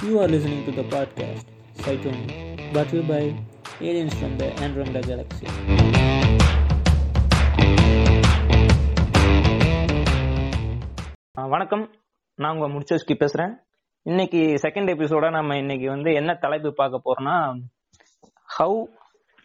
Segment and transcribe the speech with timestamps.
[0.00, 2.22] You are listening to the podcast Cyclone,
[2.72, 3.34] brought to you by
[3.80, 5.46] aliens from the Andromeda Galaxy.
[11.50, 11.84] வணக்கம்
[12.38, 13.52] நான் உங்க முடிச்சோஸ்கி பேசுறேன்
[14.06, 17.36] இன்னைக்கு second எபிசோட நம்ம இன்னைக்கு வந்து என்ன தலைப்பு பார்க்க போறோம்னா
[18.58, 18.78] how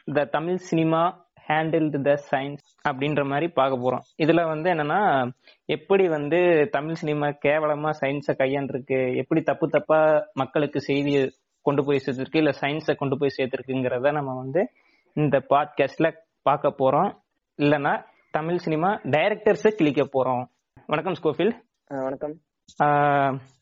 [0.07, 1.01] the Tamil cinema
[1.47, 4.05] handled the science அப்படின்ற மாதிரி பார்க்க போறோம்.
[4.23, 5.31] இதுல வந்து என்னன்னா
[5.65, 9.99] எப்படி வந்து தமிழ் சினிமா கேவலமா சயின்ஸை கையாண்டிருக்கு எப்படி தப்பு தப்பா
[10.33, 14.69] மக்களுக்கு செய்தியை கொண்டு போய் சேர்த்திருக்கு இல்ல சயின்ஸை கொண்டு போய் சேர்த்திருக்குங்கிறத நம்ம வந்து
[15.13, 16.11] இந்த பாட்காஸ்ட்ல
[16.41, 17.11] பார்க்க போறோம்.
[17.57, 17.93] இல்லைன்னா
[18.31, 20.43] தமிழ் சினிமா டைரக்டர்ஸை கிளிக்க போறோம்.
[20.85, 21.53] வணக்கம் ஸ்கோஃபில்.
[21.87, 22.35] வணக்கம்.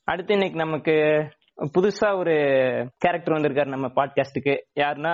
[0.03, 0.93] அடுத்து இன்னைக்கு நமக்கு
[1.75, 2.35] புதுசா ஒரு
[2.97, 5.13] கேரக்டர் வந்திருக்காரு நம்ம பாட்காஸ்டுக்கு யாருன்னா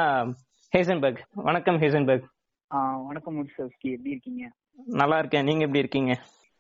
[0.78, 1.22] ஹேசன்பர்க்.
[1.34, 2.28] வணக்கம் ஹேசன்பர்க்.
[2.72, 4.44] வணக்கம் முடிச்சோஸ்கி எப்படி இருக்கீங்க?
[4.88, 5.44] நல்லா இருக்கேன்.
[5.44, 6.14] நீங்க எப்படி இருக்கீங்க?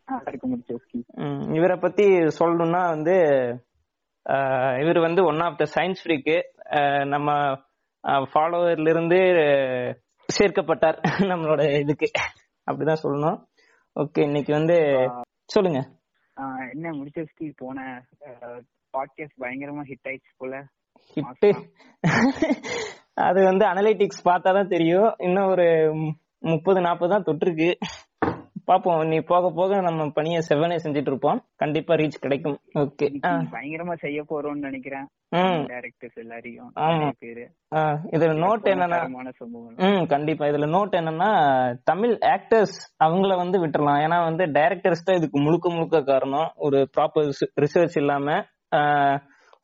[0.07, 0.99] நல்லா இருக்க முடிச்சோஸ்கி
[1.55, 2.05] இவரை பத்தி
[2.39, 3.15] சொல்லணும்னா வந்து
[4.81, 6.35] இவர் வந்து ஒன் ஆஃப் த சயின்ஸ் ஃப்ரீக்கு
[7.05, 7.29] நம்ம
[8.33, 9.19] ஃபாலோவர்ல இருந்து
[10.29, 10.97] சேர்க்கப்பட்டார்
[11.31, 12.09] நம்மளோட இதுக்கு.
[12.67, 13.39] அப்படிதான் சொல்லணும்.
[13.95, 14.77] ஓகே இன்னைக்கு வந்து
[15.49, 15.79] சொல்லுங்க.
[16.71, 17.79] என்ன முடிச்சோஸ்கி போன
[18.93, 20.55] பாட்காஸ்ட் பயங்கரமா ஹிட் ஆயிடுச்சு போல.
[21.15, 21.51] ஹிட்டு
[23.27, 25.09] அது வந்து அனலிட்டிக்ஸ் பார்த்தா தான் தெரியும்.
[25.27, 25.65] இன்னும் ஒரு
[26.51, 27.71] முப்பது நாற்பது தான் தொட்டிருக்கு.
[28.69, 31.39] பாப்போம் நீ போக போக நம்ம பணியை செவ்வனே செஞ்சுட்டு இருப்போம்.
[31.61, 32.57] கண்டிப்பா ரீச் கிடைக்கும்.
[32.81, 33.07] ஓகே
[33.53, 35.05] பயங்கரமா செய்ய போறோம்னு நினைக்கிறேன்.
[35.71, 36.69] டைரக்டர்ஸ் எல்லாரையும்.
[38.15, 38.99] இதுல நோட் என்னன்னா
[40.13, 40.45] கண்டிப்பா.
[40.51, 41.31] இதுல நோட் என்னன்னா
[41.91, 44.01] தமிழ் ஆக்டர்ஸ் அவங்கள வந்து விட்டுறலாம்.
[44.05, 46.49] ஏன்னா வந்து டைரக்டர்ஸ் தான் இதுக்கு முழுக்க முழுக்க காரணம்.
[46.67, 47.31] ஒரு ப்ராப்பர்
[47.65, 48.39] ரிசர்ச் இல்லாம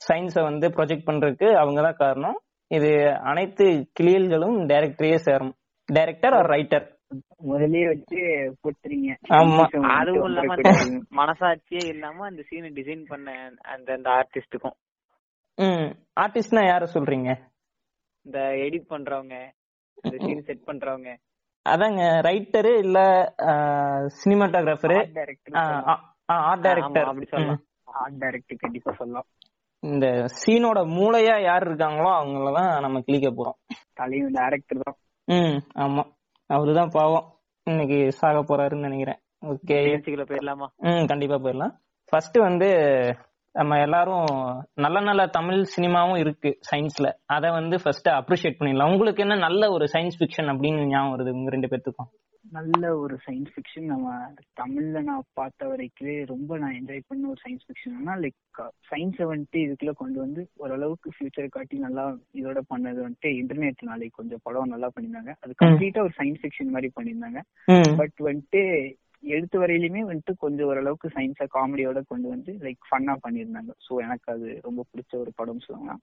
[0.01, 2.37] சயின்ஸை வந்து ப்ரொஜெக்ட் பண்றதுக்கு அவங்க தான் காரணம்.
[2.71, 2.89] இது
[3.31, 3.65] அனைத்து
[3.99, 5.53] கிளியல்களும் டைரக்டரையே சேரும்.
[5.89, 6.85] டைரக்டர் ஆர் ரைட்டர்
[7.49, 8.19] முதல்லயே வச்சு
[8.63, 9.65] போட்டுறீங்க ஆமா.
[9.97, 10.71] அதுவும் இல்லாம அந்த
[11.19, 13.27] மனசாட்சியே இல்லாம அந்த சீனை டிசைன் பண்ண
[13.73, 14.75] அந்த அந்த ஆர்டிஸ்டுக்கும்
[15.57, 15.89] ம்.
[16.23, 17.29] ஆர்டிஸ்ட்னா யார சொல்றீங்க?
[18.25, 19.35] இந்த எடிட் பண்றவங்க
[20.03, 21.11] இந்த சீன் செட் பண்றவங்க.
[21.65, 22.99] அதாங்க ரைட்டரு இல்ல
[24.17, 25.55] சினிமாட்டோகிராஃபரு டைரக்டர்
[26.29, 27.61] ஆர்ட் டைரக்டர் அப்படி சொல்லலாம்.
[28.01, 29.27] ஆர்ட் டைரக்டர் கண்டிப்பா சொல்லலாம்.
[29.85, 30.07] இந்த
[30.45, 33.75] சீனோட மூளையா யார் இருக்காங்களோ அவங்களதான் நம்ம கிளிக்க போறோம்.
[33.93, 34.95] தலையும் டைரக்டர் தான்.
[35.25, 36.03] ம் ஆமா.
[36.53, 37.33] அவருதான் பாவம்.
[37.63, 39.19] இன்னைக்கு சாக போறாருன்னு நினைக்கிறேன்.
[39.41, 39.87] ஓகே.
[39.87, 41.71] நிகழ்ச்சிக்குள்ள போயிடலாமா ம் கண்டிப்பா போயிடலாம்.
[42.09, 42.69] ஃபர்ஸ்ட் வந்து
[43.51, 44.25] நம்ம எல்லாரும்
[44.73, 48.91] நல்ல நல்ல தமிழ் சினிமாவும் இருக்கு சயின்ஸ்ல அத வந்து ஃபர்ஸ்ட் அப்ரிஷியேட் பண்ணிடலாம்.
[48.91, 52.09] உங்களுக்கு என்ன நல்ல ஒரு சயின்ஸ் ஃபிக்ஷன் அப்படின்னு ஞாபகம் வருது உங்க ரெண்டு பேர்த்துக்கும்?
[52.51, 57.65] நல்ல ஒரு சயின்ஸ் ஃபிக்ஷன் நம்ம தமிழ்ல நான் பார்த்த வரைக்கும் ரொம்ப நான் என்ஜாய் பண்ண ஒரு சயின்ஸ்
[57.67, 58.59] ஃபிக்ஷன்னா லைக்
[58.91, 64.39] சயின்ஸை வந்துட்டு இதுக்குள்ள கொண்டு வந்து ஓரளவுக்கு ஃபியூச்சர் காட்டி நல்லா இதோட பண்ணது வந்துட்டு இன்டர்நெட் நாளைக்கு கொஞ்சம்
[64.43, 65.33] படம் நல்லா பண்ணியிருந்தாங்க.
[65.39, 67.41] அது கம்ப்ளீட்டா ஒரு சயின்ஸ் ஃபிக்ஷன் மாதிரி பண்ணியிருந்தாங்க.
[67.95, 73.71] பட் வந்துட்டு எழுத்து வரையிலுமே வந்துட்டு கொஞ்சம் ஓரளவுக்கு சயின்ஸை காமெடியோட கொண்டு வந்து லைக் ஃபன்னா பண்ணியிருந்தாங்க.
[73.87, 76.01] ஸோ எனக்கு அது ரொம்ப பிடிச்ச ஒரு படம் சொல்லலாம்.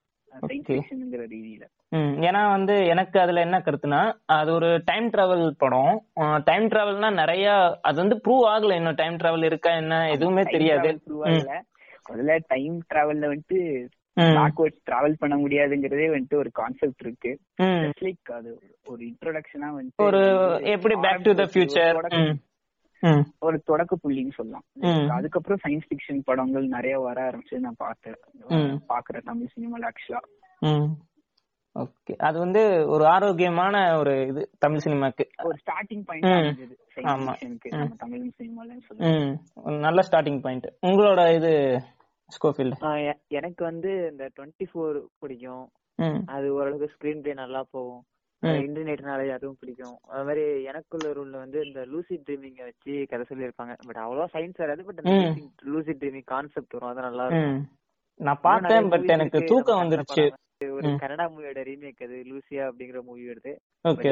[2.22, 4.00] ஏன்னா வந்து எனக்கு அதுல என்ன கருத்துனா
[4.32, 5.94] அது ஒரு டைம் டிராவல் படம்.
[6.44, 7.46] டைம் டிராவல்னா நிறைய
[7.80, 8.94] அது வந்து ப்ரூவ் ஆகல இன்னும்.
[8.94, 10.90] டைம் டிராவல் இருக்கா என்ன எதுவுமே தெரியாது.
[12.10, 13.58] முதல்ல டைம் டிராவல்ல வந்துட்டு
[14.16, 17.30] ம், பேக்வர்ட்ஸ் டிராவல் பண்ண முடியாதுங்கிறதே வந்துட்டு ஒரு கான்செப்ட் இருக்கு.
[18.02, 18.50] லைக் அது
[18.84, 20.20] ஒரு இன்ட்ரோடக்ஷனா வந்துட்டு ஒரு
[20.66, 21.98] எப்படி பேக் டு த ஃபியூச்சர்
[23.38, 24.62] ஒரு தொடக்க- புள்ளின்னு சொல்லலாம்.
[25.08, 28.14] அதுக்கப்புறம் சயின்ஸ் ஃபிக்ஷன் படங்கள் நிறைய வர ஆரம்பிச்சு நான் பார்த்தேன்.
[28.88, 30.86] பாக்குறேன் தமிழ் சினிமால ஆக்சுவலா
[31.78, 32.16] ஓகே.
[32.16, 35.20] அது வந்து ஒரு ஆரோக்கியமான ஒரு இது தமிழ் சினிமாக்கு.
[35.42, 36.58] ஒரு ஸ்டார்டிங் பாயிண்ட்
[36.94, 37.36] ஆமா.
[37.96, 38.30] தமிழ்
[39.54, 41.82] ஒரு நல்ல ஸ்டார்டிங் பாயிண்ட் உங்களோட இது
[42.26, 45.68] ஸ்கோஃபீல்டு எனக்கு வந்து இந்த டுவெண்ட்டி ஃபோர் பிடிக்கும்
[46.26, 48.02] அது ஓரளவுக்கு ஸ்கிரீன் பிளே நல்லா போகும்.
[48.42, 49.98] இன்டர்நெட்னாலே அதுவும் பிடிக்கும்.
[50.08, 53.74] அது மாதிரி எனக்குள்ள ரூல்ல வந்து இந்த லூசி ட்ரீமிங்க வச்சு கதை சொல்லியிருப்பாங்க.
[53.86, 55.00] பட் அவ்வளவா சயின்ஸ் வராது பட்.
[55.62, 56.88] லூசி ட்ரீமிங் கான்செப்ட் வரும்.
[56.88, 57.66] அது நல்லா இருக்கும்.
[58.20, 59.44] நான் பார்த்தேன் பட் எனக்கு.
[59.44, 60.24] தூக்கம் வந்துருச்சு.
[60.72, 60.98] ஒரு ம்.
[60.98, 63.52] கன்னடா மூவியோட ரீமேக் அது லூசியா அப்படிங்கிற மூவி வருது.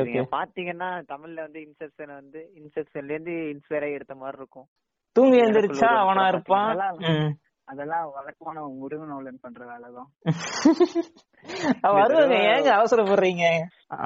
[0.04, 4.66] நீங்க பாத்தீங்கன்னா தமிழ்ல வந்து இன்செப்ஷன் வந்து இன்செப்ஷன்ல இருந்து இன்ஸ்பயர் ஆகி எடுத்த மாதிரி இருக்கும்.
[5.12, 6.76] தூங்கி ஒரு அவனா இருப்பான்.
[7.70, 10.08] அதெல்லாம் வழக்கமான முருகனோலன் பண்ற வேலைதான்
[11.98, 13.44] வருவாங்க ஏங்க அவசரப்படுறீங்க?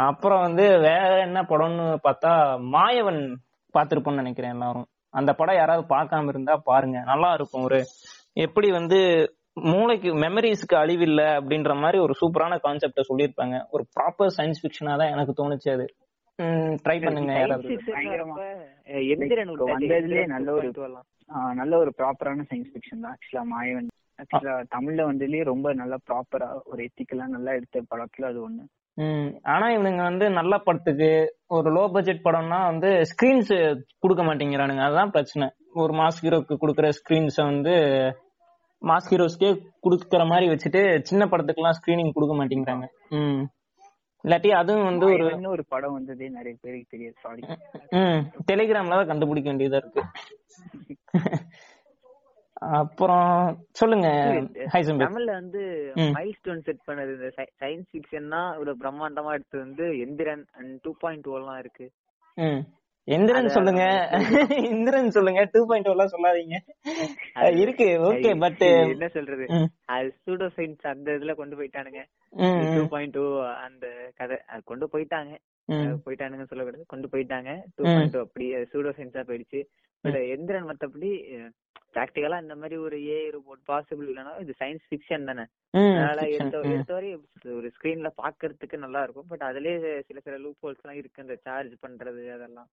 [0.08, 2.32] அப்புறம் வந்து வேற என்ன படம்னு பார்த்தா
[2.74, 3.20] மாயவன்
[3.74, 4.86] பார்த்திருப்போம்னு நினைக்கிறேன் எல்லாரும்.
[5.14, 6.98] அந்த படம் யாராவது பார்க்காம இருந்தா பாருங்க.
[7.04, 7.78] நல்லா இருக்கும் ஒரு
[8.36, 8.98] எப்படி வந்து
[9.66, 13.58] மூளைக்கு மெமரிஸ்க்கு அழிவில்ல அப்படின்ற மாதிரி ஒரு சூப்பரான கான்செப்ட சொல்லியிருப்பாங்க.
[13.70, 15.86] ஒரு ப்ராப்பர் சயின்ஸ் ஃபிக்ஷனா தான் எனக்கு தோணுச்சு அது.
[16.84, 17.68] ட்ரை பண்ணுங்க யாராவது.
[20.34, 20.68] நல்ல ஒரு
[21.60, 23.14] நல்ல ஒரு ப்ராப்பரான சயின்ஸ் ஃபிக்ஷன் தான்.
[23.16, 23.88] ஆக்சுவலா மாயவன்
[24.18, 28.64] ஆக்சுவலா தமிழ்ல வந்ததுலயே ரொம்ப நல்லா ப்ராப்பரா ஒரு எத்திக்கலா நல்லா எடுத்த படத்துல அது ஒண்ணு.
[29.52, 31.08] ஆனா இவனுங்க வந்து நல்ல படத்துக்கு
[31.56, 33.50] ஒரு லோ பட்ஜெட் படம்னா வந்து ஸ்கிரீன்ஸ்
[34.02, 34.84] கொடுக்க மாட்டேங்கிறானுங்க.
[34.88, 35.46] அதுதான் பிரச்சனை.
[35.82, 37.74] ஒரு மாஸ் ஹீரோக்கு கொடுக்குற ஸ்கிரீன்ஸ வந்து
[38.82, 39.50] மாஸ் ஹீரோஸ்க்கே
[39.84, 40.80] கொடுக்குற மாதிரி வச்சுட்டு
[41.10, 42.86] சின்ன படத்துக்குலாம் ஸ்கிரீனிங் கொடுக்க மாட்டேங்கிறாங்க.
[44.24, 45.24] இல்லாட்டி அதுவும் வந்து ஒரு
[45.54, 47.16] ஒரு படம் வந்ததே நிறைய பேருக்கு தெரியாது.
[47.24, 47.42] சாரி
[48.00, 48.20] ம்
[48.50, 50.02] டெலிகிராம்ல தான் கண்டுபிடிக்க வேண்டியதா இருக்கு.
[52.78, 53.30] அப்புறம்
[53.70, 54.08] சொல்லுங்க
[55.02, 55.62] தமிழ்ல வந்து.
[56.12, 57.28] மைல் ஸ்டோன் செட் பண்ணது இந்த
[57.62, 61.86] சயின்ஸ் ஃபிக்ஷன்னா இவ்வளவு பிரம்மாண்டமா எடுத்து வந்து எந்திரன் அண்ட் டூ பாயிண்ட் எல்லாம் இருக்கு.
[63.08, 63.82] எந்திரன் சொல்லுங்க.
[64.70, 65.40] இந்திரன் சொல்லுங்க.
[65.44, 66.56] டூ பாயிண்ட் எல்லாம் சொல்லாதீங்க.
[67.54, 67.86] இருக்கு.
[68.10, 68.62] ஓகே பட்
[68.92, 69.46] என்ன சொல்றது?
[69.96, 72.02] அது சூடோ சயின்ஸ் அந்த இதுல கொண்டு போயிட்டானுங்க.
[72.76, 73.24] டூ பாயிண்ட் டூ
[73.66, 75.34] அந்த கதை அது கொண்டு போயிட்டாங்க.
[76.06, 76.84] போயிட்டானுங்க சொல்லக்கூடாது.
[76.86, 77.50] கொண்டு போயிட்டாங்க.
[77.76, 77.82] டூ.
[77.84, 79.62] பாயிண்ட் அப்படி சூடோ சயின்ஸா போயிடுச்சு.
[80.04, 81.10] பட் எந்திரன் மத்தபடி
[81.94, 85.44] பிராக்டிகலா இந்த மாதிரி ஒரு ஏ ரோபோட் பாசிபிள் இல்லைன்னா இது சயின்ஸ் ஃபிக்ஷன் தானே.
[85.70, 87.10] அதனால எடுத்த எடுத்தவரை
[87.56, 89.28] ஒரு ஸ்கிரீன்ல பாக்குறதுக்கு நல்லா இருக்கும்.
[89.28, 92.68] பட் அதுலயே சில சில லூப் ஹோல்ஸ் எல்லாம் இருக்கு அந்த சார்ஜ் பண்றது அதெல்லாம்.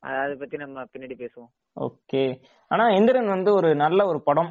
[0.00, 1.52] அதை பத்தி நம்ம பின்னாடி பேசுவோம்.
[1.80, 2.22] ஓகே.
[2.68, 4.50] ஆனா எந்திரன் வந்து ஒரு நல்ல ஒரு படம்.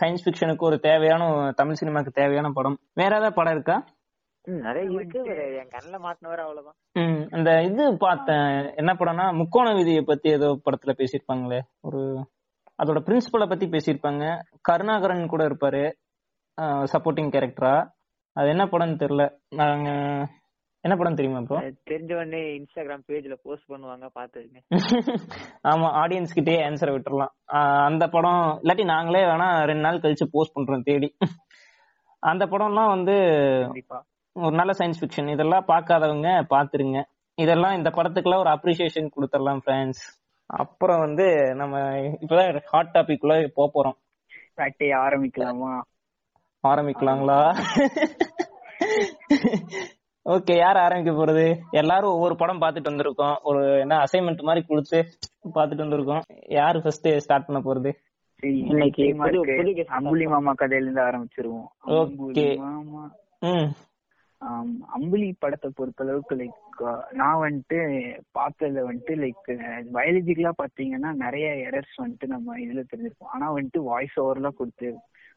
[0.00, 2.78] சயின்ஸ் ஃபிக்ஷனுக்கு ஒரு தேவையான தமிழ் சினிமாக்கு தேவையான படம்.
[2.94, 3.76] வேற ஏதாவது படம் இருக்கா?
[4.64, 5.20] நிறைய இருக்கு.
[5.60, 6.76] என் கண்ணுல மாட்டினவரை அவ்வளவுதான்.
[6.96, 8.48] ம், அந்த இது பார்த்தேன்.
[8.80, 11.60] என்ன படம்னா முக்கோண விதியை பத்தி ஏதோ படத்துல பேசியிருப்பாங்களே.
[11.80, 12.00] ஒரு
[12.78, 14.24] அதோட பிரின்சிபலை பத்தி பேசியிருப்பாங்க.
[14.62, 15.84] கருணாகரன் கூட இருப்பாரு.
[16.92, 17.74] சப்போர்ட்டிங் கேரக்டரா
[18.36, 19.24] அது என்ன படம்னு தெரியல.
[19.54, 19.88] நாங்க
[20.84, 24.60] என்ன படம் தெரியுமா இப்போ அது தெரிஞ்ச உடனே இன்ஸ்டாகிராம் பேஜ்ல போஸ்ட் பண்ணுவாங்க பாத்துருங்க
[25.70, 27.32] ஆமா ஆடியன்ஸ் கிட்டே ஆன்சரை விட்டுறலாம்.
[27.88, 31.08] அந்த படம் இல்லாட்டி நாங்களே வேணா ரெண்டு நாள் கழிச்சு போஸ்ட் பண்றோம் தேடி.
[32.22, 33.14] அந்த படம்லாம் வந்து
[34.36, 37.00] ஒரு நல்ல சயின்ஸ் ஃபிக்ஷன் இதெல்லாம் பார்க்காதவங்க பாத்துருங்க
[37.38, 40.02] இதெல்லாம் இந்த படத்துக்குலாம் ஒரு அப்ரிசியேஷன் கொடுத்துடலாம் ஃப்ரெண்ட்ஸ்
[40.50, 41.74] அப்புறம் வந்து நம்ம
[42.22, 43.96] இப்பதான் ஹாட் டாபிக் குள்ள போக போறோம்
[44.56, 45.72] வேட்டையை ஆரம்பிக்கலாமா
[46.64, 47.38] ஆரம்பிக்கலாங்களா
[50.26, 54.98] ஓகே யார் ஆரம்பிக்க போறது எல்லாரும் ஒவ்வொரு படம் பார்த்துட்டு வந்திருக்கோம் ஒரு என்ன அசைன்மெண்ட் மாதிரி கொடுத்து
[55.54, 57.92] பார்த்துட்டு வந்திருக்கோம் யாரு ஃபர்ஸ்ட் ஸ்டார்ட் பண்ண போறது
[58.68, 59.04] இன்னைக்கு
[59.96, 62.52] அம்புலி மாமா கதையில இருந்து ஆரம்பிச்சிருவோம் Okay.
[64.96, 66.58] அம்புலி படத்தை பொறுத்த அளவுக்கு லைக்
[67.12, 67.78] நான் வந்துட்டு
[68.34, 69.48] பார்த்ததுல வந்துட்டு லைக்
[69.94, 74.90] பயாலஜிக்கலா பாத்தீங்கன்னா நிறைய எரர்ஸ் வந்துட்டு நம்ம இதுல தெரிஞ்சிருப்போம் ஆனா வந்துட்டு வாய்ஸ் ஓவர்லாம் கொடுத்து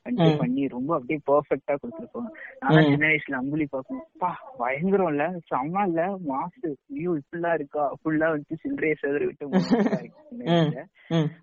[0.05, 0.31] வந்துட்டு.
[0.39, 2.27] பண்ணி ரொம்ப அப்படியே பெர்ஃபெக்டா கொடுத்துருப்போம்
[2.63, 2.89] நான்.
[2.89, 4.29] சின்ன வயசுல அம்புலி பார்க்கணும் பா
[4.59, 7.85] பயங்கரம் இல்ல செம்ம இல்ல மாசு ஐயோ இப்படிலாம் இருக்கா?
[7.99, 10.83] ஃபுல்லா வந்துட்டு சில்லறைய செதற விட்டு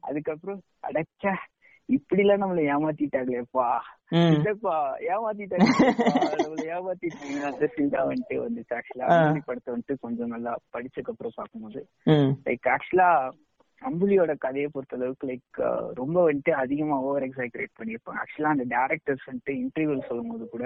[0.02, 1.32] அதுக்கப்புறம் அடச்சா
[1.92, 3.68] இப்படி எல்லாம் நம்மள ஏமாத்திட்டாங்களேப்பா
[4.10, 4.76] இல்லப்பா
[5.10, 5.68] ஏமாத்திட்டாங்க
[6.38, 7.40] நம்மள ஏமாத்திட்டாங்க.
[7.42, 7.68] அந்த
[8.04, 8.74] வந்துட்டு வந்துச்சு.
[8.74, 11.80] ஆக்சுவலா படத்தை வந்துட்டு கொஞ்சம் நல்லா படிச்சதுக்கு அப்புறம் பார்க்கும்போது.
[12.04, 12.32] ம்.
[12.44, 13.10] லைக் ஆக்சுவலா
[13.82, 15.56] அம்புலியோட கதையை பொறுத்த அளவுக்கு லைக்
[15.94, 18.20] ரொம்ப வந்துட்டு அதிகமா ஓவர் எக்ஸாக்ரேட் பண்ணியிருப்பாங்க.
[18.22, 20.64] ஆக்சுவலா அந்த டேரக்டர்ஸ் வந்துட்டு இன்டர்வியூல சொல்லும் போது கூட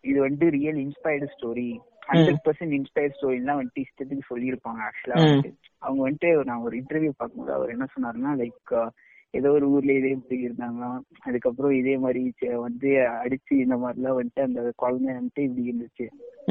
[0.00, 1.70] இது வந்துட்டு real inspired story
[2.08, 4.80] hundred percent inspired ஸ்டோரிலாம் வந்துட்டு இஷ்டத்துக்கு சொல்லியிருப்பாங்க.
[4.88, 5.18] ஆக்சுவலா.
[5.24, 5.50] வந்துட்டு.
[5.78, 8.88] அவங்க வந்துட்டு நான் ஒரு இன்டர்வியூ பார்க்கும்போது அவர் என்ன சொன்னாருன்னா லைக்
[9.34, 12.20] ஏதோ ஒரு ஊர்ல இதே இப்படி இருந்தாங்களாம் அதுக்கப்புறம் இதே மாதிரி
[12.56, 12.88] வந்து
[13.22, 16.06] அடிச்சு இந்த மாதிரிலாம் வந்துட்டு அந்த குழந்தை வந்துட்டு இப்படி இருந்துச்சு.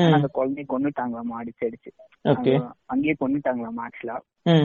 [0.10, 1.92] அந்த குழந்தைய கொன்னுட்டாங்களாமா அடிச்சு அடிச்சு.
[2.86, 4.18] அங்கேயே கொன்னுட்டாங்களாமா ஆக்சுவலா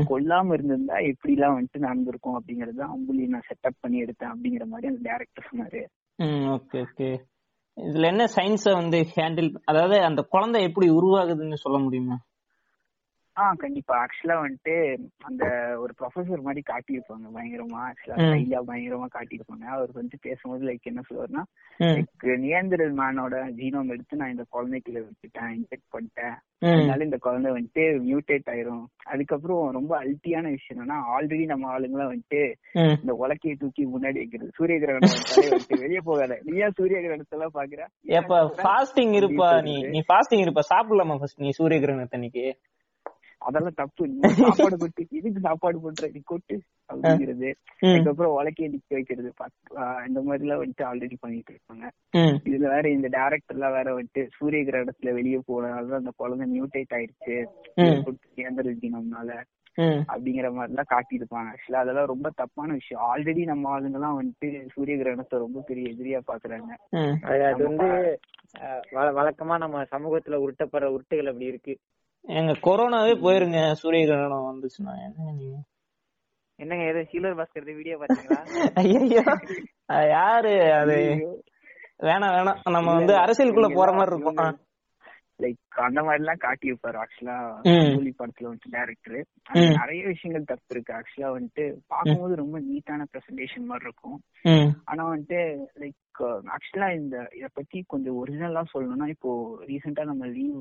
[0.09, 5.03] கொல்லாம இருந்திருந்தா எப்படி எல்லாம் வந்துட்டு நடந்திருக்கும் அப்படிங்கறது அம்புலி நான் செட்டப் பண்ணி எடுத்தேன் அப்படிங்கிற மாதிரி அந்த
[5.09, 5.83] டேரக்டர் சொன்னாரு.
[6.55, 7.09] Okay okay.
[7.77, 12.17] இதுல என்ன சயின்ஸ வந்து ஹேண்டில் அதாவது அந்த குழந்தை எப்படி உருவாகுதுன்னு சொல்ல முடியுமா?
[13.39, 13.95] ஆ கண்டிப்பா.
[14.03, 14.75] ஆக்சுவலா வந்துட்டு
[15.23, 15.45] அந்த
[15.79, 17.27] ஒரு ப்ரொஃபசர் மாதிரி காட்டியிருப்பாங்க.
[17.37, 18.17] பயங்கரமா ஆக்சுவலா.
[18.17, 19.65] ஸ்டைலா பயங்கரமா காட்டியிருப்பாங்க.
[19.77, 21.45] அவர் வந்து பேசும்போது லைக் என்ன சொல்லுவாருன்னா
[21.81, 26.37] லைக் நியந்திரல் மேனோட ஜீனோம் எடுத்து நான் இந்த குழந்தைக்குள்ள விட்டுட்டேன் இன்ஜெக்ட் பண்ணிட்டேன்.
[26.61, 28.85] அதனால இந்த குழந்தை வந்துட்டு மியூட்டேட் ஆயிரும்.
[29.05, 32.43] அதுக்கப்புறம் ரொம்ப அல்ட்டியான விஷயம் என்னன்னா ஆல்ரெடி நம்ம ஆளுங்களாம் வந்துட்டு
[33.01, 34.51] இந்த உலக்கையை தூக்கி முன்னாடி வைக்கிறது.
[34.55, 36.39] சூரிய கிரகணம் வந்துட்டு வெளியே போகாத.
[36.43, 37.83] நீ ஏன் சூரிய கிரகணத்தை எல்லாம் பாக்குற
[38.21, 39.77] எப்ப ஃபாஸ்டிங் இருப்பா நீ.
[39.95, 40.65] நீ ஃபாஸ்டிங் இருப்பா.
[40.73, 42.47] சாப்பிடலாமா ஃபர்ஸ்ட் நீ சூரிய கிரகணத்தன்னைக்கு
[43.47, 44.03] அதெல்லாம் தப்பு.
[44.09, 46.57] நீ சாப்பாடு கொட்டு இதுக்கு சாப்பாடு போட்டுற நீ கொட்டு
[46.93, 47.51] அப்படிங்கிறது.
[47.81, 49.33] அதுக்கப்புறம் உலக்கையை நிக்க வைக்கிறது.
[50.09, 51.87] இந்த மாதிரி எல்லாம் வந்துட்டு ஆல்ரெடி பண்ணிட்டு இருப்பாங்க.
[52.49, 57.37] இதுல வேற இந்த டேரக்டர் எல்லாம் வேற வந்துட்டு சூரிய கிரகணத்துல வெளியே போனதால அந்த குழந்தை மியூட்டேட் ஆயிடுச்சு.
[58.37, 59.31] கேந்திர தினம்னால
[59.75, 60.03] ம்.
[60.13, 61.49] அப்படிங்கிற மாதிரி எல்லாம் காட்டியிருப்பாங்க.
[61.53, 63.05] ஆக்சுவலா அதெல்லாம் ரொம்ப தப்பான விஷயம்.
[63.11, 66.71] ஆல்ரெடி நம்ம ஆளுங்க எல்லாம் வந்துட்டு சூரிய கிரகணத்தை ரொம்ப பெரிய எதிரியா பாக்குறாங்க.
[67.45, 67.89] அது வந்து
[68.93, 71.75] வழக்கமா நம்ம சமூகத்துல உருட்டப்படுற உருட்டுகள் அப்படி இருக்கு.
[72.29, 73.73] எங்க கொரோனாவே போயிருங்க.
[73.81, 74.95] சூரிய கிரகணம் வந்துச்சுன்னா.
[75.07, 75.59] என்ன நீங்க?
[76.59, 78.39] என்னங்க ஏதோ ஹீலர் பாஸ்கர் வீடியோ பாத்தீங்களா
[78.83, 79.23] ஐயோ
[80.11, 80.99] யாரு அது?
[82.03, 82.71] வேணாம் வேணாம்.
[82.71, 84.59] நம்ம வந்து அரசியலுக்குள்ள போற மாதிரி இருக்கும்.
[85.43, 87.37] லைக் அந்த மாதிரி எல்லாம் காட்டியிருப்பாரு ஆக்சுவலா.
[87.95, 89.23] கூலி படத்துல வந்துட்டு டேரக்டர்.
[89.79, 90.93] நிறைய விஷயங்கள் தப்பு இருக்கு.
[90.95, 94.19] ஆக்சுவலா வந்துட்டு பார்க்கும்போது ரொம்ப நீட்டான பிரசன்டேஷன் மாதிரி இருக்கும்.
[94.85, 95.41] ஆனா வந்துட்டு
[95.81, 96.23] லைக்
[96.55, 99.33] ஆக்சுவலா இந்த இத பத்தி கொஞ்சம் ஒரிஜினலா சொல்லணும்னா இப்போ
[99.67, 100.61] ரீசெண்டா நம்ம லீவ்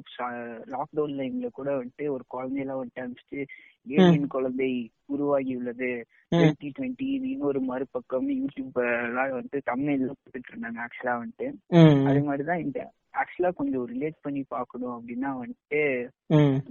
[0.76, 3.46] லாக்டவுன்ல எங்களை கூட வந்துட்டு ஒரு குழந்தையெல்லாம் வந்துட்டு அனுப்பிச்சிட்டு
[3.88, 5.90] ஏலியன் குழந்தை உருவாகி உள்ளது.
[6.32, 11.48] டுவெண்ட்டி டுவெண்ட்டி இன்னொரு மறுபக்கம் யூடியூப் எல்லாம் வந்துட்டு தமிழ்ல போட்டுட்டு இருந்தாங்க ஆக்சுவலா வந்துட்டு.
[12.06, 12.80] அது மாதிரிதான் இந்த
[13.22, 15.82] ஆக்சுவலா கொஞ்சம் ரிலேட் பண்ணி பார்க்கணும் அப்படின்னா வந்துட்டு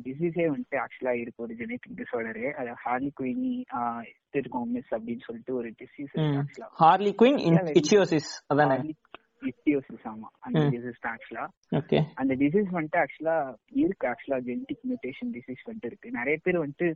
[0.05, 3.53] டிசீஸே வந்துட்டு ஆக்சுவலா இருக்கு ஒரு ஜெனட்டிக் டிசார்டரு அது ஹார்லி குயினி
[4.33, 6.15] இருக்கும் மிஸ் அப்படின்னு சொல்லிட்டு ஒரு டிசீஸ்.
[6.41, 7.39] ஆக்சுவலா ஹார்லி குயின்
[7.81, 8.79] இச்சியோசிஸ் அதானே?
[9.51, 10.61] இஸ்டியோசிஸ் ஆமா அந்த.
[10.75, 13.37] டிசீஸ் ஆக்சுவலா ஓகே அந்த டிசீஸ் வந்துட்டு ஆக்சுவலா
[13.83, 16.11] இருக்கு ஆக்சுவலா ஜெனடிக் மியூட்டேஷன் டிசீஸ் வந்துட்டு இருக்கு.
[16.11, 16.89] நிறைய பேர் வந்துட்டு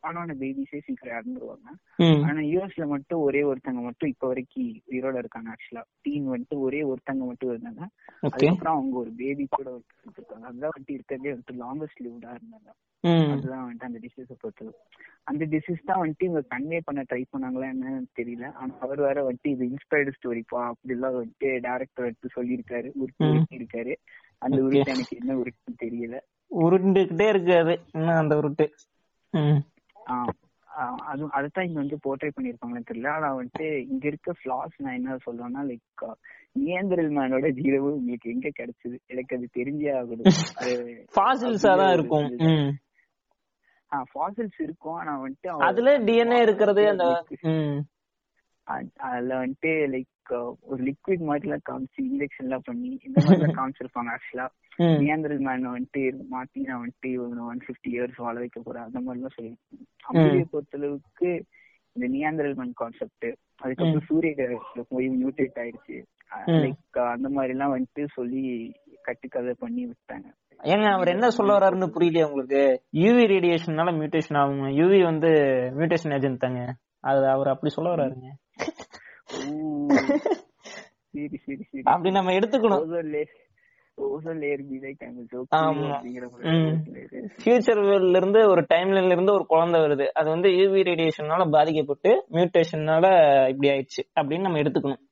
[0.00, 1.68] ஆனான பேபிஸே சீக்கிரம் இறந்துருவாங்க.
[2.28, 4.54] ஆனா யூஎஸ்ல மட்டும் ஒரே ஒருத்தங்க மட்டும் இப்ப வரைக்கும்
[4.92, 7.82] உயிரோட இருக்காங்க ஆக்சுவலா டீன் வந்துட்டு ஒரே ஒருத்தங்க மட்டும் இருந்தாங்க.
[8.28, 9.68] அதுக்கப்புறம் அவங்க ஒரு பேபி கூட
[10.12, 10.44] இருக்காங்க.
[10.46, 12.70] அதுதான் வந்துட்டு இருக்கிறதே வந்துட்டு லாங்கஸ்ட் லிவ்டா இருந்தாங்க.
[13.32, 14.72] அதுதான் வந்துட்டு அந்த டிசீஸை பொறுத்தது.
[15.24, 18.52] அந்த டிசீஸ் தான் வந்துட்டு இவங்க கன்வே பண்ண ட்ரை பண்ணாங்களா என்னன்னு தெரியல.
[18.52, 22.90] ஆனா அவர் வேற வந்துட்டு இது இன்ஸ்பயர்டு ஸ்டோரிப்பா அப்படிலாம் வந்துட்டு டேரக்டர் எடுத்து சொல்லியிருக்காரு.
[23.02, 23.94] உருட்டு இருக்காரு
[24.38, 24.58] அந்த.
[24.62, 26.18] உருட்டு எனக்கு என்ன உருட்டுன்னு தெரியல.
[26.50, 28.66] உருண்டுகிட்டே இருக்கு அது இன்னும் அந்த உருட்டு?
[31.06, 33.08] அது அதைத்தான் இங்க வந்து போர்ட்ரே பண்ணிருப்பாங்கன்னு தெரியல.
[33.08, 36.04] ஆனா வந்துட்டு இங்க இருக்க ஃபிளாஸ் நான் என்ன சொல்லுவேன்னா லைக்
[36.58, 38.96] நியந்திரல் மேனோட ஜீரவு உங்களுக்கு எங்க கிடைச்சது?
[39.06, 40.24] எனக்கு அது தெரிஞ்சே ஆகணும்.
[41.16, 42.28] ஃபாசில்ஸா தான் இருக்கும்.
[44.12, 44.96] ஃபாசில்ஸ் இருக்கும்.
[45.00, 47.06] ஆனா வந்துட்டு அதுல டிஎன்ஏ இருக்கிறது அந்த
[49.00, 50.12] அதுல வந்துட்டு லைக்
[50.70, 54.46] ஒரு லிக்விட் மாதிரி எல்லாம் காமிச்சு இன்ஜெக்ஷன் எல்லாம் பண்ணி இந்த மாதிரி எல்லாம் காமிச்சிருப்பாங்க ஆக்சுவலா
[55.04, 56.02] நியாந்திரல் மேன் வந்துட்டு
[56.32, 57.10] மாத்தி நான் வந்துட்டு
[57.50, 58.86] ஒன் பிப்டி இயர்ஸ் வாழ வைக்க போறேன்.
[58.88, 59.52] அந்த மாதிரி எல்லாம் சொல்லி
[60.10, 61.30] அமெரியை பொறுத்தளவுக்கு
[61.96, 63.28] இந்த நியாந்திரல் மேன் கான்செப்ட்
[63.62, 65.98] அதுக்கப்புறம் சூரிய கிரகத்துல போய் மியூட்டேட் ஆயிடுச்சு.
[66.64, 68.42] லைக் அந்த மாதிரி எல்லாம் வந்துட்டு சொல்லி
[69.04, 70.28] கட்டுக்கதை பண்ணி விட்டாங்க.
[70.62, 72.82] ஏங்க அவர் என்ன சொல்ல வர்றாருன்னு புரியலையே உங்களுக்கு?
[72.92, 75.28] யூவி ரேடியேஷன்னால மியூட்டேஷன் ஆகும் யூவி வந்து
[75.78, 76.74] மியூட்டேஷன் ஏஜென்ட் தாங்க.
[77.00, 78.28] அது அவர் அப்படி சொல்ல வர்றாருங்க.
[81.82, 82.84] அப்படி நம்ம எடுத்துக்கணும்.
[87.44, 90.06] ஃபியூச்சர்ல இருந்து ஒரு டைம்லைன்ல இருந்து ஒரு குழந்தை வருது.
[90.06, 93.04] அது வந்து யூவி ரேடியேஷனால பாதிக்கப்பட்டு மியூட்டேஷனால
[93.48, 94.02] இப்படி ஆயிடுச்சு.
[94.20, 95.05] அப்படின்னு நம்ம எடுத்துக்கணும்.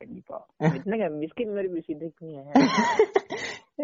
[0.00, 0.46] கண்டிப்பா.
[0.78, 2.42] என்னங்க பிஸ்கட் மாதிரி பேசிட்டு இருக்கீங்க?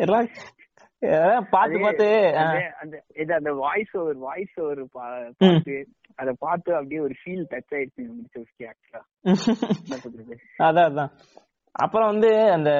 [1.53, 2.53] பார்த்து ஆ.
[2.81, 5.87] அந்த- இது அந்த வாய்ஸ் ஓவர் வாய்ஸ் ஓவர் பார்த்து
[6.19, 9.03] அத பார்த்து அப்படியே ஒரு ஃபீல் டச் ஆயிடுச்சு முடிச்சு ஆக்சுவலா
[10.61, 11.11] அதான் அதான்.
[11.75, 12.71] அப்புறம் வந்து அந்த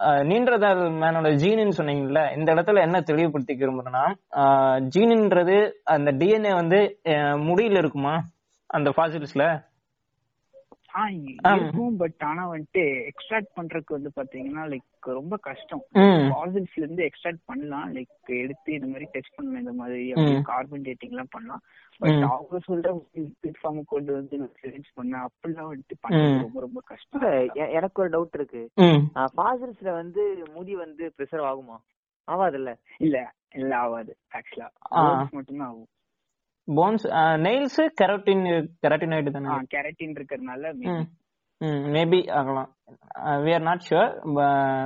[0.00, 4.14] அஹ், நீண்டதால் மேனோட ஜீனுன்னு சொன்னீங்கல்ல இந்த இடத்துல என்ன தெளிவுபடுத்திக்க விரும்புறேன்னா
[4.88, 6.98] ஜீனுன்றது அந்த டிஎன்ஏ வந்து
[7.46, 8.24] முடியில இருக்குமா?
[8.70, 9.67] அந்த ஃபாசில்ஸ்ல.
[11.56, 15.82] இருக்கும் பட் ஆனா வந்துட்டு எக்ஸ்ட்ராக்ட் பண்றதுக்கு வந்து பாத்தீங்கன்னா லைக் ரொம்ப கஷ்டம்.
[15.94, 17.94] பாசில்ஸ்ல இருந்து எக்ஸ்ட்ராக்ட் பண்ணலாம்.
[17.94, 20.14] லைக் எடுத்து இந்த மாதிரி டெஸ்ட் பண்ணலாம் இந்த மாதிரி.
[20.42, 21.60] கார்பன் டேட்டிங் எல்லாம் பண்ணலாம்.
[21.98, 22.10] பட்.
[22.10, 26.40] அவங்க சொல்ற லிக்விட் ஃபார்ம் கொண்டு வந்து செலக்ட் பண்ண அப்படிலாம் வந்துட்டு பண்றது ம்.
[26.40, 27.48] ரொம்ப ரொம்ப கஷ்டம்.
[27.54, 28.70] எனக்கு ஒரு டவுட் இருக்கு.
[29.36, 31.76] ஃபாசில்ஸ்ல வந்து முடி வந்து ப்ரிசர்வ் ஆகுமா?
[32.26, 34.68] ஆகாதுல்ல இல்ல இல்ல ஆகாது ஆக்சுவலா.
[35.30, 35.88] மட்டும்தான் ஆகும்.
[36.68, 37.04] போன்ஸ்
[37.42, 38.44] நெயில்ஸ் கெரோட்டின்
[38.82, 39.48] கெராட்டினாய்டு தானே?
[39.74, 40.72] கெரட்டின் இருக்கறனால
[41.90, 42.68] மேபி ஆகலாம்.
[43.38, 44.10] We are not sure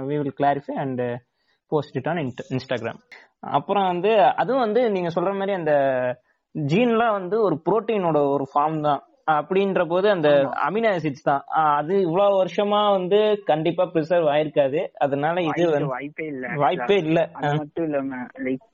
[0.03, 1.03] we will clarify and
[1.73, 2.21] post it on
[2.51, 3.01] Instagram
[3.51, 5.73] அப்புறம் வந்து அதுவும் வந்து நீங்க சொல்ற மாதிரி அந்த
[6.55, 9.03] ஜீன்லாம் வந்து ஒரு புரோட்டீனோட ஒரு ஃபார்ம் தான்.
[9.33, 10.29] அப்படின்ற போது அந்த
[10.63, 11.43] அமினோ ஆசிட்ஸ் தான்.
[11.75, 14.81] அது இவ்வளவு வருஷமா வந்து கண்டிப்பா ப்ரிசர்வ் ஆயிருக்காது.
[14.99, 15.53] அதனால இது
[15.87, 17.21] வாய்ப்பு- இல்ல வாய்ப்பே இல்ல.
[17.33, 18.65] அது மட்டும் இல்லாம லைக்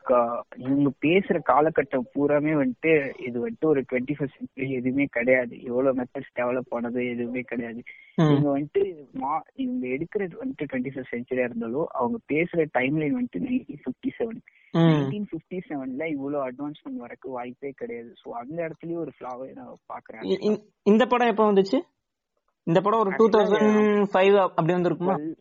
[0.56, 5.62] இவங்க பேசுற காலகட்டம் பூராமே வந்துட்டு இது வந்துட்டு ஒரு டுவெண்ட்டி ஃபர்ஸ்ட் சென்ச்சுரி எதுவுமே கிடையாது.
[5.62, 7.82] எவ்வளவு மெத்தட்ஸ் டெவலப் பண்ணது எதுவுமே கிடையாது.
[8.16, 13.38] இவங்க வந்துட்டு மா- இவங்க எடுக்கிறது வந்துட்டு டுவெண்ட்டி ஃபர்ஸ்ட் சென்ச்சுரியா இருந்தாலும் அவங்க பேசுற டைம் லைன் வந்துட்டு
[13.38, 14.40] nineteen fifty seven
[14.80, 18.14] nineteen fifty செவன்ல இவ்வளவு அட்வான்ஸ்மெண்ட் வரக்கு வாய்ப்பே கிடையாது.
[18.24, 21.80] சோ அந்த இடத்துலயும் ஒரு ஃபிளாவை நான் பாக்குறேன் இந்த படம் எப்ப வந்துச்சு?
[22.64, 25.34] இந்த படம் ஒரு டூ தௌசண்ட் ஃபைவ் அப்படி வந்திருக்குமா?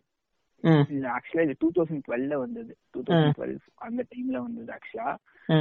[0.94, 2.72] இல்ல ஆக்சுவலா இது டூ தௌசண்ட் டுவெல்ல வந்தது.
[2.94, 5.10] டூ தௌசண்ட் டுவெல் அந்த டைம்ல வந்தது ஆக்சுவலா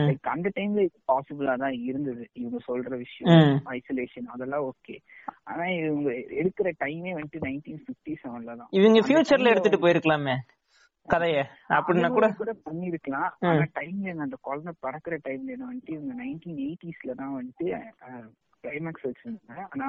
[0.07, 2.23] லைக் அந்த டைம்ல இது பாசிபிளா தான் இருந்தது.
[2.41, 4.95] இவங்க சொல்ற விஷயம் ஐசோலேஷன் அதெல்லாம் ஓகே
[5.51, 6.09] ஆனா இவங்க
[6.41, 8.71] எடுக்கிற டைமே வந்துட்டு நைன்டீன் பிப்டி செவன்ல தான்.
[8.79, 10.35] இவங்க ஃபியூச்சர்ல எடுத்துட்டு போயிருக்கலாமே
[11.07, 11.41] கதைய.
[11.75, 13.29] அப்படின்னா கூட கூட பண்ணிருக்கலாம்.
[13.49, 17.67] ஆனா டைம்ல அந்த குழந்தை பறக்குற டைம்ல வந்துட்டு இவங்க நைன்டீன் எயிட்டிஸ்ல தான் வந்துட்டு
[18.63, 19.63] கிளைமேக்ஸ் வச்சிருந்தாங்க.
[19.73, 19.87] ஆனா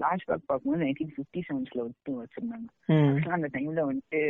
[0.00, 2.68] பிளாஷ்பேக் பார்க்கும்போது நைன்டீன் பிப்டி செவன்ஸ்ல வந்துட்டு வச்சிருந்தாங்க.
[3.10, 4.20] ஆக்சுவலா அந்த டைம்ல வந்துட்டு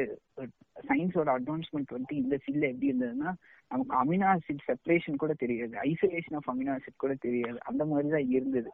[0.89, 3.33] சயின்ஸோட அட்வான்ஸ்மெண்ட் வந்துட்டு இந்த ஃபீல்ட்ல எப்படி இருந்ததுன்னா
[3.71, 5.75] நமக்கு அமினோ ஆசிட் செப்பரேஷன் கூட தெரியாது.
[5.89, 7.59] ஐசோலேஷன் ஆஃப் அமினோ ஆசிட் கூட தெரியாது.
[7.63, 8.71] அந்த மாதிரி தான் இருந்தது.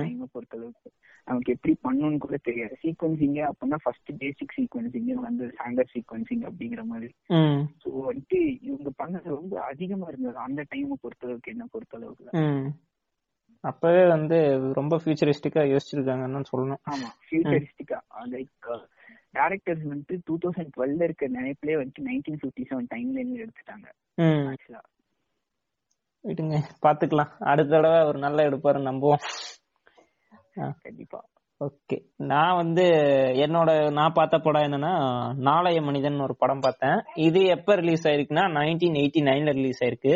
[0.00, 0.88] டைமை பொறுத்த அளவுக்கு
[1.26, 2.74] நமக்கு எப்படி பண்ணணும்னு கூட தெரியாது.
[2.82, 7.10] சீக்வன்சிங்க அப்படின்னா ஃபர்ஸ்ட் பேசிக் சீக்வன்சிங் வந்து ஸ்டாண்டர்ட் சீக்வன்சிங் அப்படிங்கிற மாதிரி.
[7.82, 10.36] ஸோ வந்துட்டு இவங்க பண்ணது ரொம்ப அதிகமா இருந்தது.
[10.38, 12.66] அந்த டைமை பொறுத்த அளவுக்கு என்ன பொறுத்த அளவுக்கு ம்.
[13.62, 14.38] அப்பவே வந்து
[14.72, 16.82] ரொம்ப ஃபியூச்சரிஸ்டிக்கா யோசிச்சிருக்காங்கன்னு சொல்லணும்.
[16.92, 17.98] ஆமா ஃபியூச்சரிஸ்டிக்கா
[18.34, 18.68] லைக்
[19.36, 23.86] டேரக்டர்ஸ் வந்துட்டு டூ தௌசண்ட் டுவெல்ல இருக்க நினைப்பிலே வந்துட்டு நைன்டீன் ஃபிஃப்டி செவன் டைம் லைன்ல எடுத்துட்டாங்க
[26.24, 27.30] விடுங்க பாத்துக்கலாம்.
[27.52, 29.22] அடுத்த தடவை ஒரு நல்ல எடுப்பாரு நம்புவோம்.
[30.82, 31.20] கண்டிப்பா.
[31.60, 31.96] ஓகே.
[32.16, 32.84] நான் வந்து
[33.44, 34.92] என்னோட நான் பார்த்த படம் என்னன்னா
[35.48, 36.98] நாளைய மனிதன் ஒரு படம் பார்த்தேன்.
[37.26, 40.14] இது எப்ப ரிலீஸ் ஆயிருக்குன்னா நைன்டீன் எயிட்டி நைன்ல ரிலீஸ் ஆயிருக்கு.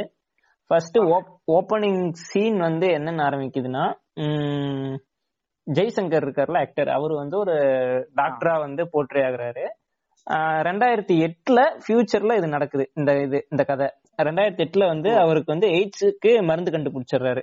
[0.66, 0.98] ஃபர்ஸ்ட்
[1.52, 3.84] ஓப்பனிங் சீன் வந்து என்னன்னு ஆரம்பிக்குதுன்னா
[5.66, 7.54] ஜெய்சங்கர் இருக்கார்ல ஆக்டர் அவர் வந்து ஒரு
[8.16, 9.64] டாக்டரா வந்து போற்றி ஆகுறாரு.
[10.68, 13.88] ரெண்டாயிரத்தி எட்டுல ஃபியூச்சர்ல இது நடக்குது இந்த இது இந்த கதை.
[14.22, 17.42] ரெண்டாயிரத்தி எட்டுல வந்து அவருக்கு வந்து எய்ட்ஸுக்கு மருந்து கண்டுபிடிச்சிடுறாரு.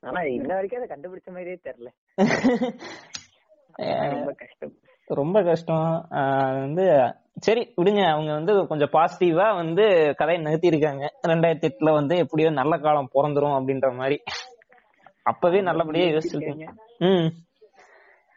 [0.00, 1.90] ஆனா இன்ன வரைக்கும் அதை கண்டுபிடிச்ச மாதிரியே தெரியல.
[4.14, 4.74] ரொம்ப கஷ்டம்.
[5.10, 5.86] ரொம்ப கஷ்டம்.
[6.60, 6.84] வந்து
[7.36, 8.10] சரி விடுங்க.
[8.10, 13.56] அவங்க வந்து கொஞ்சம் பாசிட்டிவா வந்து கதையை நிறுத்தி இருக்காங்க ரெண்டாயிரத்தி எட்டுல வந்து எப்படியோ நல்ல காலம் பிறந்துரும்
[13.56, 14.22] அப்படின்ற மாதிரி.
[15.22, 16.66] அப்பவே நல்லபடியா யோசிச்சிருக்காங்க.
[16.98, 17.28] ம்.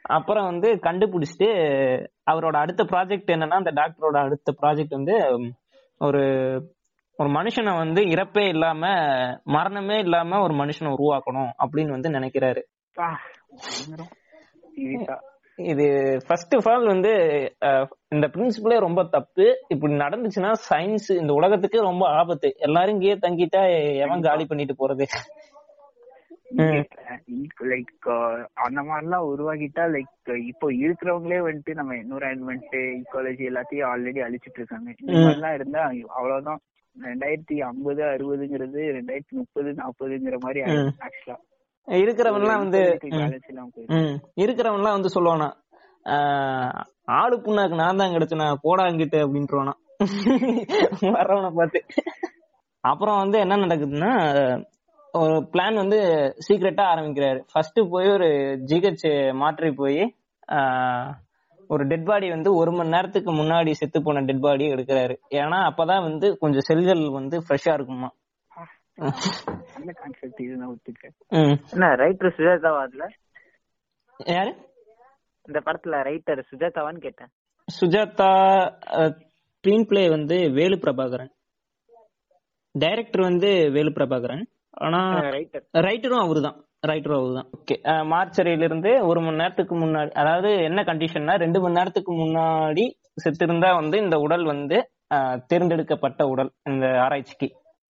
[0.01, 1.47] அப்புறம் வந்து கண்டுபிடிச்சிட்டு
[2.31, 5.53] அவரோட அடுத்த ப்ராஜெக்ட் என்னன்னா அந்த டாக்டரோட அடுத்த ப்ராஜெக்ட் வந்து உம்,
[5.97, 6.21] ஒரு
[7.19, 8.85] ஒரு மனுஷனை வந்து இறப்பே இல்லாம
[9.43, 12.61] மரணமே இல்லாம ஒரு மனுஷனை உருவாக்கணும் அப்படின்னு வந்து நினைக்கிறாரு.
[15.57, 15.85] இது
[16.27, 17.11] ஃபர்ஸ்ட் ஆஃப் ஆல் வந்து
[18.09, 19.45] இந்த பிரின்சிபலே ரொம்ப தப்பு.
[19.67, 22.55] இப்படி நடந்துச்சுன்னா சயின்ஸ் இந்த உலகத்துக்கு ரொம்ப ஆபத்து.
[22.57, 23.61] எல்லாரும் இங்கேயே தங்கிட்டா
[23.97, 25.05] எவன் காலி பண்ணிட்டு போறது?
[27.71, 28.05] லைக்
[28.53, 34.93] அந்த மாதிரிலாம் உருவாக்கிட்டா லைக் இப்போ இருக்கிறவங்களே வந்துட்டு நம்ம என்விரான்மெண்ட் ஈக்காலஜி எல்லாத்தையும் ஆல்ரெடி அழிச்சிட்டு இருக்காங்க.
[34.99, 35.19] இந்த.
[35.19, 36.59] மாதிரிலாம் இருந்தா அவ்வளவுதான்.
[37.03, 40.61] ரெண்டாயிரத்தி ஐம்பது அறுபதுங்கிறது ரெண்டாயிரத்தி முப்பது நாற்பதுங்கிற மாதிரி.
[41.07, 41.37] ஆக்சுவலா
[41.87, 42.81] இருக்கிறவன்லாம் வந்து.
[44.43, 45.49] இருக்கிறவன்லாம் வந்து சொல்லுவானா
[47.17, 49.73] ஆளு புண்ணாக்கு நான் தான் கிடைச்சனா போடா அங்கிட்டு அப்படின்ட்டுவானா
[51.15, 51.79] வர்றவனை பார்த்து.
[52.83, 54.11] அப்புறம் வந்து என்ன நடக்குதுன்னா
[55.13, 55.99] ஒரு பிளான் வந்து
[56.45, 57.39] சீக்ரெட்டா ஆரம்பிக்கிறாரு.
[57.51, 58.27] ஃபர்ஸ்ட் போய் ஒரு
[58.69, 59.07] ஜிஹெச்
[59.41, 59.99] மாற்றி போய்
[61.69, 65.15] ஒரு டெட் பாடி வந்து ஒரு மணி நேரத்துக்கு முன்னாடி செத்து போன டெட் பாடி எடுக்கிறாரு.
[65.41, 68.09] ஏன்னா அப்பதான் வந்து கொஞ்சம் செல்கள் வந்து ஃப்ரெஷ்ஷா இருக்குமா
[68.97, 71.55] நல்ல கான்செப்ட் இது நான் ஒத்துக்கிறேன் ம்.
[71.73, 73.05] என்ன ரைட்டர் சுஜாதாவா அதுல?
[74.19, 74.51] யாரு?
[75.45, 77.31] இந்த படத்துல ரைட்டர் சுஜாதாவான்னு கேட்டேன்.
[77.67, 78.29] சுஜாதா
[79.53, 81.31] ஸ்கிரீன் பிளே வந்து வேலு பிரபாகரன்.
[82.75, 84.43] டைரக்டர் வந்து வேலு பிரபாகரன்.
[84.77, 84.99] ஆனா
[85.35, 86.57] ரைட்டர் ரைட்டரும் அவருதான்.
[86.83, 87.47] ரைட்டரும் அவருதான்.
[87.57, 87.75] ஓகே
[88.11, 92.85] மார்ச்சரியில இருந்து ஒரு மணி நேரத்துக்கு முன்னாடி அதாவது என்ன கண்டிஷன்னா ரெண்டு மணி நேரத்துக்கு முன்னாடி
[93.23, 94.77] செத்திருந்தா வந்து இந்த உடல் வந்து
[95.47, 97.47] தேர்ந்தெடுக்கப்பட்ட உடல் இந்த ஆராய்ச்சிக்கு.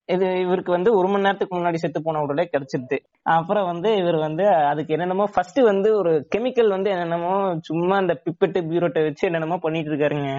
[0.10, 2.98] இது இவருக்கு வந்து ஒரு மணி நேரத்துக்கு முன்னாடி செத்து போன உடலே கிடைச்சிருது.
[3.36, 7.34] அப்புறம் வந்து இவர் வந்து அதுக்கு என்னென்னமோ ஃபர்ஸ்ட் வந்து ஒரு கெமிக்கல் வந்து என்னென்னமோ
[7.70, 10.32] சும்மா இந்த பிப்பெட்டு பியூரோட்டை வச்சு என்னென்னமோ பண்ணிட்டு இருக்காருங்க.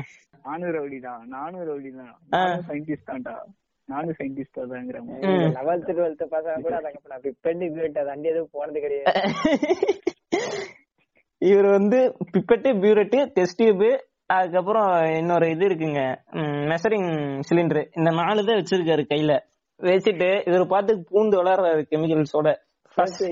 [0.48, 2.12] நானும் ரவுடி தான் நானும் ரவுடி தான்
[2.68, 3.35] சயின்டிஸ்ட் தான்டா.
[3.88, 4.98] நானும் சயின்டிஸ்டா தாங்கிற.
[5.59, 9.12] லெவல்த் டுவெல்த் பசங்க கூட அதுக்கு நான் பிப்பெண்டு பியூட் அது எதுவும் போனது கிடையாது.
[11.42, 11.98] இவர் வந்து
[12.35, 13.85] பிப்பெட்டு பியூரெட்டு டெஸ்ட் டியூப்
[14.37, 16.00] அதுக்கப்புறம் இன்னொரு இது இருக்குங்க.
[16.72, 17.11] மெசரிங்
[17.48, 19.35] சிலிண்டர் இந்த நாலு தான் வச்சிருக்காரு கையில.
[19.78, 22.56] வச்சுட்டு இவர் பார்த்து பூந்து வளர்றாரு கெமிக்கல்ஸோட
[22.94, 23.22] ஃபர்ஸ்ட்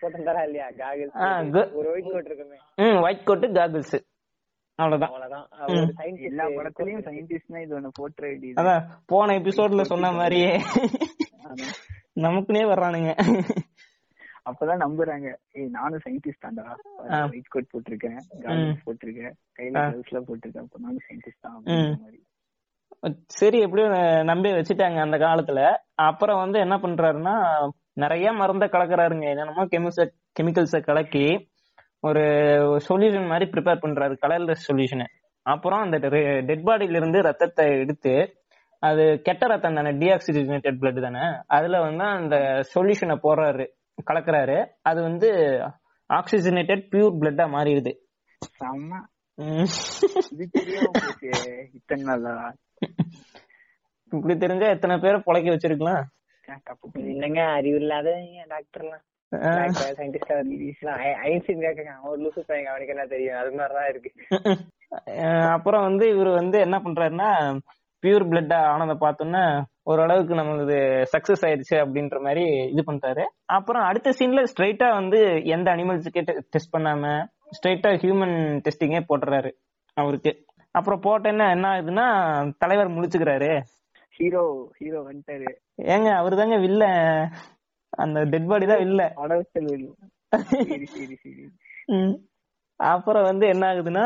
[0.00, 0.66] போட்டு தரா இல்லையா?
[0.66, 1.10] ஆ, காகல்
[1.42, 2.56] கு- ஒரு ஒயிட் கோட் இருக்குமே.
[2.76, 4.00] ம் ஒயிட் கோட்டு காகிள்ஸ்
[4.74, 5.48] அவ்வளவுதான்.
[5.50, 6.16] அவ்வளவுதான்.
[6.18, 10.56] எல்லா படத்துலயும் சயின்டிஸ்ட்னா இது ஒண்ணு வேண்டியது அதான் போன எபிசோட்ல சொன்ன மாதிரியே.
[12.14, 13.14] நமக்குனே வர்றானுங்க.
[14.50, 15.34] அப்பதான் நம்புறாங்க.
[15.52, 16.74] ஏய் நானும் சயின்டிஸ்ட் தான்டா.
[17.28, 21.62] ஒயிட் கோட் போட்டிருக்கேன் கார்மெண்ட்ஸ் போட்டிருக்கேன் கையில போட்டிருக்கேன் அப்ப நானும் சயின்டிஸ்ட் தான்
[21.94, 22.24] மாதிரி.
[23.38, 23.86] சரி எப்படியோ
[24.30, 25.60] நம்பி வச்சுட்டாங்க அந்த காலத்துல.
[26.08, 27.34] அப்புறம் வந்து என்ன பண்றாருன்னா
[28.02, 29.26] நிறைய மருந்த கலக்குறாருங்க.
[29.32, 31.24] என்னென்னமோ கெமிக்கல் கெமிக்கல்ஸை கலக்கி
[32.08, 32.22] ஒரு
[32.86, 34.14] சொல்யூஷன் மாதிரி ப்ரிப்பேர் பண்றாரு.
[34.24, 35.04] கலர்லெஸ் சொல்யூஷன்
[35.46, 35.96] அப்புறம் அந்த
[36.48, 38.14] டெட் பாடியில இருந்து ரத்தத்தை எடுத்து
[38.82, 41.24] அது கெட்ட ரத்தம் தானே டீஆக்சிஜனேட்டட் blood தானே
[41.56, 42.36] அதுல வந்து அந்த
[42.72, 43.66] சொல்யூஷனை போடுறாரு
[44.08, 44.56] கலக்குறாரு.
[44.90, 45.28] அது வந்து
[46.10, 47.92] ஆக்சிஜனேட்டட் பியூர் பிளட்டா மாறிடுது.
[51.76, 52.34] இத்தனை நாளா?
[54.12, 56.02] இப்படி தெரிஞ்சா எத்தனை பேரை பொழைக்க வச்சிருக்கலாம்?
[56.92, 59.94] என்னங்க அறிவு டாக்டர்லாம் டாக்டர்
[65.06, 67.58] அஹ் அப்புறம் வந்து இவர் வந்து என்ன பண்றாருன்னா
[68.02, 73.24] பியூர் பிளட் ஆனதை பார்த்தோன்னா ஓரளவுக்கு நம்மளுக்கு சக்சஸ் ஆயிடுச்சு அப்படின்ற மாதிரி இது பண்றாரு.
[73.44, 79.50] அப்புறம் அடுத்த சீன்ல ஸ்ட்ரைட்டா வந்து எந்த அனிமல்ஸுக்கே டெஸ்ட் பண்ணாம ஸ்ட்ரைட்டா ஹியூமன் டெஸ்டிங்கே போட்டுறாரு
[79.94, 80.44] அவருக்கு.
[80.70, 82.06] அப்புறம் போட்டேன்னா என்ன ஆகுதுன்னா
[82.58, 83.60] தலைவர் முழிச்சுக்கிறாரு.
[84.14, 84.42] ஹீரோ
[84.78, 85.48] ஹீரோ வந்துட்டாரு.
[85.92, 86.84] ஏங்க அவரு தாங்க வில்ல
[87.92, 89.88] அந்த டெட் பாடி தான் இல்ல படத்தில் இல்ல
[90.62, 91.44] சரி சரி சரி.
[91.88, 92.14] ம்.
[92.80, 94.04] அப்புறம் வந்து என்ன ஆகுதுன்னா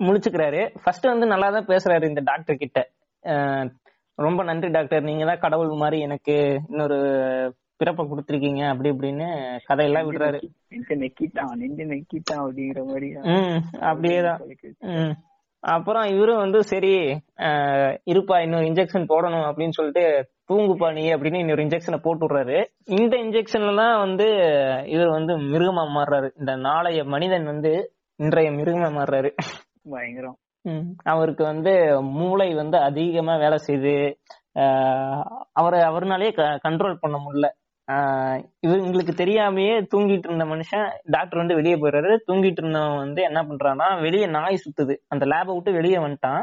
[0.00, 0.60] முழிச்சுக்கிறாரு.
[0.82, 2.78] ஃபர்ஸ்ட் வந்து நல்லா தான் பேசுறாரு இந்த டாக்டர் கிட்ட.
[4.18, 6.34] ரொம்ப நன்றி டாக்டர் நீங்க தான் கடவுள் மாதிரி எனக்கு
[6.70, 6.98] இன்னொரு
[7.80, 9.26] பிறப்பை கொடுத்துருக்கீங்க அப்படி இப்படின்னு
[9.68, 10.38] கதையெல்லாம் விடுறாரு.
[11.02, 14.40] நெக்கிட்டான் நெஞ்ச நெக்கிட்டான் அப்படிங்கிற மாதிரி ம் அப்படியேதான்.
[14.94, 15.14] ம்.
[15.60, 16.92] அப்புறம் இவரும் வந்து சரி
[18.10, 20.04] இருப்பா இன்னொரு இன்ஜெக்ஷன் போடணும் அப்படின்னு சொல்லிட்டு
[20.48, 24.26] தூங்குப்பா நீ அப்படின்னு இன்னொரு இன்ஜெக்ஷனை போட்டு விடுறாரு இந்த இன்ஜெக்ஷன்ல தான் வந்து
[24.86, 26.30] இவர் வந்து மிருகமா மாறுறாரு.
[26.38, 29.30] இந்த நாளைய மனிதன் வந்து இன்றைய மிருகமா மாறுறாரு.
[29.90, 30.36] பயங்கரம்.
[31.04, 34.14] அவருக்கு வந்து மூளை வந்து அதிகமா வேலை செய்யுது
[34.58, 36.28] ஆஹ் அவரை அவர்னாலே
[36.68, 37.48] கண்ட்ரோல் பண்ண முடியல.
[38.66, 42.16] இவங்களுக்கு தெரியாமையே தூங்கிட்டு இருந்த மனுஷன் டாக்டர் வந்து வெளியே போயிடுறாரு.
[42.28, 44.96] தூங்கிட்டு இருந்தவன் வந்து என்ன பண்றான்னா வெளியே நாய் சுத்துது.
[45.08, 46.42] அந்த லேபை விட்டு வெளியே வந்துட்டான்.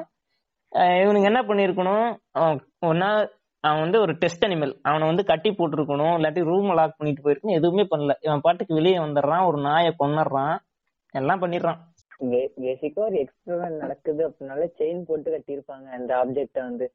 [0.71, 2.07] இவனுக்கு இவனுங்க என்ன பண்ணிருக்கணும்?
[2.31, 3.09] அவன் ஒன்னா
[3.63, 6.15] அவன் வந்து ஒரு டெஸ்ட் அனிமல் அவனை வந்து கட்டி போட்டிருக்கணும்.
[6.17, 7.57] இல்லாட்டி ரூம் லாக் பண்ணிட்டு போயிருக்கணும்.
[7.59, 8.13] எதுவுமே பண்ணல.
[8.21, 9.45] இவன் பாட்டுக்கு வெளியே வந்துடுறான்.
[9.47, 10.57] ஒரு நாயை கொண்டுறான்
[11.13, 11.79] எல்லாம் பண்ணிடுறான்.
[12.61, 15.87] பேசிக்கா ஒரு எக்ஸ்பெரிமெண்ட் நடக்குது அப்படினால செயின் போட்டு கட்டியிருப்பாங்க.
[15.97, 16.87] அந்த ஆப்ஜெக்ட வந்து.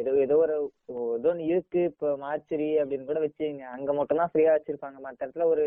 [0.00, 0.56] ஏதோ ஏதோ ஒரு
[1.18, 1.80] ஏதோ ஒண்ணு இருக்கு.
[1.90, 4.98] இப்போ மார்ச்சரி அப்படின்னு கூட வச்சுங்க அங்க மட்டும் தான் ஃப்ரீயா வச்சிருப்பாங்க.
[5.06, 5.66] மத்த இடத்துல ஒரு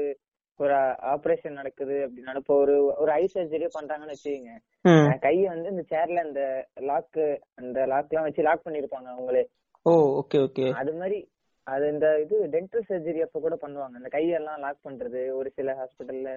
[0.60, 0.74] ஒரு
[1.14, 4.54] ஆபரேஷன் நடக்குது அப்படின்னு இப்போ ஒரு ஒரு ஐ சர்ஜரி பண்றாங்கன்னு வச்சுக்கோங்க.
[5.26, 6.42] கையை வந்து இந்த சேர்ல அந்த
[6.90, 7.20] லாக்
[7.62, 9.44] அந்த லாக் எல்லாம் வச்சு லாக் பண்ணிருப்பாங்க அவங்களே.
[9.86, 11.20] ஓ ஓகே ஓகே அது மாதிரி
[11.68, 13.96] அது இந்த இது டென்டல் சர்ஜரி அப்ப கூட பண்ணுவாங்க.
[14.02, 15.22] அந்த கையெல்லாம் லாக் பண்றது.
[15.40, 16.32] ஒரு சில ஹாஸ்பிட்டல்ல.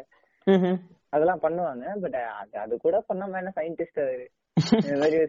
[1.13, 1.85] அதெல்லாம் பண்ணுவாங்க.
[2.03, 4.27] பட் அது அது கூட பண்ணாம என்ன சயின்டிஸ்ட் அவரு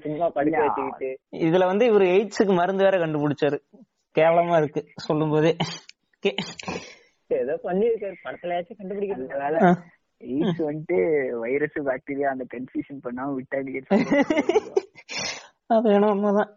[0.06, 1.10] சும்மா படிக்க வச்சுக்கிட்டு.
[1.46, 3.58] இதுல வந்து இவர் எய்ட்ஸுக்கு மருந்து வேற கண்டுபிடிச்சாரு.
[4.16, 5.52] கேவலமா இருக்கு சொல்லும் போதே
[7.32, 9.76] ஏதோ பண்ணிருக்காரு படத்துலயாச்சும் கண்டுபிடிக்கிறது.
[10.22, 10.98] எய்ட்ஸ் வந்துட்டு
[11.40, 13.60] வைரஸ் பாக்டீரியா அந்த கன்ஃபியூஷன் பண்ணாம விட்டா
[15.68, 16.52] அது வேணும் உண்மைதான்.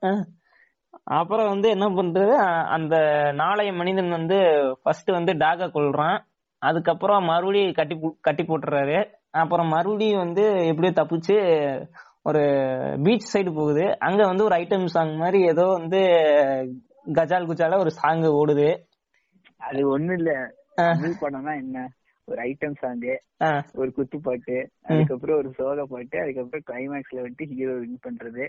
[1.17, 2.35] அப்புறம் வந்து என்ன பண்றது?
[2.77, 2.95] அந்த
[3.33, 4.39] நாளைய மனிதன் வந்து
[4.83, 6.19] ஃபர்ஸ்ட் வந்து டாக கொள்றான்
[6.69, 8.99] அதுக்கப்புறம் மறுபடியும் கட்டி கட்டி போட்டுறாரு.
[9.31, 11.37] அப்புறம் மறுபடியும் வந்து எப்படியோ தப்பிச்சு
[12.23, 12.43] ஒரு
[13.03, 13.85] பீச் சைடு போகுது.
[13.99, 16.01] அங்க வந்து ஒரு ஐட்டம் சாங் மாதிரி ஏதோ வந்து
[17.15, 18.69] கஜால் குஜால ஒரு சாங் ஓடுது.
[19.59, 20.33] அது ஒண்ணும் இல்ல.
[20.75, 21.79] தமிழ் படம்னா என்ன?
[22.29, 23.15] ஒரு ஐட்டம் சாங்கு
[23.81, 28.45] ஒரு குத்து பாட்டு அதுக்கப்புறம் ஒரு சோக பாட்டு அதுக்கப்புறம் கிளைமேக்ஸ்ல வந்துட்டு ஹீரோ வின் பண்றது.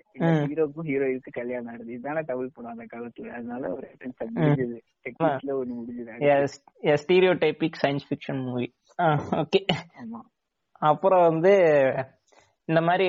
[0.50, 3.32] ஹீரோக்கும் ஹீரோயினுக்கும் கல்யாணம் ஆகுது இதுதானே தமிழ் படம் அந்த காலத்துல.
[3.38, 4.78] அதனால ஒரு ஐட்டம் சாங் முடிஞ்சது.
[5.06, 6.44] டெக்னிக்ல ஒண்ணு முடிஞ்சது.
[7.44, 8.68] Stereotypic science fiction movie
[9.42, 9.62] okay
[10.82, 11.54] அப்புறம் வந்து
[12.68, 13.06] இந்த மாதிரி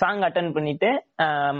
[0.00, 0.88] சாங் அட்டன் பண்ணிட்டு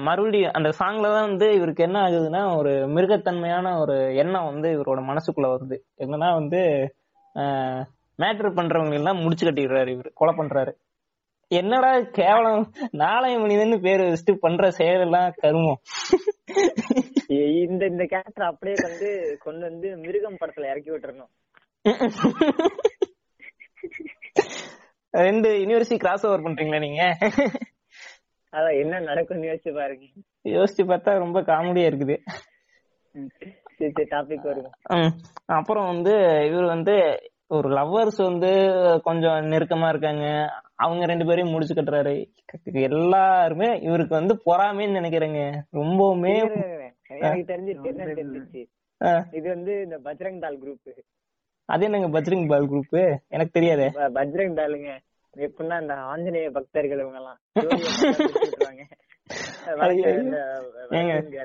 [0.07, 5.49] மறுபடியும் அந்த சாங்ல தான் வந்து இவருக்கு என்ன ஆகுதுன்னா ஒரு மிருகத்தன்மையான ஒரு எண்ணம் வந்து இவரோட மனசுக்குள்ள
[5.55, 5.79] வருது.
[6.03, 6.61] என்னன்னா வந்து
[8.21, 10.11] மேட்ரு பண்றவங்க எல்லாம் முடிச்சு கட்டிடுறாரு இவர்.
[10.15, 10.73] கொலை பண்றாரு.
[11.51, 12.73] என்னடா கேவலம்?
[12.91, 15.81] நாளைய மனிதன் பேர் வச்சுட்டு பண்ற செயல் எல்லாம் கருமம்
[17.29, 21.31] இந்த இந்த கேரக்டர் அப்படியே வந்து கொண்டு வந்து மிருகம் படத்துல இறக்கி விட்டுறணும்.
[25.11, 27.03] ரெண்டு யூனிவர்சிட்டி கிராஸ் ஓவர் பண்றீங்களா நீங்க?
[28.53, 30.05] அதான் என்ன நடக்கும்னு யோசிச்சு பாருங்க.
[30.45, 32.17] யோசிச்சு பார்த்தா ரொம்ப காமெடியா இருக்குது.
[33.79, 35.15] டாபிக் வருங்க ம்.
[35.47, 36.11] அப்புறம் வந்து
[36.47, 36.95] இவர் வந்து
[37.51, 38.51] ஒரு லவ்வர்ஸ் வந்து
[39.03, 40.25] கொஞ்சம் நெருக்கமா இருக்காங்க.
[40.77, 42.15] அவங்க ரெண்டு பேரையும் முடிச்சு கட்டுறாரு.
[42.83, 45.41] எல்லாருமே இவருக்கு வந்து பொறாமைன்னு நினைக்கிறேங்க.
[45.73, 46.35] ரொம்பவுமே
[47.21, 47.55] எனக்கு
[49.01, 50.91] ஆ, இது வந்து இந்த பஜ்ரங் தால் குரூப்
[51.69, 52.97] அது என்னங்க பஜ்ரங் பால் குரூப்
[53.29, 53.87] எனக்கு தெரியாதே.
[54.15, 54.91] பஜ்ரங் தாலுங்க
[55.37, 57.39] எப்படின்னா இந்த ஆஞ்சநேய பக்தர்கள் இவங்க எல்லாம்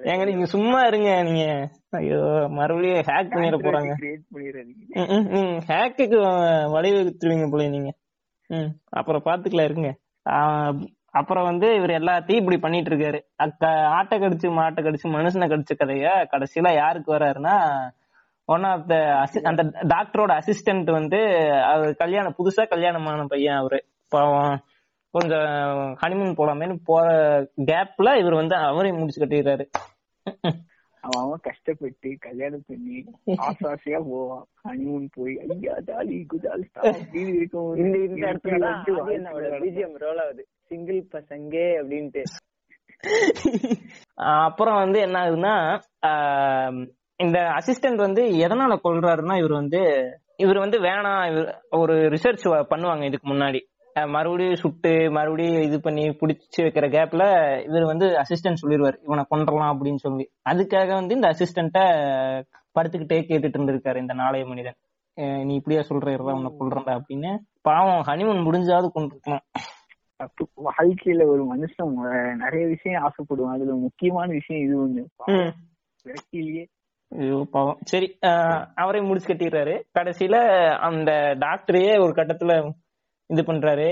[0.05, 1.43] ஏங்க நீங்க சும்மா இருங்க நீங்க.
[1.89, 2.19] ஐயோ
[2.49, 3.91] மறுபடியும் ஹேக் பண்ணிட போறாங்க.
[5.69, 6.19] ஹேக்குக்கு
[6.75, 7.91] வழிவகுத்துருவீங்க போல நீங்க.
[8.89, 9.91] அப்புறம் பாத்துக்கலாம் இருங்க.
[11.11, 16.07] அப்புறம் வந்து இவர் எல்லாத்தையும் இப்படி பண்ணிட்டு இருக்காரு அக்க ஆட்டை கடிச்சு மாட்டை கடிச்சு மனுஷனை கடிச்ச கதைய
[16.33, 17.55] கடைசியில யாருக்கு வராருன்னா
[18.49, 18.95] ஒன் ஆஃப் த
[19.43, 21.19] அந்த டாக்டரோட அசிஸ்டன்ட் வந்து
[21.65, 23.79] அவர் கல்யாணம் புதுசா கல்யாணமான பையன் அவரு.
[24.11, 24.57] பாவம்.
[25.15, 25.49] கொஞ்சம்
[26.01, 27.05] ஹனிமூன் போலாமேன்னு போற
[27.71, 29.65] கேப்ல இவர் வந்து அவரையும் முடிச்சு கட்டிடுறாரு
[31.03, 32.95] அவன் அவன் கஷ்டப்பட்டு கல்யாணம் பண்ணி
[33.47, 34.45] ஆசை ஆசையா போவான்.
[34.67, 36.65] ஹனிமூன் போய் ஐயா ஜாலி குஜாலி
[37.33, 38.71] இருக்கும் இந்த இந்த இடத்துல
[39.17, 40.43] என்னோட பிஜிஎம் ரோல் ஆகுது.
[40.69, 42.23] சிங்கிள் பசங்கே அப்படின்ட்டு.
[44.47, 45.55] அப்புறம் வந்து என்ன ஆகுதுன்னா
[47.23, 49.81] இந்த அசிஸ்டன்ட் வந்து எதனால கொள்றாருன்னா இவர் வந்து
[50.43, 51.49] இவர் வந்து வேணாம் இவர்
[51.81, 53.61] ஒரு ரிசர்ச் பண்ணுவாங்க இதுக்கு முன்னாடி.
[53.95, 57.23] மறுபடியும் சுட்டு மறுபடியும் இது பண்ணி புடிச்சு வைக்கிற கேப்ல
[57.67, 60.25] இவர் வந்து அசிஸ்டன்ட் சொல்லிடுவார் இவனை கொன்றலாம் அப்படின்னு சொல்லி.
[60.51, 61.81] அதுக்காக வந்து இந்த அசிஸ்டண்ட்ட
[62.77, 64.77] படுத்துக்கிட்டே கேட்டுட்டு இருந்திருக்காரு இந்த நாளைய மனிதன்.
[65.47, 67.31] நீ இப்படியா சொல்ற இருடா உன்னை கொல்றேன்டா அப்படின்னு.
[67.69, 69.45] பாவம் ஹனிமூன் முடிஞ்சாவது கொண்டிருக்கலாம்
[70.19, 71.93] அப்போ வாழ்க்கையில ஒரு மனுஷன்
[72.43, 73.55] நிறைய விஷயம் ஆசைப்படுவான்.
[73.57, 75.03] அதுல முக்கியமான விஷயம் இது ஒண்ணு.
[77.11, 77.79] ஐயோ பாவம்.
[77.91, 78.07] சரி
[78.83, 79.75] அவரே முடிச்சு கட்டிடுறாரு.
[79.97, 80.37] கடைசியில
[80.87, 81.11] அந்த
[81.43, 82.53] டாக்டரையே ஒரு கட்டத்துல
[83.29, 83.87] இது பண்றாரு.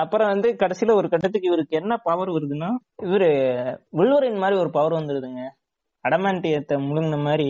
[0.00, 2.70] அப்புறம் வந்து கடைசியில ஒரு கட்டத்துக்கு இவருக்கு என்ன பவர் வருதுன்னா
[3.02, 3.28] இவரு
[3.96, 5.42] வில்வரின் மாதிரி ஒரு பவர் வந்துருதுங்க.
[6.04, 7.48] அடமாண்டியத்தை முழுங்கின மாதிரி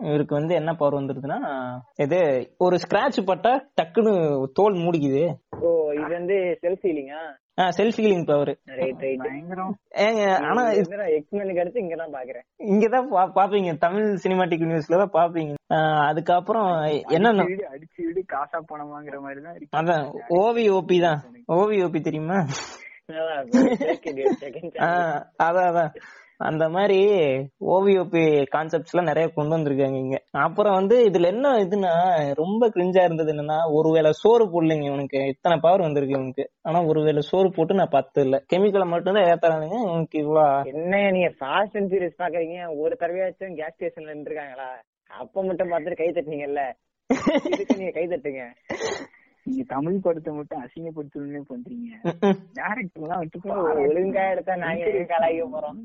[0.00, 5.34] இவருக்கு வந்து என்ன பவர் வந்துருதுன்னா இது ஒரு ஸ்கிராட்ச் பட்டா டக்குன்னு தோல் மூடிக்குது.
[5.60, 9.76] ஓ இது வந்து self ஹீலிங்கா self healing power right right பயங்கரம்.
[9.94, 12.42] ஏங்க ஆனா எக்ஸ்மெனுக்கு அடுத்து இங்க தான் பாக்குறேன்.
[12.58, 13.78] இங்கதான் பா- பாப்பீங்க.
[13.78, 15.54] தமிழ் சினிமாட்டிக் நியூஸ்ல தான் பாப்பீங்க.
[16.06, 17.44] அதுக்கப்புறம் என்னன்னா?
[17.46, 19.78] அடிச்சு விடு, காசா பணமாங்கிற மாதிரி தான் இருக்கு.
[19.78, 21.20] அதான் ஓவி ஓபி தான்.
[21.52, 22.46] ஓவி ஓபி தெரியுமா?
[25.42, 25.94] அதான் அதான்.
[26.44, 26.98] அந்த மாதிரி
[27.74, 28.22] ஓவியோபி
[28.54, 30.16] கான்செப்ட்ஸ் எல்லாம் நிறைய கொண்டு வந்திருக்காங்க இங்க.
[30.44, 31.92] அப்புறம் வந்து இதுல என்ன இதுன்னா
[32.34, 37.50] ரொம்ப கிரிஞ்சா இருந்தது என்னன்னா ஒருவேளை சோறு போடலைங்க உனக்கு இத்தனை பவர் வந்திருக்கு உனக்கு ஆனா ஒருவேளை சோறு
[37.50, 42.58] போட்டு நான் பத்து இல்ல கெமிக்கலை மட்டும் தான் ஏத்துறானுங்க இவனுக்கு இவ்வளவு என்ன நீங்க ஃபாஸ்ட் அண்ட் பாக்குறீங்க?
[42.76, 44.68] ஒரு தடவையாச்சும் கேஸ் ஸ்டேஷன்ல நின்றுருக்காங்களா?
[45.10, 46.62] அப்ப மட்டும் பார்த்துட்டு கை தட்டினீங்கல்ல?
[47.78, 48.44] நீங்க கை தட்டுங்க.
[49.44, 51.88] நீங்க தமிழ் படத்தை மட்டும் அசிங்கப்படுத்தணும்னே பண்றீங்க.
[52.04, 52.38] ம்ம்.
[52.58, 53.40] டேரக்டர் எல்லாம் வச்சு
[53.84, 55.78] ஒழுங்கா எடுத்தா நாங்க கலாய்க்க போறோம்?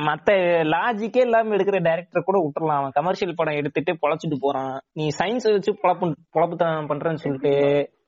[0.00, 0.30] மத்த
[0.74, 2.80] லாஜிக்கே இல்லாம எடுக்கிற டைரக்டர் கூட விட்டுறலாம்.
[2.80, 4.80] அவன் கமர்ஷியல் படம் எடுத்துட்டு பொழைச்சிட்டு போறான்.
[4.92, 7.54] நீ சயின்ஸ் வச்சு பொழப்பு பொழப்புத்தனம் பண்றேன்னு சொல்லிட்டு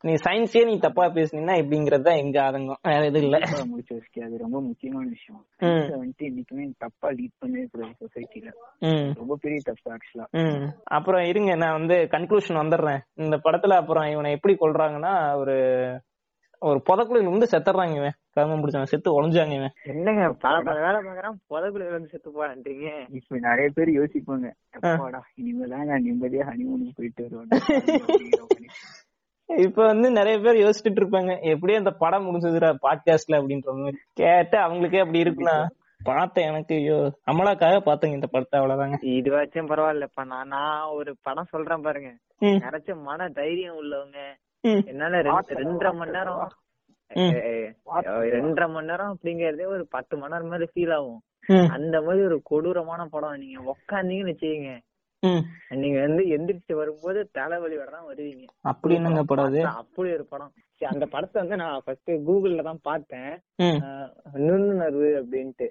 [0.04, 2.80] நீ சயின்ஸே நீ தப்பா பேசுனீங்கன்னா எப்படிங்கறது தான் எங்க ஆதங்கம்.
[2.82, 3.38] வேற எதுவும் இல்ல.
[3.66, 4.24] முடிச்சு வச்சுக்க.
[4.24, 5.42] அது ரொம்ப முக்கியமான விஷயம்.
[5.94, 8.48] வந்துட்டு என்னைக்குமே தப்பா லீட் பண்ணவே கூடாது சொசைட்டில
[9.14, 10.26] ரொம்ப பெரிய தப்பு ஆக்சுவலா
[10.90, 13.00] அப்புறம் இருங்க நான் வந்து கன்க்ளூஷன் வந்துடுறேன்.
[13.16, 15.56] இந்த படத்துல அப்புறம் இவனை எப்படி கொல்றாங்கன்னா ஒரு
[16.62, 18.16] ஒரு புதக்குழியில வந்து செத்துறாங்க இவன்.
[18.36, 18.90] கர்மம் பிடிச்சவன்.
[18.90, 19.72] செத்து ஒளிஞ்சாங்க இவன்.
[19.92, 24.48] என்னங்க பல பல வேலை பாக்குறான் புதக்குள்ள வந்து செத்து போறான்றீங்க இப்ப நிறைய பேர் யோசிப்பாங்க
[25.40, 27.50] இனிமேதான் நான் நிம்மதியா ஹனிமூனுக்கு போயிட்டு வருவேன்.
[29.56, 33.96] இப்ப வந்து நிறைய பேர் யோசிச்சுட்டு இருப்பாங்க எப்படியும் அந்த படம் முடிஞ்சதுடா பாட்காஸ்ட்ல அப்படின்ற மாதிரி.
[34.12, 35.66] கேட்டு அவங்களுக்கே அப்படி இருக்குன்னா
[36.04, 36.74] பார்த்தேன் எனக்கு.
[36.74, 38.94] ஐயோ அமலாக்காக பார்த்தேங்க இந்த படத்தை அவ்வளவுதாங்க.
[39.00, 40.24] இதுவாச்சும் பரவாயில்லப்பா.
[40.24, 42.16] நான் நான் ஒரு படம் சொல்றேன் பாருங்க.
[42.40, 44.34] யாராச்சும் மன தைரியம் உள்ளவங்க.
[44.86, 46.50] என்னால ரெண்டு- ரெண்டரை மணி நேரம்.
[48.14, 51.20] ரெண்டரை மணி நேரம் அப்படிங்கறதே ஒரு பத்து மணி நேரம் மாதிரி ஃபீல் ஆகும்.
[51.68, 53.36] அந்த மாதிரி ஒரு கொடூரமான படம்.
[53.36, 54.78] நீங்க உக்காந்தீங்கன்னு வச்சுக்கீங்க.
[55.82, 58.46] நீங்க வந்து எந்திரிச்சு வரும்போது தலைவலி வரதான் வருவீங்க.
[58.70, 60.52] அப்படி என்னங்க படம் அப்படி ஒரு படம்.
[60.92, 63.34] அந்த படத்தை வந்து நான் ஃபர்ஸ்ட் கூகுள்ல தான் பார்த்தேன்.
[64.46, 65.68] நுண்ணுணர்வு அப்படின்ட்டு.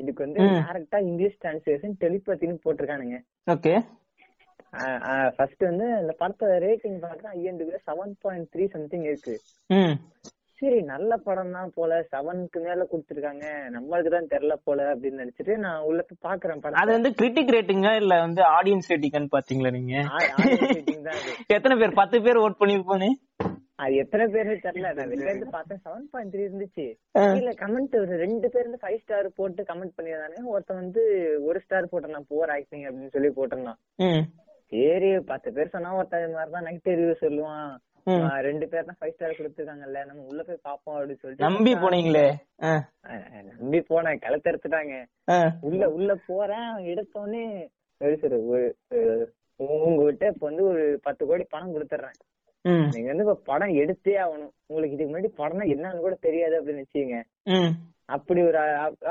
[0.00, 0.40] இதுக்கு வந்து.
[0.40, 3.18] டேரக்டா இங்கிலீஷ் டிரான்ஸ்லேஷன் டெலிபதின்னு போட்டிருக்கானுங்க.
[3.50, 3.74] ஓகே.
[5.36, 9.34] ஃபர்ஸ்ட் வந்து இந்த படத்தோட ரேட்டிங் பார்த்தா ஐஎன்டிபில செவன் பாயிண்ட் த்ரீ சம்திங் இருக்கு.
[10.58, 11.98] சரி நல்ல படம் தான் போல.
[12.12, 13.46] செவனுக்கு மேல கொடுத்துருக்காங்க.
[13.74, 17.92] நம்மளுக்கு தான் தெரியல போல அப்படின்னு நினைச்சிட்டு நான் உள்ள போய் பாக்குறேன் அது படம் வந்து கிரிட்டிக் ரேட்டிங்கா
[18.02, 19.96] இல்ல வந்து ஆடியன்ஸ் ரேட்டிங்கான்னு பாத்தீங்களா நீங்க?
[20.10, 21.32] தான் அது.
[21.56, 21.98] எத்தனை பேர்?
[22.00, 23.10] பத்து பேர் ஓட் பண்ணிருப்பானு
[23.84, 24.90] அது எத்தனை பேர்னு தெரியல.
[24.98, 25.80] நான் வெளில இருந்து பார்த்தேன்.
[25.84, 26.86] செவன் பாயிண்ட் த்ரீ இருந்துச்சு.
[27.40, 30.52] இல்ல கமெண்ட் ஒரு ரெண்டு பேர் இருந்து ஃபைவ் ஸ்டார் போட்டு கமெண்ட் பண்ணியிருந்தானுங்க.
[30.54, 31.02] ஒருத்தன் வந்து
[31.48, 33.80] ஒரு ஸ்டார் போட்டிருந்தான் புவர் ஆக்டிங் அப்படின்னு சொல்லி போட்டிருந்தான்.
[34.72, 37.68] சரி பத்து பேர் சொன்னா ஒருத்தன் இது மாதிரி தான் நெகட்டிவ் ரிவ்யூ சொல்லுவான்.
[38.46, 42.26] ரெண்டு பேர் தான் ஃபைவ் ஸ்டார் கொடுத்துருக்காங்கல்ல நம்ம உள்ள போய் பாப்போம் அப்படின்னு சொல்லிட்டு நம்பி போனீங்களே?
[43.54, 44.94] நம்பி போனேன் கழுத்தறுத்துட்டாங்க
[45.28, 47.42] ஆ, உள்ள உள்ள போறேன் எடுத்தோடனே
[48.00, 48.64] எப்படி சொல்றது ஒரு
[49.60, 52.16] உங்ககிட்ட இப்ப வந்து ஒரு பத்து கோடி பணம் கொடுத்துட்றேன்.
[52.64, 54.52] ம், நீங்க வந்து இப்ப படம் எடுத்தே ஆகணும்.
[54.68, 57.18] உங்களுக்கு இதுக்கு முன்னாடி படம்னா என்னன்னு கூட தெரியாது அப்படின்னு வச்சுக்கோங்க
[57.54, 57.72] ம்,
[58.08, 58.58] அப்படி ஒரு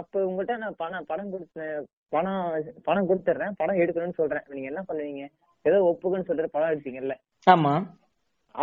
[0.02, 1.76] அப்ப உங்ககிட்ட நான் பணம் பணம் கொடுத்தேன்
[2.12, 2.44] பணம்
[2.84, 4.46] பணம் கொடுத்துட்றேன் படம் எடுக்கணும்னு சொல்றேன்.
[4.50, 5.24] நீங்க என்ன பண்ணுவீங்க?
[5.66, 7.16] ஏதோ ஒப்புக்குன்னு சொல்ற படம் எடுப்பீங்கல்ல.
[7.48, 7.74] ஆமா.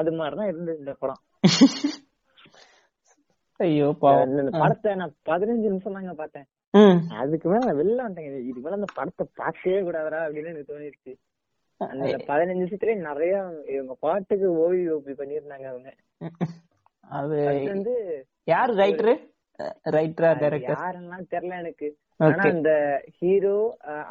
[0.01, 1.23] அது மாதிரிதான் இருந்தது இந்த படம்.
[3.61, 3.89] ஐயோ
[4.29, 6.47] இந்த படத்தை நான் பதினஞ்சு நிமிஷம் தாங்க பார்த்தேன்.
[7.21, 8.41] அதுக்கு மேல நான் வெளில வந்துட்டேங்க.
[8.45, 11.13] இதுக்கு மேல அந்த படத்தை பார்க்கவே கூடாதா அப்படின்னு எனக்கு தோணிருச்சு.
[11.81, 13.35] அந்த பதினஞ்சு நிமிஷத்துலயே நிறைய
[13.75, 15.91] இவங்க பாட்டுக்கு ஓவி ஓபி பண்ணிருந்தாங்க அவங்க.
[17.19, 17.37] அது
[17.75, 17.95] வந்து
[18.53, 19.15] யாரு ரைட்டரு
[19.97, 21.89] ரைட்டரா டைரக்டர் யாருன்னா தெரியல எனக்கு.
[22.27, 22.71] ஆனா அந்த
[23.19, 23.57] ஹீரோ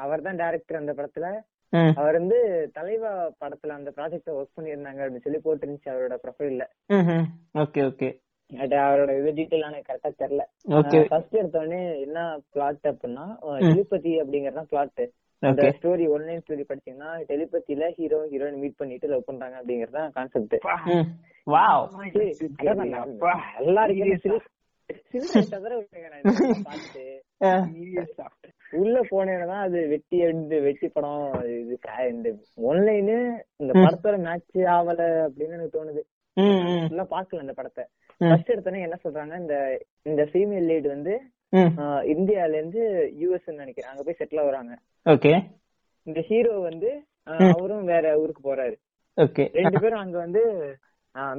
[0.04, 1.28] அவர் தான் டைரக்டர் அந்த படத்துல.
[1.73, 2.38] அவர் வந்து
[2.73, 8.10] தலைவா படத்துல அந்த ப்ராஜெக்ட ஒர்க் பண்ணிருந்தாங்க அப்படின்னு சொல்லி போட்டுருந்துச்சு அவரோட ப்ரொஃபைல்ல ம் ஓகே ஓகே.
[8.81, 10.43] அவரோட இது டீட்டெயில் எனக்கு கரெக்டா தெரியல.
[11.07, 12.19] ஃபர்ஸ்ட் எடுத்த உடனே என்ன
[12.51, 13.25] பிளாட் அப்படின்னா
[13.62, 15.03] டெலிபதி அப்படிங்கறதான் பிளாட்
[15.43, 20.55] அந்த ஸ்டோரி ஒன்லைன் ஸ்டோரி படிச்சீங்கன்னா டெலிபதியில ஹீரோ ஹீரோயின் மீட் பண்ணிட்டு லவ் பண்றாங்க அப்படிங்கறதான் கான்செப்ட்
[20.93, 21.07] ம்.
[21.47, 21.88] வாவ்
[25.53, 27.21] தவிர விட்டுருங்க
[28.82, 31.80] உள்ள போனேன்னா அது வெட்டி எடுத்து வெட்டி படம் இது
[32.12, 32.30] இந்த
[32.69, 33.17] ஒன்லைனு
[33.62, 36.01] இந்த படத்தோட மேட்ச் ஆவல அப்படின்னு எனக்கு தோணுது.
[36.38, 37.86] ஃபுல்லா பாக்கல இந்த படத்தை.
[38.17, 39.56] ஃபர்ஸ்ட் எடுத்தோன்னே என்ன சொல்றாங்க இந்த
[40.10, 41.13] இந்த ஃபீமேல் லீட் வந்து
[42.13, 42.84] இந்தியால இருந்து
[43.21, 43.91] யூஎஸ் நினைக்கிறேன்.
[43.91, 44.73] அங்க போய் செட்டில் ஆகுறாங்க
[45.06, 45.34] ஓகே.
[46.04, 46.91] இந்த ஹீரோ வந்து.
[47.23, 48.75] அவரும் வேற ஊருக்கு போறாரு.
[49.17, 49.43] ஓகே.
[49.60, 50.43] ரெண்டு பேரும் அங்க வந்து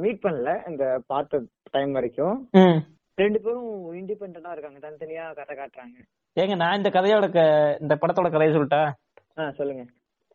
[0.03, 2.37] மீட் பண்ணல இந்த பார்த்த டைம் வரைக்கும்.
[3.21, 4.79] ரெண்டு பேரும் இண்டிபெண்டா இருக்காங்க.
[4.85, 5.97] தனித்தனியா கதை காட்டுறாங்க.
[6.41, 7.27] ஏங்க நான் இந்த கதையோட
[7.83, 8.83] இந்த படத்தோட கதையை சொல்லட்டா?
[9.59, 9.83] சொல்லுங்க.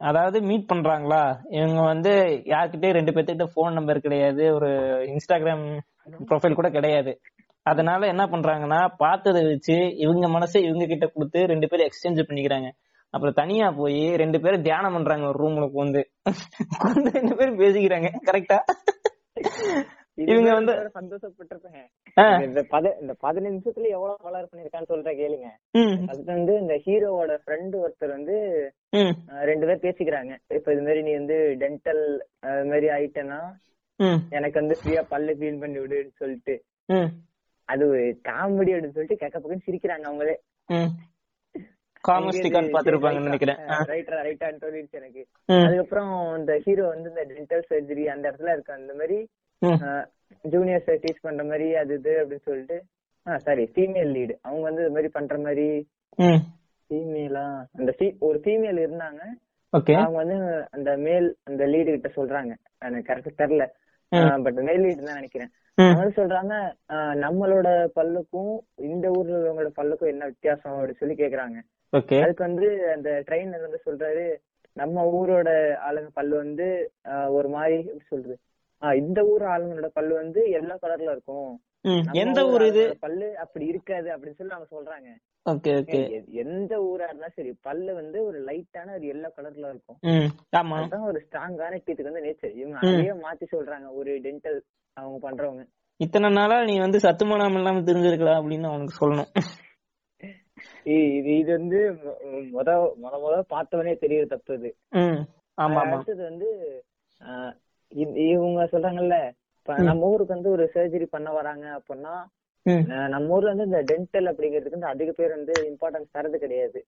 [0.09, 1.21] அதாவது மீட் பண்றாங்களா?
[1.57, 2.11] இவங்க வந்து
[2.53, 4.43] யார்கிட்டயும் ரெண்டு பேர்த்துக்கிட்ட போன் நம்பர் கிடையாது.
[4.57, 4.69] ஒரு
[5.11, 5.65] இன்ஸ்டாகிராம்
[6.29, 7.13] ப்ரொஃபைல் கூட கிடையாது.
[7.71, 12.69] அதனால என்ன பண்றாங்கன்னா பார்த்ததை வச்சு இவங்க மனசை இவங்க கிட்ட கொடுத்து ரெண்டு பேரும் எக்ஸ்சேஞ்ச் பண்ணிக்கிறாங்க.
[13.13, 16.01] அப்புறம் தனியா போய் ரெண்டு பேரும் தியானம் பண்றாங்க ஒரு ரூம்ல உட்காந்து
[17.17, 18.09] ரெண்டு பேரும் பேசிக்கிறாங்க.
[18.29, 18.59] கரெக்டா
[20.17, 21.87] இவங்க வந்து சந்தோஷப்பட்டிருப்பேன்.
[22.45, 25.49] இந்த பத இந்த பதினஞ்சு நிமிஷத்துல எவ்வளவு கலர் பண்ணிருக்கான்னு சொல்றேன் கேளுங்க.
[26.05, 28.35] ஃபர்ஸ்ட் வந்து இந்த ஹீரோவோட ஃப்ரெண்டு ஒருத்தர் வந்து
[29.49, 30.33] ரெண்டு பேர் பேசிக்கிறாங்க.
[30.57, 32.03] இப்ப இது மாதிரி நீ வந்து டென்டல்
[32.47, 33.39] அது மாதிரி ஆயிட்டேன்னா
[33.99, 36.55] ம், எனக்கு வந்து ஃப்ரீயா பல்லு க்ளீன் பண்ணி விடுன்னு சொல்லிட்டு.
[37.69, 37.85] அது
[38.27, 40.35] காமெடி அப்படின்னு சொல்லிட்டு கேட்க பக்கம் சிரிக்கிறாங்க அவங்களே.
[42.03, 43.59] காமஸ்டிகான் பாத்திருப்பாங்கன்னு நினைக்கிறேன்.
[43.89, 45.21] ரைட்டா ரைட்டான்னு சொல்லிடுச்சு எனக்கு.
[45.63, 49.17] அதுக்கப்புறம் இந்த ஹீரோ வந்து இந்த டென்டல் சர்ஜரி அந்த இடத்துல இருக்க அந்த மாதிரி
[49.61, 52.77] ஜூனியர்ஸ் டீச் பண்ற மாதிரி அது இது அப்படின்னு சொல்லிட்டு
[53.45, 55.67] சாரி ஃபீமேல் லீடு அவங்க வந்து இது மாதிரி பண்ற மாதிரி.
[56.89, 57.45] ஃபீமேலா
[57.79, 59.21] அந்த ஒரு ஃபீமேல் இருந்தாங்க.
[59.73, 59.93] ஓகே.
[60.03, 60.37] அவங்க வந்து
[60.71, 62.53] அந்த மேல் அந்த லீடு கிட்ட சொல்றாங்க.
[62.79, 63.65] எனக்கு கரெக்டா தெரியல.
[64.43, 65.51] பட் மேல் லீடு தான் நினைக்கிறேன்.
[65.77, 66.53] அவங்க சொல்றாங்க
[67.23, 68.53] நம்மளோட பல்லுக்கும்
[68.91, 71.57] இந்த ஊர்ல உள்ளவங்களோட பல்லுக்கும் என்ன வித்தியாசம் அப்படின்னு சொல்லி கேக்குறாங்க.
[71.97, 72.17] ஓகே.
[72.23, 74.25] அதுக்கு வந்து அந்த ட்ரெயினர் வந்து சொல்றாரு
[74.73, 75.49] நம்ம ஊரோட
[75.87, 76.67] ஆளுங்க பல்லு வந்து
[77.29, 78.37] ஒரு மாதிரி சொல்றது?
[78.81, 81.61] இந்த ஊர் ஆளுங்களோட பல்லு வந்து எல்லோ கலர்ல இருக்கும்.
[82.11, 82.97] எந்த ஊர் இது?
[82.99, 85.09] பல்லு அப்படி இருக்காது அப்படின்னு சொல்லி அவங்க சொல்றாங்க.
[85.49, 86.09] Okay okay.
[86.09, 89.97] எ- எந்த ஊரா இருந்தா சரி பல்லு வந்து ஒரு லைட்டான ஒரு எல்லோ கலர்ல இருக்கும்.
[90.51, 92.77] அதுதான் ஒரு ஸ்ட்ராங்கான டீத்துக்கு வந்து நேச்சர் இவங்க.
[92.77, 94.59] அதையே மாத்தி சொல்றாங்க ஒரு டென்டல்
[94.93, 95.67] அவங்க பண்றவங்க.
[95.95, 99.31] இத்தனை நாளா நீ வந்து சத்துமானம் இல்லாம தெரிஞ்சிருக்கலாம் அப்படின்னு அவனுக்கு சொல்லணும்.
[100.83, 101.93] இது இது வந்து
[102.53, 104.75] முத முத முத பார்த்தவனே தெரியுற தப்பு இது.
[104.95, 105.19] ஆமா
[105.61, 105.91] ஆமா.
[105.91, 106.49] அடுத்தது வந்து
[108.27, 109.17] இவங்க சொல்றாங்கல்ல
[109.57, 109.75] இப்ப.
[109.89, 112.15] நம்ம ஊருக்கு வந்து ஒரு சர்ஜரி பண்ண வராங்க அப்படின்னா
[113.13, 116.79] நம்ம ஊர்ல வந்து இந்த டென்டல் அப்படிங்கிறதுக்கு வந்து அதிக பேர் வந்து இம்பார்ட்டன்ஸ் தரது கிடையாது.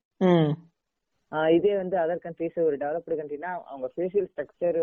[1.56, 4.80] இதே வந்து அதர் கண்ட்ரிஸ் ஒரு டெவலப்டு கண்ட்ரினா அவங்க ஃபேஷியல் ஸ்ட்ரக்சர்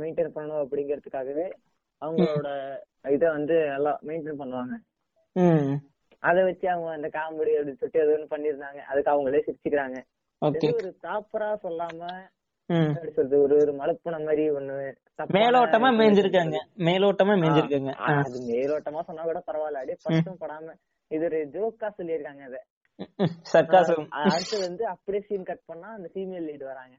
[0.00, 1.46] மெயின்டைன் பண்ணணும் அப்படிங்கிறதுக்காகவே
[2.02, 2.48] அவங்களோட
[3.08, 4.74] இதை வந்து நல்லா மெயின்டைன் பண்ணுவாங்க.
[6.22, 8.80] அதை வச்சு அவங்க அந்த காமெடி அப்படின்னு சொல்லிட்டு ஏதோ ஒன்று பண்ணிருந்தாங்க.
[8.90, 9.98] அதுக்கு அவங்களே சிரிச்சுக்கிறாங்க.
[10.72, 12.00] ஒரு ப்ராப்பரா சொல்லாம
[12.70, 13.42] எப்படி சொல்றது?
[13.42, 14.74] ஒரு ஒரு மலப்புன மாதிரி ஒண்ணு
[15.36, 16.56] மேலோட்டமா மேய்ஞ்சிருக்காங்க
[16.88, 19.80] மேலோட்டமா மேய்ஞ்சிருக்காங்க அது மேலோட்டமா சொன்னா கூட பரவாயில்ல.
[19.80, 20.74] அப்படியே பட்டும் படாம
[21.10, 22.58] இது ஒரு ஜோக்கா சொல்லியிருக்காங்க அத.
[23.52, 24.06] சர்க்காசம்.
[24.14, 26.94] ஆ, அடுத்தது வந்து அப்படியே சீன் கட் பண்ணா அந்த ஃபீமேல் லீட் வராங்க.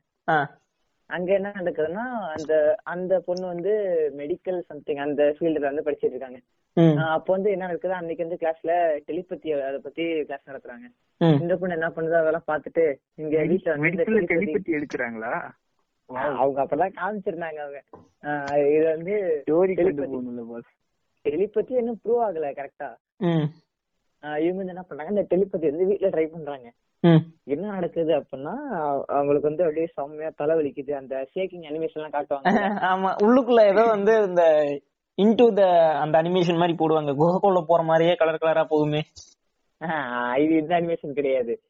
[1.10, 2.04] அங்க என்ன நடக்குதுன்னா
[2.36, 2.54] அந்த
[2.94, 3.72] அந்த பொண்ணு வந்து
[4.18, 6.40] மெடிக்கல் சம்திங் அந்த ஃபீல்டுல வந்து படிச்சிட்டு இருக்காங்க.
[7.14, 7.94] அப்போ வந்து என்ன நடக்குது?
[7.94, 8.74] அன்னைக்கு வந்து கிளாஸ்ல
[9.08, 10.86] டெலிபதி அத பத்தி கிளாஸ் நடத்துறாங்க.
[11.42, 12.20] இந்த பொண்ணு என்ன பண்ணுது?
[12.22, 13.76] அதெல்லாம் பார்த்துட்டு இங்க வீட்டுல
[14.34, 15.34] டெலிபதி எடுக்கிறாங்களா?
[16.08, 17.82] அவங்க அப்பதான் காமிச்சிருந்தாங்க அவங்க.
[18.76, 19.44] இது வந்து
[21.30, 23.46] டெலிபதி இன்னும் ப்ரூவ் ஆகல கரெக்டா ம்.
[24.22, 26.72] இவங்க வந்து என்ன பண்றாங்க இந்த டெலிபதி வந்து வீட்ல ட்ரை பண்றாங்க.
[27.00, 27.24] ம்.
[27.44, 32.44] என்ன நடக்குது அப்படின்னா அவ- அவங்களுக்கு வந்து அப்படியே செம்மையா தலைவலிக்குது அந்த ஷேக்கிங் அனிமேஷன் எல்லாம் காட்டுவாங்க.
[32.92, 34.44] ஆமா உள்ளுக்குள்ள ஏதோ வந்து இந்த
[35.22, 37.16] இன்டு த அந்த அனிமேஷன் மாதிரி போடுவாங்க.
[37.16, 39.02] குகைக்குள்ள போற மாதிரியே கலர் கலரா போகுமே.
[40.40, 41.62] இது இந்த அனிமேஷன் கிடையாது.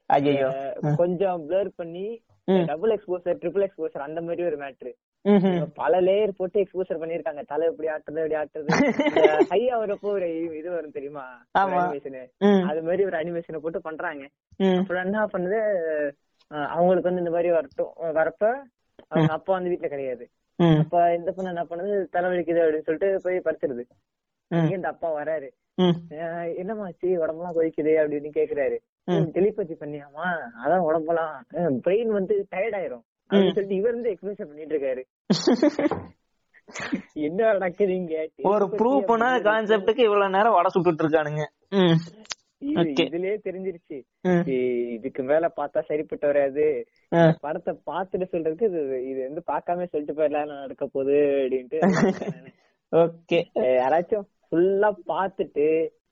[0.97, 2.21] கொஞ்சம் பிளர் பண்ணி.
[2.45, 4.91] டபுள் எக்ஸ்போசர் ட்ரிபிள் எக்ஸ்போசர் அந்த மாதிரி ஒரு மேட்ரு.
[5.73, 8.69] பல லேயர் போட்டு எக்ஸ்போசர் பண்ணிருக்காங்க தலை எப்படி ஆட்டுறது எப்படி ஆட்டுறது.
[9.49, 10.27] ஹை ஆகுறப்போ ஒரு
[10.57, 11.45] இது வரும் தெரியுமா.
[11.57, 12.19] அனிமேஷன்
[12.67, 14.23] அது மாதிரி ஒரு அனிமேஷனை போட்டு பண்றாங்க.
[14.79, 15.59] அப்புறம் என்ன பண்ணுது
[16.47, 17.93] அவங்களுக்கு வந்து இந்த மாதிரி வரட்டும்.
[18.19, 18.45] வரப்ப
[19.07, 20.25] அவங்க அப்பா வந்து வீட்டுல கிடையாது.
[20.79, 23.83] அப்ப இந்த பொண்ணு என்ன பண்ணுது தலைவலிக்குது அப்படின்னு சொல்லிட்டு போய் படுத்துருது.
[24.71, 25.49] இந்த அப்பா வராரு.
[26.61, 28.77] என்னமாச்சு உடம்பெல்லாம் கொதிக்குது அப்படின்னு கேக்குறாரு.
[29.07, 30.27] டெலிபதி பண்ணியாமா?
[30.63, 31.45] அதான் உடம்பெல்லாம்
[31.85, 33.05] பிரெயின் வந்து டயர்ட் ஆயிரும்.
[33.29, 35.03] அப்படின்னு சொல்லிட்டு இவர் வந்து எக்ஸ்பிரஷன் பண்ணிட்டு இருக்காரு.
[37.13, 38.15] என்ன நடக்குதுங்க?
[38.43, 41.43] ஒரு ப்ரூவ் பண்ணாத கான்செப்டுக்கு இவ்வளவு நேரம் வடை சுட்டுட்டு இருக்கானுங்க.
[42.61, 43.97] இதுலயே தெரிஞ்சிருச்சு.
[44.95, 46.65] இதுக்கு மேல பார்த்தா சரிப்பட்டு வராது.
[47.41, 51.79] படத்தை பார்த்துட்டு சொல்றதுக்கு இது இது வந்து பார்க்காம சொல்லிட்டு போயிடலாம் நடக்க போகுது அப்படின்ட்டு.
[52.91, 53.39] ஓகே.
[53.81, 55.67] யாராச்சும் ஃபுல்லா பார்த்துட்டு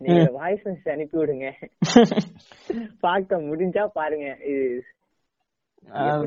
[0.06, 1.48] நீங்க வாய்ஸ் மெசேஜ் அனுப்பி விடுங்க
[3.06, 4.28] பார்க்க முடிஞ்சா பாருங்க.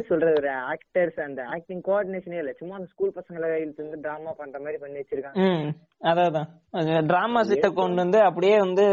[0.09, 2.53] சொல்றது ஒரு ஆக்டர்ஸ் அந்த ஆக்டிங் கோஆர்டினேஷனே இல்ல.
[2.61, 5.73] சும்மா அந்த ஸ்கூல் பசங்களை இழுத்து வந்து டிராமா பண்ற மாதிரி பண்ணி வச்சிருக்காங்க.
[6.11, 8.85] அதான் டிராமா செட்டை கொண்டு வந்து அப்படியே வந்து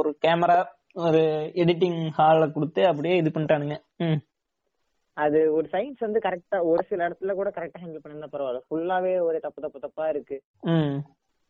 [0.00, 0.58] ஒரு கேமரா
[1.06, 1.22] ஒரு
[1.62, 3.76] எடிட்டிங் ஹால்ல கொடுத்து அப்படியே இது பண்ணிட்டானுங்க.
[5.16, 8.62] அது ஒரு சயின்ஸ் வந்து கரெக்டா ஒரு சில இடத்துல கூட கரெக்டா ஹேண்டில் பண்ணா பரவாயில்ல.
[8.68, 10.36] ஃபுல்லாவே ஒரே தப்பு தப்பு தப்பா இருக்கு.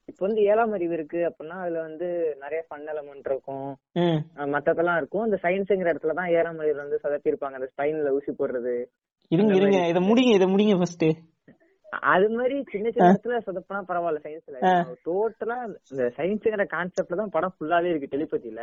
[0.09, 2.07] இப்போ வந்து ஏழாம் அறிவு இருக்கு அப்படின்னா அதுல வந்து
[2.43, 3.69] நிறைய ஃபன் எலமெண்ட் இருக்கும்.
[4.55, 5.25] மத்ததெல்லாம் இருக்கும்.
[5.29, 8.75] இந்த சயின்ஸ்ங்கிற இடத்துல தான் ஏழாம் அறிவுல வந்து சொதப்பி இருப்பாங்க அந்த ஸ்பைன்ல ஊசி போடுறது.
[9.31, 9.81] இருங்க இருங்க.
[9.93, 11.09] இத முடிங்க இத முடிங்க ஃபர்ஸ்ட்
[12.09, 14.59] அது மாதிரி சின்ன சின்ன இடத்துல சொதப்பினா பரவாயில்ல சயின்ஸ்ல
[15.07, 15.57] டோட்டலா
[15.93, 18.63] இந்த சயின்ஸ்ங்கிற கான்செப்ட்ல தான் படம் ஃபுல்லாவே இருக்கு டெலிபதியில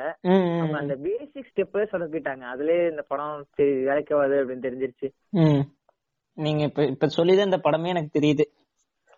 [0.57, 2.43] அவங்க அந்த பேசிக் ஸ்டெப்பே சொதப்பிட்டாங்க.
[2.53, 5.09] அதுலயே இந்த படம் சரி வேலைக்காது அப்படின்னு தெரிஞ்சிருச்சு.
[6.37, 8.45] நீங்க இப்ப இப்ப சொல்லிதான் இந்த படமே எனக்கு தெரியுது.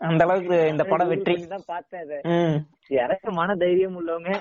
[0.02, 1.34] அந்த அளவுக்கு இந்த படம் வெற்றி.
[1.54, 2.60] தான் பார்த்தேன்
[3.04, 4.32] எனக்கு மன தைரியம் உள்ளவங்க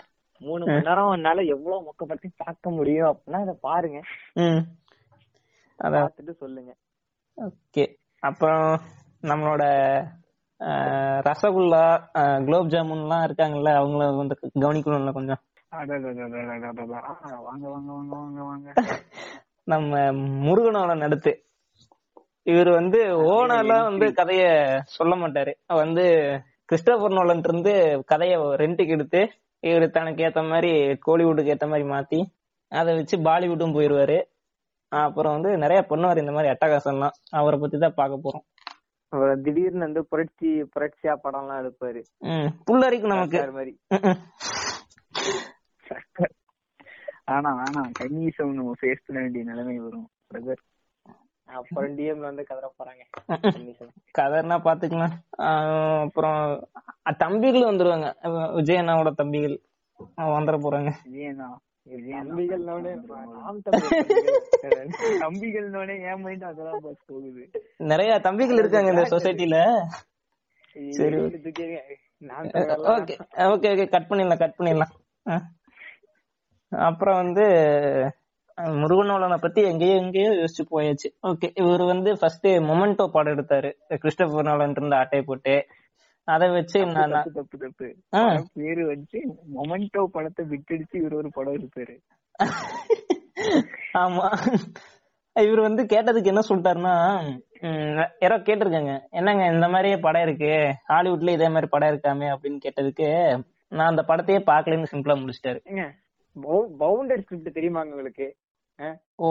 [0.40, 3.98] மூணு மணி நேரம் என்னால எவ்வளவு மொக்கப்படுத்தி பார்க்க முடியும் அப்படின்னா அதை பாருங்க.
[5.78, 6.72] பார்த்துட்டு சொல்லுங்க.
[7.38, 7.84] ஓகே.
[8.22, 8.66] அப்புறம்
[9.22, 9.64] நம்மளோட
[11.26, 11.84] ரசகுல்லா
[12.46, 15.40] குலோப் ஜாமுன்லாம் இருக்காங்கல்ல அவங்கள வந்து கவனிக்கணும்ல கொஞ்சம்.
[15.72, 18.68] வாங்க வாங்க வாங்க வாங்க வாங்க
[19.64, 19.92] நம்ம
[20.44, 21.32] முருகனோட நடத்து
[22.47, 22.99] இவர் வந்து
[23.32, 24.44] ஓனர்லாம் வந்து கதைய
[24.82, 25.53] சொல்ல மாட்டாரு.
[25.66, 26.05] வந்து
[26.64, 27.72] கிறிஸ்டோபர் நோலன் இருந்து
[28.11, 29.20] கதைய ரெண்டுக்கு எடுத்து
[29.61, 30.70] இவர் தனக்கு ஏத்த மாதிரி
[31.07, 32.20] கோலிவுட்டுக்கு ஏத்த மாதிரி மாத்தி
[32.68, 34.18] அதை வச்சு பாலிவுட்டும் போயிருவாரு.
[34.88, 37.16] அப்புறம் வந்து நிறைய பண்ணுவாரு இந்த மாதிரி அட்டகாசம்லாம்.
[37.30, 38.44] அவரை பத்தி தான் பார்க்க போறோம்.
[39.09, 42.03] அவர் திடீர்னு வந்து புரட்சி புரட்சியா படம் எல்லாம் எடுப்பாரு.
[42.18, 43.51] ம் புல்லரிக்கும் நமக்கு.
[43.51, 43.78] மாதிரி.
[47.24, 50.62] ஆனா வேணாம் கன்னிசம் நம்ம ஃபேஸ் பண்ண வேண்டிய நிலைமை வரும் பிரதர்.
[51.47, 53.28] அப்புறம் டிஎம்ல வந்து கதற போறாங்க.
[54.18, 55.12] கதர்னா பாத்துக்கலாம்.
[56.05, 56.68] அப்புறம்
[57.18, 58.14] தம்பிகள் வந்துருவாங்க.
[58.59, 59.61] விஜயண்ணாவோட தம்பிகள்.
[60.16, 60.92] வந்துட போறாங்க.
[61.12, 61.59] விஜயண்ணா
[67.76, 69.86] நிறைய தம்பிகள் இருக்காங்க இந்த சொசைட்டில
[70.90, 71.57] சரி ஓகே.
[73.34, 74.88] ஓகே கட் பண்ணிடலாம் கட் பண்ணிடலாம்.
[76.68, 77.44] அப்புறம் வந்து
[78.59, 81.09] முருகனோலனை பத்தி எங்கேயோ எங்கேயோ யோசிச்சு போயாச்சு.
[81.22, 83.70] ஓகே இவர் வந்து ஃபர்ஸ்ட் மொமெண்டோ படம் எடுத்தாரு.
[83.90, 85.66] கிறிஸ்டபர் நோலன் இருந்த அட்டை போட்டு.
[86.24, 87.96] அதை வச்சு நான் தப்பு தப்பு
[88.54, 89.18] பேரு வச்சு
[89.57, 91.96] மொமெண்டோ படத்தை விட்டடிச்சு இவர் ஒரு படம் எடுத்தாரு.
[93.94, 94.26] ஆமா.
[95.36, 96.94] இவர் வந்து கேட்டதுக்கு என்ன சொல்லிட்டாருன்னா
[98.20, 99.00] யாரோ கேட்டிருக்காங்க.
[99.11, 100.52] என்னங்க இந்த மாதிரியே படம் இருக்கு?
[100.88, 103.09] ஹாலிவுட்ல இதே மாதிரி படம் இருக்காமே அப்படின்னு கேட்டதுக்கு
[103.68, 105.61] நான் அந்த படத்தையே பாக்கலன்னு சிம்பிளா முடிச்சிட்டாரு.
[106.80, 108.26] பவுண்டர் ஸ்கிரிப்ட் தெரியுமாங்க உங்களுக்கு?
[109.18, 109.27] ஓ.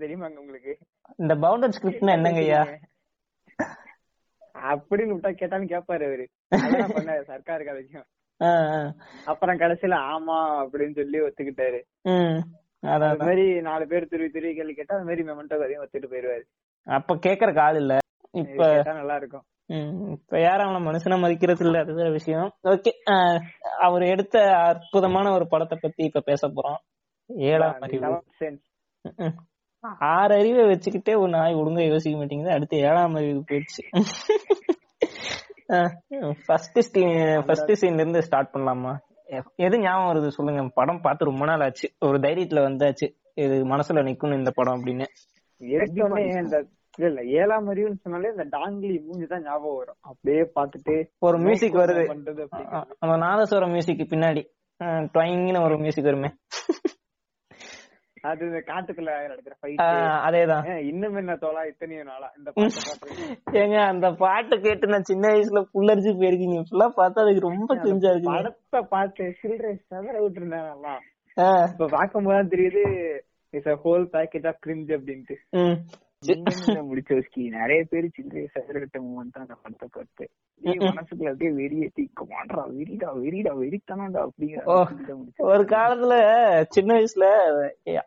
[0.00, 0.72] தெரியுமாங்க உங்களுக்கு?
[1.18, 2.60] இந்த பவுண்டர் ஸ்கிரிப்ட்னா என்னங்க ஐயா
[4.70, 6.26] அப்படின்னு விட்டா கேட்டாலும் கேட்பாரு அவரு.
[6.92, 7.64] பண்ணாரு சர்க்கார்
[8.40, 8.50] ஆ.
[9.24, 11.80] அப்புறம் கடைசியில ஆமா அப்படின்னு சொல்லி ஒத்துக்கிட்டாரு.
[12.82, 16.44] அது மாதிரி நாலு பேர் திருவி திருவி கேள்வி கேட்டா அது மாதிரி மெமெண்டோ கதையும் ஒத்துட்டு போயிருவாரு.
[16.86, 17.94] அப்ப கேக்குறக்கு ஆள் இல்ல.
[18.34, 19.44] இப்ப நல்லா இருக்கும்
[20.12, 22.48] இப்ப யாரும் அவன மனுஷனா மதிக்கிறது இல்ல அது வேற விஷயம்.
[22.64, 22.90] ஓகே
[23.78, 26.80] அவர் எடுத்த அற்புதமான ஒரு படத்தை பத்தி இப்ப பேச போறோம்.
[27.50, 28.10] ஏழாம் அறிவு.
[30.12, 32.52] ஆறு அறிவை வச்சுக்கிட்டே ஒரு நாய் ஒழுங்கா யோசிக்க மாட்டேங்குது.
[32.52, 33.82] அடுத்து ஏழாம் அறிவுக்கு போயிடுச்சு.
[36.46, 36.78] ஃபர்ஸ்ட்
[37.46, 38.92] ஃபர்ஸ்ட் சீன்ல இருந்து ஸ்டார்ட் பண்ணலாமா?
[39.66, 40.62] எது ஞாபகம் வருது சொல்லுங்க.
[40.74, 41.88] படம் பார்த்து ரொம்ப நாள் ஆச்சு.
[42.00, 43.06] ஒரு தைரியத்துல வந்தாச்சு.
[43.44, 45.06] இது மனசுல நிக்கணும் இந்த படம் அப்படின்னு.
[45.58, 46.66] இந்த
[46.98, 49.96] இல்ல இல்ல ஏழாம் அறிவுன்னு சொன்னாலே இந்த டாங்கிலி மூஞ்சி தான் ஞாபகம் வரும்.
[50.10, 52.04] அப்படியே பாத்துட்டு ஒரு மியூசிக் வருது.
[52.98, 54.42] அந்த நாதஸ்வர மியூசிக் பின்னாடி.
[55.14, 56.30] ட்வைங்னு ஒரு மியூசிக் வருமே.
[58.30, 59.54] அது இந்த காட்டுக்குள்ள நடக்கிற
[60.26, 60.66] அதேதான்.
[60.90, 61.62] இன்னும் என்ன தோலா?
[61.70, 62.28] இத்தனையோ நாளா?
[62.38, 66.60] இந்த பாட்டை ஏங்க அந்த பாட்டு கேட்டு நான் சின்ன வயசுல புல்லரிச்சு போயிருக்கீங்க.
[66.68, 71.02] ஃபுல்லா பார்த்தா அதுக்கு ரொம்ப கிரிஞ்சா இருக்கு படத்தை பார்த்து சில்லறை சதற விட்டுருந்தேன்
[71.72, 72.82] இப்ப பார்க்கும் போது தெரியுது
[73.54, 75.36] it's a whole package of cringe அப்படின்ட்டு.
[76.88, 80.24] முடிச்சோஸ்கி நிறைய பேர் சின்ன சதுரகட்ட மூமெண்ட் தான் அந்த படத்தை பார்த்து.
[80.98, 84.62] மனசுக்குள்ள அப்படியே வெறியேத்தி கமாண்டா வெறிடா வெறிடா வெறித்தனடா அப்படிங்கிற
[85.50, 86.14] ஒரு காலத்துல
[86.76, 87.26] சின்ன வயசுல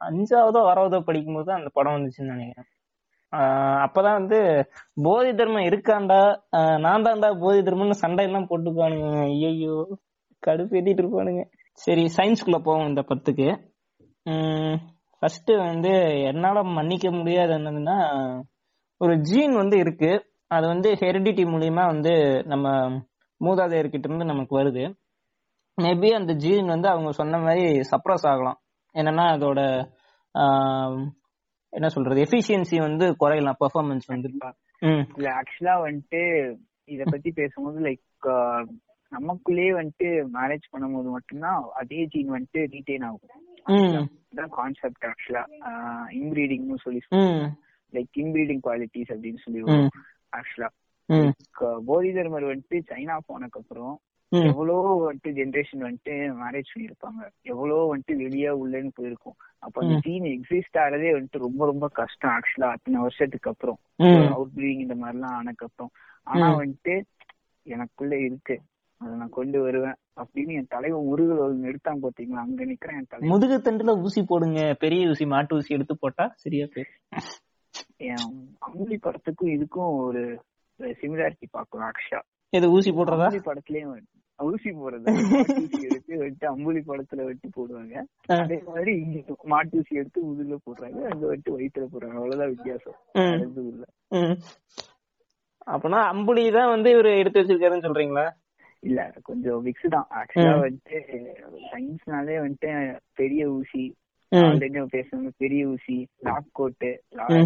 [0.07, 2.69] அஞ்சாவதோ ஆறாவதோ படிக்கும் போது அந்த படம் வந்துச்சுன்னு நினைக்கிறேன்.
[3.85, 4.39] அப்பதான் வந்து
[5.03, 6.21] போதி தர்மம் இருக்காண்டா?
[6.85, 9.07] நான் தான்டா போதி தர்மம்னு சண்டை எல்லாம் போட்டுப்பானுங்க.
[9.47, 9.77] ஐயோ
[10.43, 11.43] கடுப்பேத்திட்டு இருப்பானுங்க.
[11.81, 13.47] சரி சயின்ஸ்குள்ள போவோம் இந்த பத்துக்கு
[15.19, 15.89] ஃபர்ஸ்ட் வந்து
[16.23, 17.97] என்னால மன்னிக்க முடியாது என்னதுன்னா
[18.97, 20.25] ஒரு ஜீன் வந்து இருக்கு.
[20.47, 22.89] அது வந்து ஹெரிடிட்டி மூலியமா வந்து நம்ம
[23.41, 24.97] மூதாதையர்கிட்ட இருந்து நமக்கு வருது.
[25.81, 28.59] மேபி அந்த ஜீன் வந்து அவங்க சொன்ன மாதிரி சப்ரஸ் ஆகலாம்.
[28.93, 29.89] என்னன்னா அதோட
[31.69, 34.29] என்ன சொல்றது எஃபிஷியன்சி வந்து குறையலாம் பெர்ஃபார்மன்ஸ் வந்து.
[34.79, 35.05] ம்.
[35.15, 36.55] இல்ல ஆக்சுவலா வந்துட்டு
[36.85, 38.25] இத பத்தி பேசும்போது லைக்
[39.11, 43.45] நமக்குள்ளேயே வந்துட்டு மேரேஜ் பண்ணும்போது மட்டும்தான் அதே ஜீன் வந்துட்டு ரீட்டைன் ஆகும்.
[43.67, 45.43] ம் இதான் கான்செப்ட் ஆக்சுவலா
[46.13, 47.01] இன்பிரீடிங்னு சொல்லி
[47.93, 49.61] லைக் இன்பிரீடிங் குவாலிட்டிஸ் அப்படின்னு சொல்லி.
[50.33, 50.69] ஆக்சுவலா
[51.85, 53.99] போதி தர்மர் வந்துட்டு சைனா போனதுக்கு அப்புறம்
[54.31, 54.75] ம் எவ்வளோ
[55.07, 59.35] வந்துட்டு ஜென்ரேஷன் வந்துட்டு மேரேஜ் பண்ணிருப்பாங்க எவ்வளோ வந்துட்டு வெளியே உள்ளேன்னு போயிருக்கும்.
[59.59, 59.99] அப்ப அந்த.
[59.99, 63.79] ஜீன் எக்ஸிஸ்ட் ஆறதே வந்துட்டு ரொம்ப ரொம்ப கஷ்டம் ஆக்சுவலா அத்தனை வருஷத்துக்கு அப்புறம்.
[64.31, 65.91] அவுட் பிரீடிங் இந்த மாதிரிலாம் ஆனதுக்கு அப்புறம்.
[66.23, 66.57] ஆனா ம்.
[66.59, 67.01] வந்துட்டு
[67.63, 68.61] எனக்குள்ள இருக்கு.
[69.01, 73.31] அதை நான் கொண்டு வருவேன் அப்படின்னு என் தலைவன் முருகல் எடுத்தான் பாத்தீங்களா அங்க நிக்கிறேன் என் தலைவன்.
[73.33, 74.61] முதுகு தண்டுல ஊசி போடுங்க.
[74.79, 76.97] பெரிய ஊசி மாட்டு ஊசி எடுத்து போட்டா சரியா போயிடும்.
[78.09, 78.27] என்
[78.59, 80.23] அம்புலி படத்துக்கும் இதுக்கும் ஒரு
[81.01, 82.23] சிமிலாரிட்டி பார்க்கலாம் ஆக்சுவலா
[82.53, 83.27] இது ஊசி போடுறதா?
[83.49, 83.93] படத்துலயும்
[84.39, 85.05] ஊசி போடுறது.
[85.85, 87.95] எடுத்து வந்துட்டு அம்புலி படத்துல வெட்டி போடுவாங்க.
[88.35, 90.99] அதே மாதிரி இங்க மாட்டு ஊசி எடுத்து முதுகுல போடுறாங்க.
[91.11, 92.17] அங்க வந்துட்டு வயிற்றுல போடுறாங்க.
[92.19, 92.97] அவ்வளவுதான் வித்தியாசம்.
[93.71, 93.85] இல்ல.
[95.67, 98.25] அப்பனா அம்புலி தான் வந்து இவரு எடுத்து வச்சிருக்காருன்னு சொல்றீங்களா?
[98.83, 100.55] இல்ல கொஞ்சம் மிக்ஸ் தான் ஆக்சுவலா.
[100.65, 100.97] வந்துட்டு
[101.71, 102.71] சயின்ஸ்னாலே வந்துட்டு
[103.21, 103.85] பெரிய ஊசி.
[104.31, 105.97] ஆல்ரெடி பேசணும் பெரிய ஊசி
[106.27, 106.89] லாக் கோட்டு.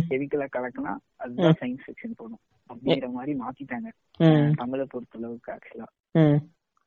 [0.10, 3.90] கெமிக்கலா கலக்கினா அதுதான் சயின்ஸ் செக்ஷன் போகணும் அப்படிங்கிற மாதிரி மாத்திட்டாங்க.
[4.62, 5.88] தமிழை பொறுத்த அளவுக்கு ஆக்சுவலா.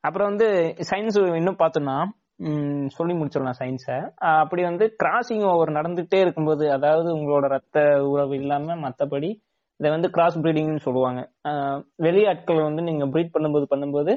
[0.03, 0.47] அப்புறம் வந்து
[0.91, 1.97] சயின்ஸ் இன்னும் பார்த்தோம்னா
[2.87, 3.97] சொல்லி முடிச்சிடலாம் சயின்ஸை
[4.41, 7.83] அப்படி வந்து கிராசிங் ஓவர் நடந்துட்டே இருக்கும்போது அதாவது உங்களோட ரத்த
[8.13, 9.29] உறவு இல்லாம மத்தபடி
[9.79, 11.21] இதை வந்து கிராஸ் பிரீடிங்னு சொல்லுவாங்க
[11.97, 14.13] வெளியாட்களை வந்து நீங்க ப்ரீட் பண்ணும்போது பண்ணும்போது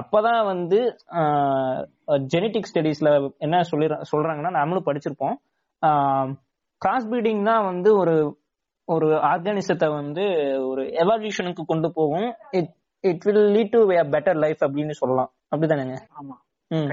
[0.00, 0.78] அப்பதான் வந்து
[2.32, 3.10] ஜெனட்டிக் ஸ்டடீஸ்ல
[3.46, 5.36] என்ன சொல்லி சொல்றாங்கன்னா நம்மளும் படிச்சிருப்போம்.
[6.82, 8.16] கிராஸ் பிரீடிங் தான் வந்து ஒரு
[8.94, 10.24] ஒரு ஆர்கானிசத்தை வந்து
[10.70, 12.28] ஒரு எவால்யூஷனுக்கு கொண்டு போகும்.
[12.58, 12.72] It
[13.04, 13.80] it will lead to
[14.14, 15.30] better life அப்படின்னு சொல்லலாம்.
[15.54, 15.96] அப்படிதானேங்க?
[16.20, 16.36] ஆமா.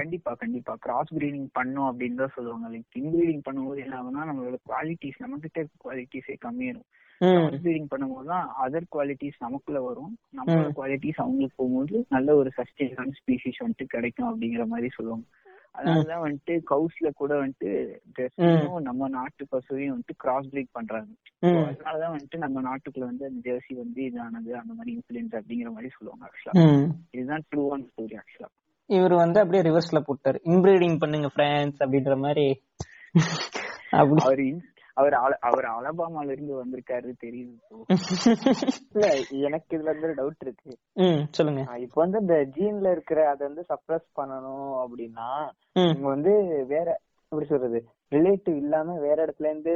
[0.00, 0.72] கண்டிப்பா கண்டிப்பா.
[0.84, 2.66] கிராஸ் பிரீடிங் பண்ணோம் அப்படின்னு தான் சொல்லுவாங்க.
[2.74, 6.88] லைக் இன்பிரீடிங் பண்ணும்போது என்ன ஆகும்னா நம்மளோட குவாலிட்டிஸ் நம்ம கிட்ட குவாலிட்டிஸே கம்மியாயிரும்.
[7.20, 10.18] பிரீடிங் பண்ணும்போது தான் அதர் குவாலிட்டிஸ் நமக்குள்ள வரும்.
[10.36, 15.24] நம்மளோட குவாலிட்டிஸ் அவங்களுக்கு போகும்போது நல்ல ஒரு சஸ்டெயினான ஸ்பீசிஸ் வந்துட்டு கிடைக்கும் அப்படிங்கிற மாதிரி சொல்லுவாங்க.
[15.78, 17.70] அதனாலதான் வந்துட்டு கவுஸ்ல கூட வந்துட்டு
[18.18, 21.12] ஜெர்சியும் நம்ம நாட்டு பசுவையும் வந்துட்டு கிராஸ் பிரீட் பண்றாங்க.
[21.42, 26.28] அதனாலதான் வந்துட்டு நம்ம நாட்டுக்குள்ள வந்து அந்த ஜெர்சி வந்து இதானது அந்த மாதிரி இன்ஃபுளுன்ஸ் அப்படிங்கிற மாதிரி சொல்லுவாங்க
[26.28, 26.90] ஆக்சுவலா.
[27.10, 28.50] இதுதான் ட்ரூவான ஸ்டோரி ஆக்சுவலா
[28.86, 30.38] இவர் வந்து அப்படியே ரிவர்ஸ்ல போட்டாரு.
[30.44, 32.62] இன்பிரீடிங் பண்ணுங்க ஃப்ரெண்ட்ஸ் அப்படின்ற மாதிரி.
[33.90, 34.40] அவர்
[34.96, 37.54] அவர் அல- அவர் அலபாமால இருந்து வந்திருக்காரு தெரியுது
[38.92, 39.06] இல்ல
[39.46, 40.72] எனக்கு இதுல இருந்து டவுட் இருக்கு.
[40.96, 41.62] ம் சொல்லுங்க.
[41.84, 45.28] இப்ப வந்து இந்த ஜீன்ல இருக்கிற அதை வந்து சப்ரஸ் பண்ணணும் அப்படின்னா
[45.76, 45.88] ம்.
[45.88, 46.32] இவங்க வந்து
[46.68, 46.86] வேற
[47.32, 47.78] எப்படி சொல்றது
[48.12, 49.74] ரிலேட்டிவ் இல்லாம வேற இடத்துல இருந்து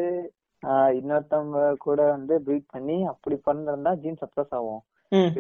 [0.63, 4.81] ஆஹ் இன்னொருத்தவங்க கூட வந்து பிரீட் பண்ணி அப்படி பண்ணிருந்தா ஜீன் சப்ரஸ் ஆகும்.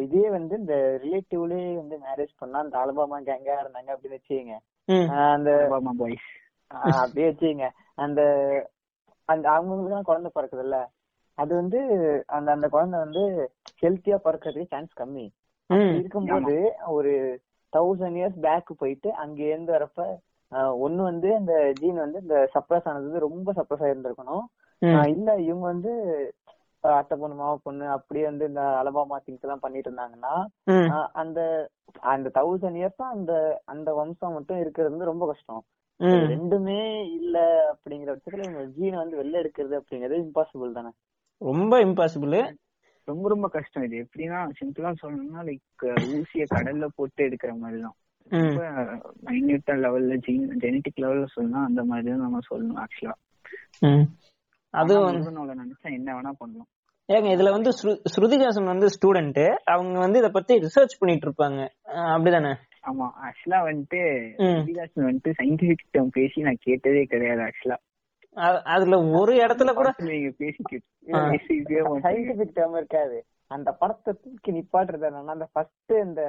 [0.02, 4.56] இதே வந்து இந்த ரிலேட்டிவ்லயே வந்து மேரேஜ் பண்ணா அந்த அலபாமா கேங்கா இருந்தாங்க அப்படின்னு வச்சுக்கோங்க.
[5.28, 6.28] அந்த அலபாமா பாய்ஸ்
[6.70, 7.68] ஆஹ் அப்படியே வச்சுக்கோங்க.
[7.98, 8.20] அந்த
[9.28, 10.78] அந்த அவங்களுக்கு தான் குழந்தை பிறக்குதுல்ல?
[11.38, 11.80] அது வந்து
[12.36, 13.22] அந்த அந்த குழந்தை வந்து
[13.82, 15.26] ஹெல்த்தியா பிறக்கிறதுக்கு சான்ஸ் கம்மி.
[15.98, 16.56] இருக்கும்போது
[16.96, 17.12] ஒரு
[17.72, 20.06] தௌசண்ட் இயர்ஸ் பேக் போயிட்டு அங்க இருந்து வரப்ப
[20.84, 24.44] ஒண்ணு வந்து அந்த ஜீன் வந்து இந்த சப்ரஸ் ஆனது ரொம்ப சப்ரஸ் ஆயிருந்திருக்கணும்.
[25.14, 25.92] இல்ல இவங்க வந்து
[26.84, 30.34] அத்தை பொண்ணு மாவ பொண்ணு அப்படியே வந்து இந்த அலபாமா திங்ஸ் எல்லாம் பண்ணிட்டு இருந்தாங்கன்னா
[31.22, 31.40] அந்த
[32.12, 33.32] அந்த தௌசண்ட் இயர்ஸ் அந்த
[33.72, 35.62] அந்த வம்சம் மட்டும் இருக்கிறது வந்து ரொம்ப கஷ்டம்.
[36.00, 36.80] ரெண்டுமே
[37.12, 37.38] இல்ல
[37.72, 40.90] அப்படிங்கிற பட்சத்துல இவங்க ஜீனை வந்து வெளில எடுக்கிறது அப்படிங்கிறது இம்பாசிபிள் தானே?
[41.42, 42.36] ரொம்ப இம்பாசிபிள்
[43.08, 43.82] ரொம்ப ரொம்ப கஷ்டம்.
[43.82, 47.96] இது எப்படின்னா சிம்பிளா சொல்லணும்னா லைக் ஊசிய கடல்ல போட்டு எடுக்கிற மாதிரி தான்
[48.28, 48.62] ரொம்ப
[49.24, 53.16] மைன்யூட்டா லெவல்ல ஜீன் ஜெனட்டிக் லெவல்ல சொல்லணும் அந்த மாதிரி தான் நம்ம சொல்லணும் ஆக்சுவலா
[54.74, 56.68] அது வந்து நினைச்சா என்ன வேணா பண்ணலாம்.
[57.08, 61.60] ஏங்க இதுல வந்து ஸ்ரு- ஸ்ருதிகாசன் வந்து ஸ்டூடெண்ட் அவங்க வந்து இத பத்தி ரிசர்ச் பண்ணிட்டு இருப்பாங்க.
[62.14, 62.50] அப்படிதானே?
[62.88, 64.02] ஆமா ஆக்சுவலா வந்துட்டு
[65.00, 67.76] வந்துட்டு சயின்டிபிக் டேர்ம் பேசி நான் கேட்டதே கிடையாது ஆக்சுவலா.
[68.72, 70.62] அதுல ஒரு இடத்துல கூட நீங்க பேசி
[72.06, 73.24] சயின்டிபிக் டேர்ம் இருக்காது.
[73.50, 76.22] அந்த படத்தை தூக்கி நிப்பாட்டுறது என்னன்னா அந்த ஃபர்ஸ்ட் இந்த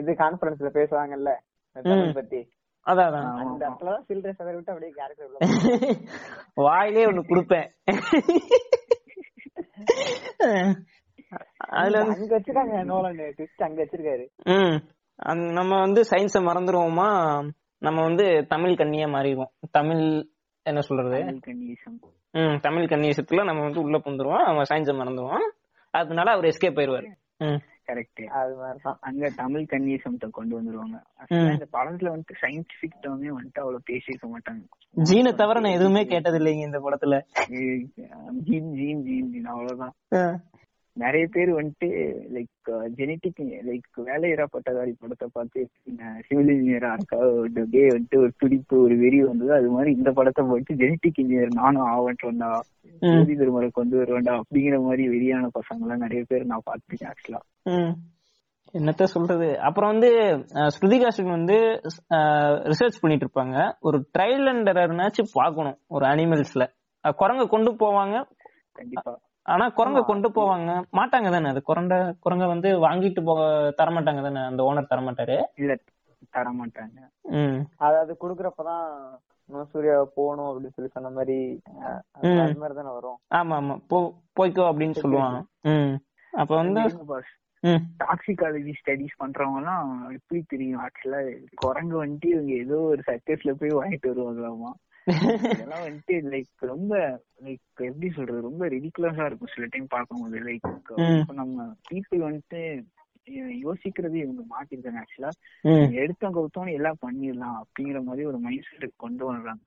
[0.00, 1.32] இது கான்ஃபரன்ஸ்ல பேசுவாங்கல்ல
[1.76, 2.40] தமிழ் பத்தி.
[6.66, 7.68] வாயிலே ஒண்ணு கொடுப்பேன்.
[11.70, 14.24] அதுல அங்க வச்சிருக்காங்க நோலன் ட்விஸ்ட் அங்க வச்சிருக்காரு.
[15.26, 17.08] நம்ம வந்து சயின்ஸ மறந்துருவோமா?
[17.78, 19.52] நம்ம வந்து தமிழ் கண்ணியா மாறிடுவோம்.
[19.70, 20.28] தமிழ்
[20.62, 21.18] என்ன சொல்றது?
[22.32, 24.44] ம் தமிழ் கன்னியசத்துல நம்ம வந்து உள்ள புந்துருவோம்.
[24.44, 25.50] நம்ம சயின்ஸை மறந்துருவோம்.
[25.90, 27.10] அதனால அவர் எஸ்கேப் ஆயிருவாரு
[27.86, 28.98] கரெக்ட் அது மாதிரிதான்.
[29.00, 30.98] அங்க தமிழ் கன்னியசம்ட்ட கொண்டு வந்துருவாங்க.
[31.28, 34.64] இந்த படத்துல வந்துட்டு சயின்டிபிக் டேர்மே வந்துட்டு அவ்வளவு பேசியிருக்க மாட்டாங்க.
[34.96, 37.20] ஜீனை தவிர நான் எதுவுமே கேட்டது இல்லைங்க இந்த படத்துல.
[38.38, 39.44] Gene gene gene gene.
[39.44, 39.94] அவ்வளவுதான்.
[41.02, 41.88] நிறைய பேர் வந்துட்டு
[42.34, 42.68] லைக்
[42.98, 45.60] ஜெனட்டிக் லைக் வேலையிறா பட்டதாரி படத்தை பார்த்து
[46.26, 47.18] சிவில் இன்ஜினியரா இருக்கா
[47.60, 51.88] அப்படியே வந்துட்டு ஒரு துடிப்பு ஒரு வெறி வந்தது அது மாதிரி இந்த படத்தை பார்த்து ஜெனட்டிக் இன்ஜினியர் நானும்
[51.94, 52.50] ஆவட்டேன்டா
[53.02, 57.40] ஜோதி திருமலை கொண்டு வருவேன்டா அப்படிங்கிற மாதிரி வெறியான பசங்க எல்லாம் நிறைய பேர் நான் பார்த்துருக்கேன் ஆக்சுவலா.
[58.74, 59.46] என்னத்த சொல்றது?
[59.66, 60.10] அப்புறம் வந்து
[60.74, 61.56] ஸ்ருதிகாசன் வந்து
[62.70, 63.56] ரிசர்ச் பண்ணிட்டு இருப்பாங்க.
[63.80, 66.66] ஒரு ட்ரையல் அண்ட் எரர்னாச்சும் பார்க்கணும் ஒரு அனிமல்ஸ்ல
[67.04, 68.16] குரங்க கொண்டு போவாங்க.
[68.78, 69.14] கண்டிப்பா.
[69.48, 70.70] ஆனா குரங்க கொண்டு போவாங்க.
[70.92, 71.48] மாட்டாங்க தானே?
[71.48, 73.40] அது குரண்ட குரங்க வந்து வாங்கிட்டு போக
[73.76, 74.42] தர மாட்டாங்க தானே?
[74.42, 75.72] அந்த ஓனர் தர மாட்டாரு இல்ல
[76.30, 76.98] தர மாட்டாங்க
[77.38, 78.86] ம் அதாவது குடுக்கறப்பதான்
[79.70, 81.36] சூர்யா போகணும் அப்படின்னு சொல்லி சொன்ன மாதிரி
[82.40, 83.18] அது மாதிரி தானே வரும்.
[83.32, 83.98] ஆமா ஆமா போ
[84.36, 85.38] போய்க்கோ அப்படின்னு சொல்லுவாங்க.
[86.32, 86.82] அப்ப வந்து
[88.00, 90.82] டாக்ஸிகாலஜி ஸ்டடிஸ் பண்றவங்க எல்லாம் எப்படி தெரியும்?
[90.84, 91.20] ஆக்சுவலா
[91.56, 94.70] குரங்கு வந்துட்டு இவங்க ஏதோ ஒரு சர்க்கஸ்ல போய் வாங்கிட்டு வருவாங்களாமா?
[95.10, 96.92] இதெல்லாம் வந்துட்டு லைக் ரொம்ப
[97.44, 100.38] லைக் எப்படி சொல்றது ரொம்ப ரிடிகுலஸா இருக்கும் சில டைம் பார்க்கும்போது.
[100.48, 100.68] லைக்
[101.40, 102.60] நம்ம பீப்புள் வந்துட்டு
[103.64, 105.32] யோசிக்கிறது இவங்க மாத்திருக்காங்க ஆக்சுவலா
[106.02, 109.62] எடுத்தோம் கவுத்தோன்னு எல்லாம் பண்ணிடலாம் அப்படிங்கிற மாதிரி ஒரு மைண்ட் செட் கொண்டு வர்றாங்க.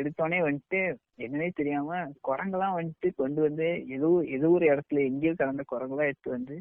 [0.00, 0.80] எடுத்தோடனே வந்துட்டு
[1.24, 1.96] என்னன்னே தெரியாம
[2.28, 6.54] குரங்கெல்லாம் வந்துட்டு கொண்டு வந்து ஏதோ ஏதோ ஒரு இடத்துல எங்கேயோ கலந்த குரங்கெல்லாம் எடுத்து வந்து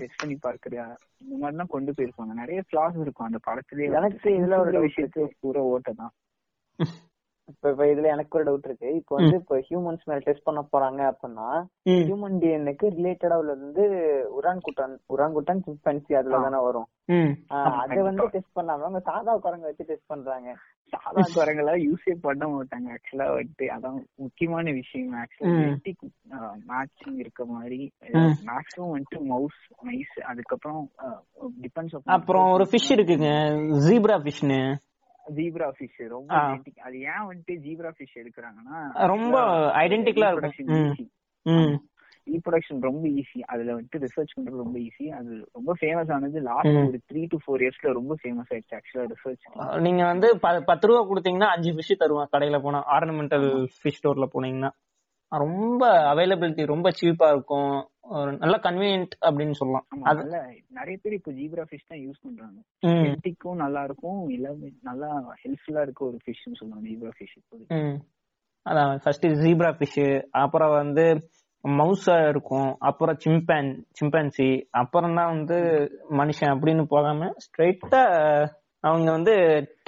[0.00, 0.84] டெஸ்ட் பண்ணி பார்க்கறியா
[1.22, 2.34] இந்த மாதிரிலாம் கொண்டு போயிருப்பாங்க.
[2.42, 6.12] நிறைய ஃபிளாஸ் இருக்கும் அந்த படத்துலயே எனக்கு இதுல ஒரு doubt விஷயத்து பூரா ஓட்ட தான்.
[7.48, 8.88] இப்ப இப்ப இதுல எனக்கு ஒரு டவுட் இருக்கு.
[9.00, 11.48] இப்போ வந்து இப்போ ஹியூமன்ஸ் மேல டெஸ்ட் பண்ண போறாங்க அப்படின்னா
[12.00, 13.84] ஹியூமன் டிஎன்ஏக்கு ரிலேட்டடா உள்ளது வந்து
[14.38, 16.88] உரான்குட்டான் உரான்குட்டான் சிம்பன்சி அதுல தானே வரும்.
[17.82, 18.24] அதை வந்து.
[18.34, 20.48] டெஸ்ட் பண்ணாம அவங்க சாதா குரங்க வச்சு டெஸ்ட் பண்றாங்க.
[20.92, 23.66] சாதா குரங்கெல்லாம் யூஸே பண்ண மாட்டாங்க ஆக்சுவலா வந்துட்டு.
[23.74, 25.54] அதான் முக்கியமான விஷயம் ஆக்சுவலா
[26.70, 27.80] மேட்சிங் இருக்க மாதிரி.
[28.50, 30.82] மேக்ஸிமம் வந்துட்டு மவுஸ் மைஸ் அதுக்கப்புறம்
[31.62, 33.30] டிபெண்ட்ஸ் அப்புறம் ஒரு ஃபிஷ் இருக்குங்க
[33.86, 34.60] ஜீப்ரா ஃபிஷ்னு
[35.36, 36.32] ஜீப்ரா ஃபிஷ் ரொம்ப.
[36.86, 38.78] அது ஏன் வந்துட்டு ஜீப்ரா ஃபிஷ் எடுக்கிறாங்கன்னா
[39.12, 39.36] ரொம்ப
[39.84, 41.08] ஐடென்டிக்கலா இருக்கும்.
[42.26, 46.74] ரீப்ரொடக்ஷன் ரொம்ப ஈஸி அதுல வந்துட்டு ரிசர்ச் பண்றது ரொம்ப ஈஸி அது ரொம்ப ஃபேமஸ் ஆனது லாஸ்ட்.
[46.88, 51.48] ஒரு த்ரீ டு ஃபோர் இயர்ஸ்ல ரொம்ப ஃபேமஸ் ஆயிடுச்சு ஆக்சுவலா ரிசர்ச் நீங்க வந்து பத்து ரூபா கொடுத்தீங்கன்னா
[51.54, 52.80] அஞ்சு ஃபிஷ் தருவான் கடையில போனா.
[52.96, 53.48] ஆர்னமெண்டல்
[53.78, 54.70] ஃபிஷ் ஸ்டோர்ல போனீங்கன்னா.
[55.32, 57.88] ரொம்ப அவைலபிலிட்டி ரொம்ப சீப்பா இருக்கும்.
[58.28, 59.86] நல்ல கன்வீனியன்ட் அப்படின்னு சொல்லலாம்.
[59.94, 62.60] ஆமா அது நல்ல நிறைய பேர் இப்போ ஜீப்ரா ஃபிஷ் தான் யூஸ் பண்றாங்க.
[62.82, 67.98] ஹெல்த்திக்கும் நல்லா இருக்கும் எல்லாமே நல்லா ஹெல்ப்ஃபுல்லா இருக்க ஒரு ஃபிஷ்னு சொல்லுவாங்க ஜீப்ரா ஃபிஷ்.
[68.66, 71.28] அதான் ஃபர்ஸ்ட் ஜீப்ரா ஃபிஷ் அப்புறம் வந்து
[71.64, 75.58] மவுஸா இருக்கும் அப்புறம் சிம்பேன் சிம்பன்சி அப்புறம் தான் வந்து
[76.10, 78.02] மனுஷன் அப்படின்னு போகாம ஸ்ட்ரைட்டா
[78.80, 79.34] அவங்க வந்து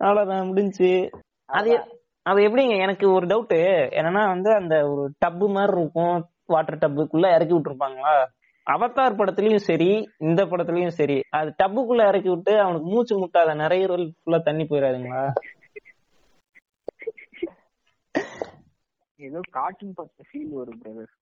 [0.00, 0.90] அவ்வளவுதான் முடிஞ்சு.
[1.48, 1.70] அது
[2.26, 3.56] அது எப்படிங்க எனக்கு ஒரு டவுட்
[3.98, 6.16] என்னன்னா வந்து அந்த ஒரு டப்பு மாதிரி இருக்கும்
[6.46, 8.14] வாட்டர் டப்புக்குள்ள இறக்கி விட்டுருப்பாங்களா?
[8.66, 9.90] அவதார் படத்துலயும் சரி
[10.20, 15.22] இந்த படத்துலயும் சரி அது டப்புக்குள்ள இறக்கி விட்டு அவனுக்கு மூச்சு முட்டாத நிறைய ஃபுல்லா தண்ணி போயிடாதுங்களா
[19.20, 21.12] ஏதோ கார்ட்டூன் பார்த்த ஃபீல் வரும் பிரதர்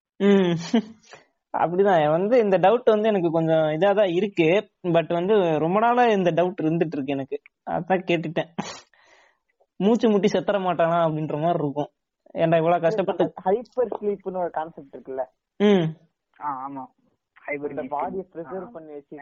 [1.55, 2.11] அப்படிதான்.
[2.11, 4.49] வந்து இந்த டவுட் வந்து எனக்கு கொஞ்சம் இதா தான் இருக்கு.
[4.93, 7.39] பட் வந்து ரொம்ப நாளா இந்த டவுட் இருந்துட்டு இருக்கு எனக்கு.
[7.71, 8.51] அதான் கேட்டுட்டேன்.
[9.81, 11.91] மூச்சு முட்டி செத்தர மாட்டானா அப்படின்ற மாதிரி இருக்கும்.
[12.35, 15.25] ஏன்டா இவ்வளவு கஷ்டப்பட்டு ஹைப்பர் ஸ்லீப்னு ஒரு கான்செப்ட் இருக்குல்ல.
[15.61, 15.87] ம்.
[16.49, 16.85] ஆமா.
[17.47, 18.93] ஹைபர் இந்த பாடியை ப்ரிசர்வ் பண்ணி.
[18.93, 19.17] வச்சு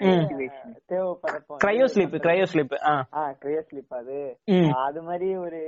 [0.89, 2.95] தேவைப்படுறப்ப கிரையோ ஸ்லீப் கிரையோ ஸ்லீப் ஆ.
[3.43, 4.16] கிரையோ ஸ்லீப் அது.
[5.03, 5.61] மாதிரி ஒரு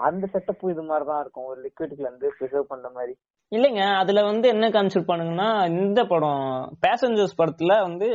[0.00, 1.44] அந்த செட்டப் இது மாதிரி தான் இருக்கும்.
[1.44, 3.14] ஒரு லிக்விட்ல இருந்து ப்ரிசர்வ் பண்ற மாதிரி.
[3.52, 6.42] இல்லைங்க அதுல வந்து என்ன காமிச்சிருப்பானுங்கன்னா இந்த படம்
[6.84, 8.08] பேசஞ்சர்ஸ் படத்துல வந்து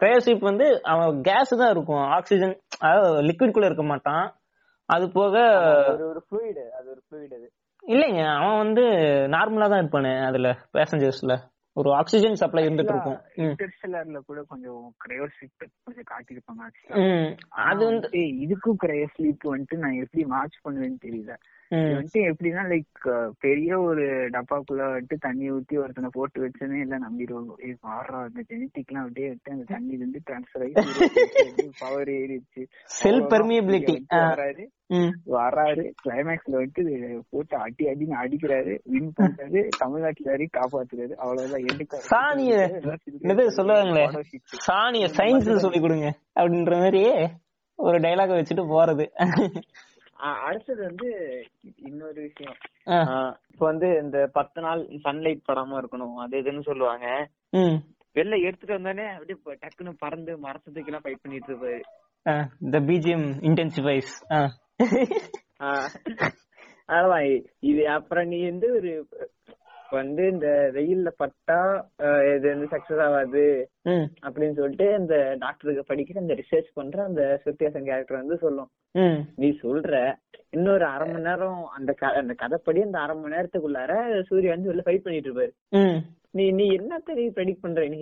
[0.00, 4.26] கிரையோஸ்லீப் வந்து அவன் கேஸ் தான் இருக்கும் ஆக்சிஜன் அதாவது லிக்விட் குள்ள இருக்க மாட்டான்.
[4.88, 5.32] அது போக
[6.10, 7.48] ஒரு ஃப்ளூயிட் அது ஒரு ஃப்ளூயிட் அது.
[7.84, 8.84] இல்லைங்க அவன் வந்து
[9.28, 11.34] நார்மலா தான் இருப்பானு அதுல பேசஞ்சர்ஸ்ல
[11.76, 13.18] ஒரு ஆக்சிஜன் சப்ளை இருந்துட்டு இருக்கும்.
[13.42, 16.64] இன்டர்ஸ்டெல்லர்ல கூட கொஞ்சம் கிரையோஸ்லிப் கொஞ்சம் காட்டியிருப்பாங்க
[17.66, 18.08] அது வந்து
[18.44, 21.34] இதுக்கும் கிரையோஸ்லிப் வந்துட்டு நான் எப்படி மேட்ச் பண்ணுவேன்னு தெரியல.
[21.70, 24.04] வந்துட்டு எப்படின்னா லைக் பெரிய ஒரு
[24.34, 27.52] டப்பாக்குள்ள வந்துட்டு தண்ணி ஊத்தி ஒருத்தனை போட்டு வச்சோன்னே எல்லாம் நம்பிடுவாங்க.
[27.66, 32.62] ஏய் பாடுறா அந்த ஜெனட்டிக் எல்லாம் அப்படியே விட்டு அந்த தண்ணி இருந்து டிரான்ஸ்ஃபர் ஆகி பவர் ஏறிடுச்சு.
[32.88, 33.30] அவ்வளவுதான்.
[33.32, 34.66] பெர்மியபிலிட்டி வராரு
[35.34, 36.82] வராரு கிளைமேக்ஸ்ல வந்துட்டு
[37.30, 38.74] போட்டு அடி அடின்னு அடிக்கிறாரு.
[38.92, 41.66] வின் பண்றாரு தமிழ்நாட்டுல வரைக்கும் காப்பாத்துறாரு அவ்வளவுதான்.
[41.72, 42.54] எடுக்காரு சாணிய
[43.58, 44.04] சொல்லுவாங்களே?
[44.68, 46.08] சாணிய சயின்ஸ் சொல்லி கொடுங்க.
[46.40, 47.02] அப்படின்ற மாதிரி
[47.78, 49.06] ஒரு டைலாக் வச்சுட்டு போறது.
[50.46, 51.08] அடுத்தது வந்து
[51.88, 52.56] இன்னொரு விஷயம்.
[53.52, 57.06] இப்போ வந்து இந்த பத்து நாள் சன்லைட் படாம இருக்கணும் அது இதுன்னு சொல்லுவாங்க.
[58.16, 61.80] வெளில எடுத்துட்டு வந்தானே அப்படியே டக்குன்னு பறந்து மரத்துக்கு எல்லாம் ஃபைட் பண்ணிட்டு இருப்பாரு.
[62.74, 64.12] The BGM intensifies.
[66.96, 67.26] அதான்
[67.70, 68.92] இது அப்புறம் நீ வந்து ஒரு
[69.90, 71.58] வந்து இந்த வெயில்ல பட்டா
[72.34, 73.44] இது வந்து சக்சஸ் ஆகாது
[74.26, 75.14] அப்படின்னு சொல்லிட்டு இந்த
[75.44, 78.70] டாக்டருக்கு படிக்கிற அந்த ரிசர்ச் பண்ற அந்த சுத்தியாசன் கேரக்டர் வந்து சொல்லும்.
[79.34, 79.92] நீ சொல்ற.
[80.50, 84.98] இன்னொரு அரை மணி நேரம் அந்த அந்த கதைப்படி அந்த அரை மணி நேரத்துக்குள்ளார சூர்யா வந்து வெளில ஃபைட்
[84.98, 85.52] பண்ணிட்டு இருப்பாரு.
[86.30, 88.00] நீ நீ என்னத்த நீ ப்ரெடிக்ட் பண்ற நீ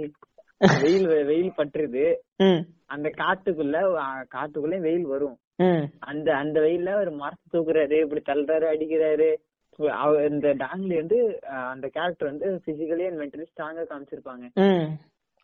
[0.80, 1.50] வெயில் வெயில்
[2.40, 2.60] ம்.
[2.86, 3.76] அந்த காட்டுக்குள்ள
[4.30, 5.36] காட்டுக்குள்ள வெயில் வரும்.
[6.00, 9.28] அந்த அந்த வெயில்ல ஒரு மரத்தை தூக்குறாரு இப்படி தள்ளுறாரு அடிக்கிறாரு.
[10.28, 10.94] இந்த டாங்ல
[11.48, 14.46] அஹ், அந்த கேரக்டர் வந்து பிசிக்கலி அண்ட் மென்டலி ஸ்ட்ராங்கா காமிச்சிருப்பாங்க.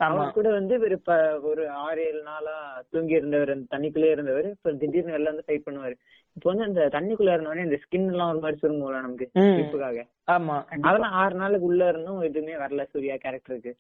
[0.01, 1.15] அவர் கூட வந்து ஒரு இப்ப
[1.49, 2.55] ஒரு ஆறு ஏழு நாளா
[2.93, 5.95] தூங்கி இருந்தவர் அந்த தண்ணிக்குள்ளே இருந்தவர் இப்ப திடீர்னு வெளில வந்து ஃபைட் பண்ணுவாரு.
[6.37, 9.49] இப்போ வந்து அந்த தண்ணிக்குள்ள இருந்தவொடனே இந்த ஸ்கின் எல்லாம் ஒரு மாதிரி சுருங்கும்ல நமக்கு ம்.
[9.49, 10.57] ஸ்லிப்புக்காக ஆமா.
[10.83, 13.73] அதெல்லாம் ஆறு நாளுக்கு உள்ள இருந்தும் எதுவுமே வரல சூர்யா கேரக்டருக்கு.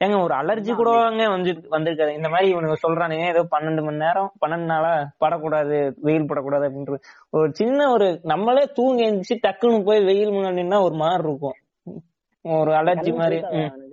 [0.00, 0.90] ஏங்க ஒரு அலர்ஜி கூட
[1.28, 6.66] வந்து வந்திருக்காது இந்த மாதிரி இவனுங்க சொல்றானுங்க ஏதோ பன்னெண்டு மணி நேரம் பன்னெண்டு நாளா படக்கூடாது வெயில் படக்கூடாது
[6.68, 7.00] அப்படின்றது
[7.32, 11.58] ஒரு சின்ன ஒரு நம்மளே தூங்கி எழுந்துச்சு டக்குன்னு போய் வெயில் முன்னாடி நின்னா ஒரு மாதிரி இருக்கும்.
[12.44, 13.36] ஒரு அலர்ஜி மாதிரி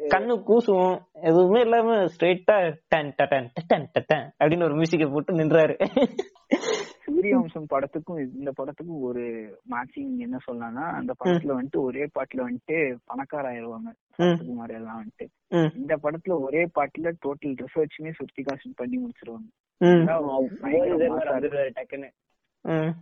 [0.09, 5.75] கண்ணு கூசும் எதுவுமே இல்லாம ஸ்ட்ரெயிட்டா டன் டன் டன் டன் அப்படின்னு ஒரு மியூசிக்கை போட்டு நின்றாரு.
[7.05, 9.23] சூரியவம்சம் படத்துக்கும் இந்த படத்துக்கும் ஒரு
[9.69, 13.91] மேட்சிங் என்ன சொல்லலாம்னா அந்த படத்துல வந்துட்டு ஒரே பாட்டுல வந்துட்டு பணக்கார ஆயிருவாங்க.
[14.17, 15.27] சரத்குமார் எல்லாம் வந்துட்டு.
[15.75, 19.49] இந்த படத்துல ஒரே பாட்டுல டோட்டல் ரிசர்ச்சுமே சுருத்திகாசன் பண்ணி முடிச்சிருவாங்க.
[21.75, 22.09] டக்குன்னு.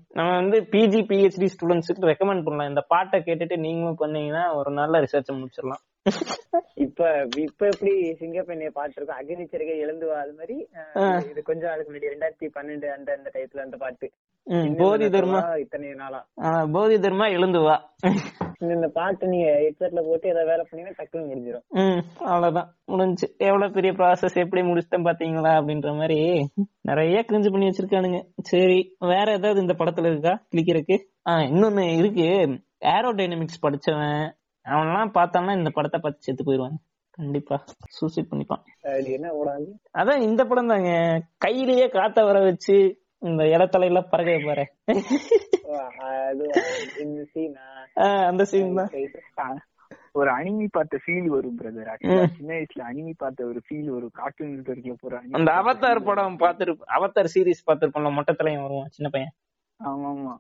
[0.10, 2.68] நம்ம வந்து பிஜி பிஹெச்டி ஸ்டூடெண்ட்ஸுக்கு ரெக்கமெண்ட் பண்ணலாம்.
[2.68, 5.84] இந்த பாட்டை கேட்டுட்டு நீங்களும் பண்ணீங்கன்னா ஒரு நல்ல ரிசர்ச் முடிச்சிடலாம்.
[6.74, 10.68] இப்ப இப்ப எப்படி சிங்கப்பெண்ணிய பாத்துருக்கோம் அக்னிச்சரிகை எழுந்து வா அது மாதிரி
[11.30, 14.12] இது கொஞ்ச நாளுக்கு முன்னாடி ரெண்டாயிரத்தி பன்னெண்டு அந்த அந்த டயத்துல அந்த பாட்டு.
[14.78, 15.60] போதி தர்மா.
[15.60, 16.28] இத்தனை நாளா.
[16.72, 17.94] போதி தர்மா எழுந்து வா.
[18.60, 22.76] இந்த- பாட்டு நீங்க ஹெட்செட்ல போட்டு ஏதாவது வேலை பண்ணீங்கன்னா டக்குன்னு முடிஞ்சிடும் அவ்வளவுதான்.
[22.86, 23.36] முடிஞ்சு.
[23.38, 25.52] எவ்வளவு பெரிய ப்ராசஸ் எப்படி முடிச்சிட்டேன் பாத்தீங்களா?
[25.52, 26.50] அப்படின்ற மாதிரி
[26.82, 28.24] நிறைய கிரிஞ்சு பண்ணி வச்சிருக்கானுங்க.
[28.42, 30.44] சரி வேற ஏதாவது இந்த படத்துல இருக்கா?
[30.56, 30.98] கிளிக்கிறதுக்கு?
[31.30, 32.60] ஆ இன்னொன்னு இருக்கு.
[32.80, 34.38] ஏரோ டைனமிக்ஸ் படிச்சவன்.
[34.74, 36.78] அவன்லாம் பார்த்தான்னா இந்த படத்தை பார்த்து செத்து போயிடுவான்
[37.18, 37.56] கண்டிப்பா.
[37.98, 38.62] சூசைட் பண்ணிப்பான்.
[40.02, 40.92] அதான் இந்த படம் தாங்க.
[41.46, 42.76] கையிலேயே காத்த வர வச்சு
[43.30, 44.66] இந்த இடத்தலையில பறக்க பாரு
[48.30, 49.60] அந்த சீன் தான்.
[50.20, 51.90] ஒரு அனிமி பார்த்த ஃபீல் வரும் பிரதர்
[52.38, 54.14] சின்ன வயசுல அனிமி பார்த்த ஒரு ஃபீல் வரும்.
[54.20, 59.10] கார்ட்டூன் நெட்வொர்க்ல போற anime அந்த அவதார் feel படம் பார்த்திருப்ப அவதார் சீரிஸ் பார்த்திருப்போம்ல மொட்டத்தலையும் வருவான் சின்ன
[59.16, 59.34] பையன்.
[59.80, 60.34] ஆமா ஆமா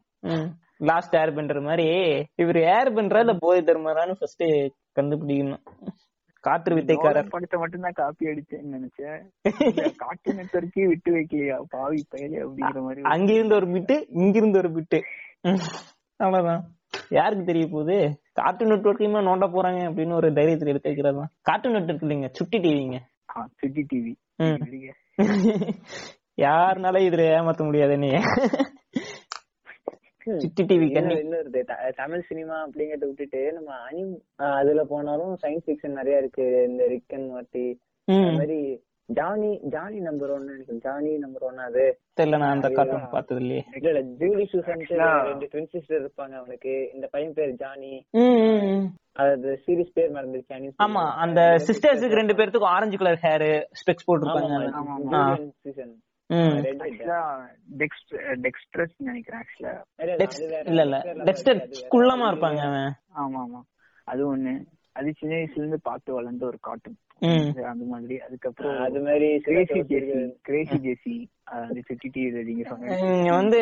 [0.79, 1.87] லாஸ்ட் ஏர் பண்ற மாதிரி
[2.43, 4.45] இவர் ஏர் பண்றா இல்ல போய் தர்மரான்னு ஃபர்ஸ்ட்
[4.97, 5.63] கண்டுபிடிக்கணும்.
[6.43, 7.17] காற்று வித்தைக்காரர்.
[7.17, 9.21] நோலன் படத்தை மட்டும் தான் காப்பி அடிச்சேன்னு நினைச்சேன்.
[10.03, 11.57] கார்ட்டூன் நெட்வொர்க்கே விட்டு வைக்கலையா?
[11.73, 14.99] பாவி பயலே அப்படிங்கிற மாதிரி அங்கிருந்து ஒரு பிட்டு இங்கிருந்து ஒரு பிட்டு
[16.19, 16.63] அவ்வளவுதான்.
[17.17, 17.97] யாருக்கு தெரிய போகுது?
[18.39, 22.99] கார்ட்டூன் நெட்ஒர்க்கையுமே நோண்ட போறாங்க அப்படின்னு ஒரு தைரியத்துல எடுத்து வைக்கிறது தான் கார்ட்டூன் நெட்ஒர்க் இல்லைங்க சுட்டி டிவிங்க
[23.61, 24.13] சிட்டி டிவி.
[26.45, 28.09] யாருனால இதுல ஏமாத்த முடியாது நீ
[30.37, 30.87] சுட்டி டிவி
[31.21, 31.63] இன்னொரு
[31.95, 34.13] தமிழ் சினிமா அப்படிங்கறத விட்டுட்டு நம்ம அனிம்
[34.59, 36.45] அதுல போனாலும் சயின்ஸ் ஃபிக்ஷன் நிறைய இருக்கு.
[36.69, 37.65] இந்த ரிக் அண்ட் மார்ட்டி
[38.07, 38.59] மாதிரி
[39.09, 40.81] ஜானி ஜானி நம்பர் ஒன்னு நினைக்கிறேன்.
[40.85, 41.85] ஜானி நம்பர் ஒன் அது.
[42.19, 44.83] தெரியல நான் அந்த கார்ட்டூன் பார்த்தது இல்லையே இல்ல இல்ல ஜூலி சூசன்
[45.29, 46.73] ரெண்டு ட்வின் சிஸ்டர் இருப்பாங்க அவனுக்கு.
[46.93, 47.93] இந்த பையன் பேர் ஜானி.
[49.23, 53.47] அது சீரிஸ் பேர் மறந்துருச்சு ஆமா அந்த சிஸ்டர்ஸுக்கு ரெண்டு பேர்த்துக்கும் ஆரஞ்சு கலர் ஹேர்
[53.81, 55.89] ஸ்பெக்ஸ் போட்டிருப்பாங்க.
[58.41, 59.81] டெக்ஸ்ட்ரஸ் நினைக்கிறேன் ஆக்சுவலா.
[59.97, 62.93] டெக்ஸ்- இல்ல இல்ல டெக்ஸ்டர் குள்ளமா இருப்பாங்க அவன்.
[63.15, 63.61] ஆமா ஆமா
[64.03, 64.65] அது ஒண்ணு.
[64.91, 66.97] அது சின்ன வயசுல இருந்து பார்த்து வளர்ந்த ஒரு கார்ட்டூன்.
[67.19, 67.65] ம்.
[67.65, 68.19] அந்த மாதிரி.
[68.19, 71.29] அதுக்கப்புறம் அது மாதிரி கிரேசி ஜேசி கிரேசி ஜேசி
[73.01, 73.57] நீங்க வந்து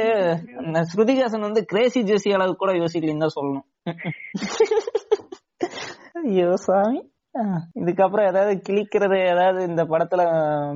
[0.66, 3.86] இந்த ஸ்ருதிகாசன் வந்து கிரேசி ஜெசி அளவுக்கு கூட யோசிக்கலன்னு தான் சொல்லணும்.
[6.14, 7.12] ஐயோ சாமி.
[7.76, 10.22] இதுக்கப்புறம் ஏதாவது கிழிக்கிறது ஏதாவது இந்த படத்துல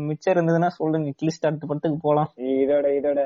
[0.06, 1.10] மிச்சம் இருந்ததுன்னா சொல்லுங்க.
[1.22, 2.30] கிழிச்சிட்டு அடுத்த படத்துக்கு போலாம்.
[2.38, 3.20] இதோட இதோட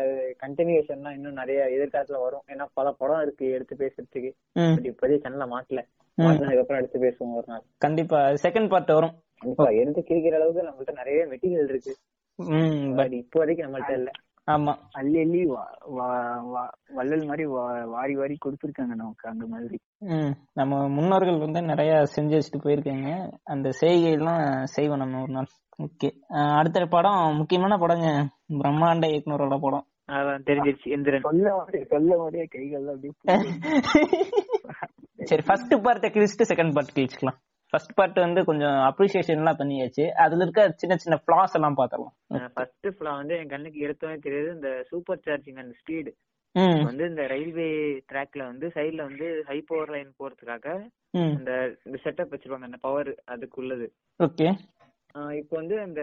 [0.45, 2.41] கண்டினியூஷன்லாம் இன்னும் நிறைய எதிர்காலத்துல வரும்.
[2.47, 4.31] ஏன்னா பல படம் இருக்கு எடுத்து பேசுறதுக்கு.
[4.59, 5.81] இப்போதைக்கு சேனல்ல மாட்டல
[6.17, 6.23] ம்.
[6.23, 7.63] மாட்டினதுக்கு அப்புறம் எடுத்து பேசுவோம் ஒரு நாள்.
[7.77, 8.19] கண்டிப்பா.
[8.43, 9.15] செகண்ட் பார்ட் வரும்.
[9.37, 9.69] கண்டிப்பா.
[9.69, 11.95] எடுத்து கிழிக்கிற அளவுக்கு நம்மள்ட்ட நிறைய மெட்டீரியல் இருக்கு.
[12.35, 14.09] ம் பட் பட் இப்போதைக்கு நம்மள்ட்ட இல்ல.
[14.51, 14.77] ஆமா.
[14.91, 19.79] அள்ளி அள்ளி வா- வா- வா- வள்ளல் மாதிரி வா- வாரி வாரி கொடுத்துருக்காங்க நமக்கு அந்த மாதிரி.
[20.53, 23.31] நம்ம முன்னோர்கள் வந்து நிறைய செஞ்சு வச்சுட்டு போயிருக்காங்க.
[23.43, 25.45] அந்த செய்கையெல்லாம் செய்வோம் நம்ம ஒரு நாள்.
[25.77, 26.11] ஓகே.
[26.57, 28.29] அடுத்த படம் முக்கியமான படங்க.
[28.49, 29.85] பிரம்மாண்ட இயக்குனரோட படம்.
[30.11, 33.13] அதான் தெரிஞ்சிருச்சு எந்திரன் சொல்ல சொல்ல மாதிரியே கைகள் அப்படியே.
[35.23, 37.54] சரி ஃபர்ஸ்ட் பார்ட்டை கிழிச்சிட்டு செகண்ட் பார்ட் கிழிச்சுக்கலாம்.
[37.75, 40.03] ஃபர்ஸ்ட் பார்ட் வந்து கொஞ்சம் அப்ரிசியேஷன் எல்லாம் பண்ணியாச்சு.
[40.23, 42.13] அதுல இருக்க சின்ன சின்ன ஃபிளாஸ் எல்லாம் பாத்திரலாம்
[42.53, 46.11] ஃபர்ஸ்ட் ஃபுல்லா வந்து என் கண்ணுக்கு எடுத்தோன்னே தெரியுது இந்த சூப்பர் சார்ஜிங் அந்த ஸ்பீடு
[46.89, 47.67] வந்து இந்த ரயில்வே
[48.11, 50.75] ட்ராக்ல வந்து சைடுல வந்து ஹை பவர் லைன் போறதுக்காக
[51.33, 51.51] இந்த
[51.87, 53.87] இந்த செட்டப் வச்சிருப்பாங்க அந்த பவர் அதுக்குள்ளது.
[54.19, 54.47] ஓகே.
[55.41, 56.01] இப்போ வந்து அந்த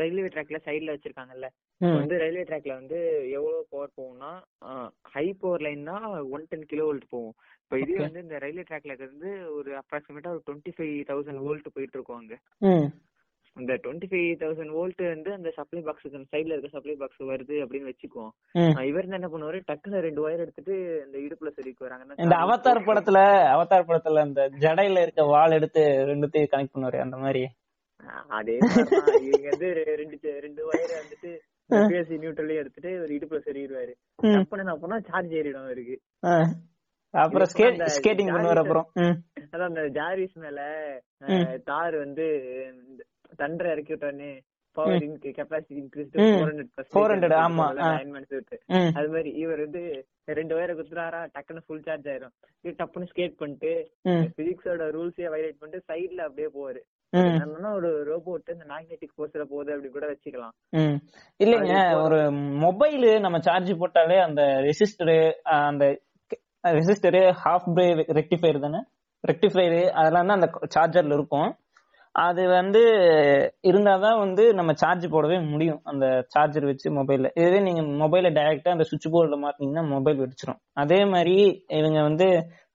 [0.00, 1.48] ரயில்வே ட்ராக்ல சைடுல வச்சிருக்காங்கல்ல.
[1.80, 2.98] வந்து ரயில்வே ட்ராக்ல வந்து
[3.36, 4.32] எவ்வளவு பவர் போகும்னா
[5.14, 5.96] ஹை பவர் லைன்னா
[6.36, 7.36] ஒன் டென் கிலோ வோல்ட் போகும்.
[7.66, 7.94] இப்போ இதே.
[7.96, 12.34] வந்து இந்த ரயில்வே ட்ராக்ல இருந்து ஒரு அப்ராக்சிமேட்டா ஒரு டுவெண்ட்டி ஃபைவ் தௌசண்ட் வோல்ட் போயிட்டு இருக்கும் அங்க.
[12.62, 12.86] ம்.
[13.56, 17.90] இந்த டுவெண்ட்டி ஃபைவ் தௌசண்ட் வோல்ட் வந்து அந்த சப்ளை பாக்ஸுக்கு சைடுல இருக்க சப்ளை பாக்ஸ் வருது அப்படின்னு
[17.90, 18.32] வச்சுக்குவோம்.
[18.84, 19.60] இவர் என்ன பண்ணுவாரு?
[19.68, 20.74] டக்குன்னு ரெண்டு ஒயர் எடுத்துட்டு
[21.06, 23.20] இந்த இடுப்புல சொருக்கி வராங்கன்னா இந்த அவதார் படத்துல
[23.54, 27.44] அவதார் படத்துல அந்த ஜடையில இருக்க வாள் எடுத்து ரெண்டுத்தையும் கனெக்ட் பண்ணுவாரு அந்த மாதிரி.
[28.28, 28.56] அதே.
[29.20, 31.30] இவங்க வந்து ரெண்டு ரெண்டு ஒயர் வந்துட்டு
[31.70, 33.92] பிஎஸ்சி நியூட்ரலே எடுத்துட்டு ஒரு இடுப்புல சொருகிடுவாரு.
[34.26, 35.96] டப்புன்னு என்ன பண்ணா சார்ஜ் ஏறிடும் அவருக்கு.
[36.24, 36.34] ஆ.
[37.16, 40.60] அப்புறம் ஸ்கேட்டிங் பண்ணுவார் அப்புறம் அதான் அந்த ஜாரிஸ் மேல
[41.64, 42.26] தார் வந்து
[43.38, 44.40] தண்டரை இறக்கி விட்டோன்னே
[44.76, 46.14] power capacity increase.
[46.92, 48.00] Four hundred 400, ஆமா, ஆ.
[48.28, 48.60] விட்டு.
[48.66, 48.90] ம்.
[48.94, 52.34] அது மாதிரி இவர் வந்து ரெண்டு வயரை குத்துறாரா டக்குன்னு ஃபுல் சார்ஜ் ஆயிரும்.
[52.60, 56.82] இது டப்புன்னு ஸ்கேட் பண்ணிட்டு பிசிக்ஸோட ரூல்ஸே வயலேட் பண்ணிட்டு சைடுல அப்படியே போவாரு.
[57.74, 60.54] ஒரு ரோபோட் இந்த மேக்னெட்டிக் ஃபோர்ஸ்ல போகுது அப்படி கூட வச்சுக்கலாம்.
[61.44, 66.00] இல்லைங்க ஒரு மொபைல் நம்ம சார்ஜ் போட்டாலே அந்த ரெசிஸ்டரு அந்த
[66.78, 67.86] ரெசிஸ்டரு ஹாஃப் பிரே
[68.18, 68.80] ரெக்டிஃபையர் தானே
[69.30, 71.48] ரெக்டிஃபையர் அதெல்லாம் தான் அந்த சார்ஜர்ல இருக்கும்.
[72.14, 72.82] அது வந்து
[73.68, 75.80] இருந்தால் தான் வந்து நம்ம சார்ஜ் போடவே முடியும்.
[75.90, 76.04] அந்த
[76.34, 81.36] சார்ஜர் வச்சு மொபைலில் இதுவே நீங்கள் மொபைலை டைரெக்டாக அந்த சுவிட்ச் போர்டில் மாட்டினீங்கன்னா மொபைல் வெடிச்சிடும் அதே மாதிரி
[81.80, 82.28] இவங்க வந்து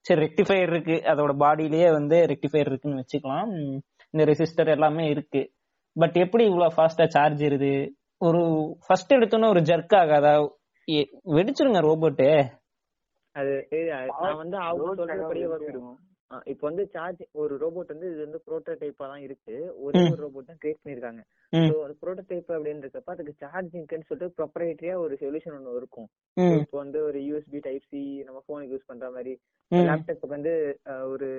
[0.05, 0.97] சரி ரெக்டிஃபையர் இருக்கு.
[1.11, 3.49] அதோட பாடியிலேயே வந்து ரெக்டிஃபையர் இருக்குன்னு வச்சுக்கலாம்.
[4.13, 5.41] இந்த ரெசிஸ்டர் எல்லாமே இருக்கு.
[5.95, 7.73] பட் எப்படி இவ்வளோ ஃபாஸ்டா சார்ஜ் இருது
[8.27, 8.41] ஒரு
[8.85, 10.33] ஃபர்ஸ்ட் எடுத்தோன்னே ஒரு ஜர்க் ஆகாதா?
[11.37, 12.27] வெடிச்சிருங்க ரோபோட்டு
[13.35, 13.51] அது
[14.21, 15.91] நான் வந்து அவங்க சொல்றபடியே வரும்
[16.47, 20.01] இப்போ வந்து சார்ஜ் ஒரு ரோபோட் வந்து இது வந்து ப்ரோட்டோடைப்பா தான் இருக்கு ஒரே.
[20.11, 21.21] ஒரு ரோபோட் தான் கிரியேட் பண்ணிருக்காங்க.
[21.53, 26.07] ஸோ அது ப்ரோட்டோடைப் அப்படின்றப்ப அதுக்கு சார்ஜிங்க்குன்னு சொல்லிட்டு ப்ரொப்பரேட்டரியா ஒரு சொல்யூஷன் ஒன்று இருக்கும்
[26.59, 29.33] இப்போ வந்து ஒரு யூஎஸ்பி டைப் சி நம்ம போனுக்கு யூஸ் பண்ற மாதிரி
[29.71, 29.83] ம்.
[29.83, 30.53] லேப்டாப்புக்கு வந்து
[31.07, 31.29] ஒரு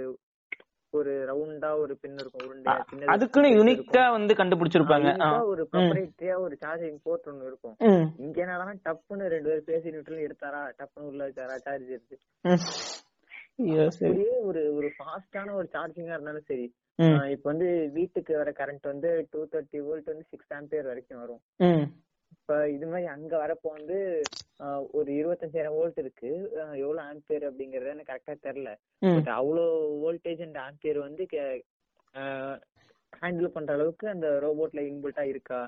[0.93, 2.49] ஒரு ரவுண்டா ஒரு பின் இருக்கும்
[2.91, 4.03] சின்னதா அதுக்குன்னு யூனிக்கா.
[4.11, 5.11] வந்து கண்டுபிடிச்சிருப்பாங்க.
[5.47, 7.77] ஒரு ப்ரொப்பரேட்டரியா ஒரு சார்ஜிங் போர்ட் ஒன்று இருக்கும்.
[8.19, 12.19] இங்க என்னன்னா டப்புன்னு ரெண்டு பேரும் பேசி நியூட்ரல் எடுத்தாரா டப்புன்னு உள்ள வச்சாரா சார்ஜ் எடுத்து.
[14.43, 16.67] ஒரு ஒரு ஃபாஸ்டான ஒரு சார்ஜிங்கா இருந்தாலும் சரி.
[17.31, 21.43] இப்ப வந்து வீட்டுக்கு வர கரண்ட் வந்து டூ தேர்ட்டி வோல்ட் வந்து சிக்ஸ் ஆம்பியர் வரைக்கும் வரும்.
[22.43, 23.99] இப்ப இது மாதிரி அங்க வரப்போ வந்து
[24.93, 26.31] ஒரு இருபத்தஞ்சாயிரம் வோல்ட் இருக்கு.
[26.77, 28.71] எவ்வளவு ஆம்பியர் அப்படிங்கறது எனக்கு கரெக்டா தெரியல.
[28.99, 29.65] பட் அவ்வளோ
[30.05, 31.25] வோல்டேஜ் அண்ட் ஆம்பியர் வந்து
[33.23, 35.61] ஹேண்டில் பண்ற அளவுக்கு அந்த ரோபோட்ல இன்புல்ட்டா இருக்கா?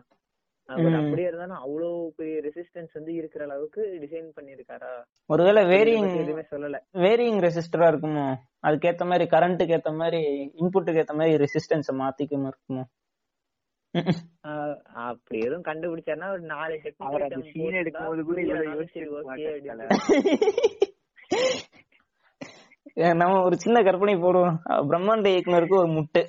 [0.69, 0.95] ம்.
[0.99, 4.93] அப்படியே இருந்தாலும் அவ்வளோ பெரிய ரெசிஸ்டன்ஸ் வந்து இருக்கிற அளவுக்கு டிசைன் பண்ணிருக்காரா
[5.31, 6.79] ஒருவேளை வேரியிங் எதுவுமே சொல்லல.
[7.05, 8.27] வேரியிங் ரெசிஸ்டரா இருக்குமோ?
[8.67, 10.21] அதுக்கேத்த மாதிரி கரண்ட்டுக்கு ஏத்த மாதிரி
[10.61, 12.85] இன்புட்டுக்கு ஏத்த மாதிரி ரெசிஸ்டன்ஸ் மாத்திக்குமோ இருக்குமோ?
[14.95, 18.43] அப்படி எதுவும் கண்டுபிடிச்சாருன்னா ஒரு நாலு scene term எடுக்கும்போது கூட
[23.15, 24.57] நம்ம ஒரு சின்ன கற்பனை போடுவோம்.
[24.69, 26.23] பிரம்மாண்ட இயக்குனருக்கு ஒரு முட்டு.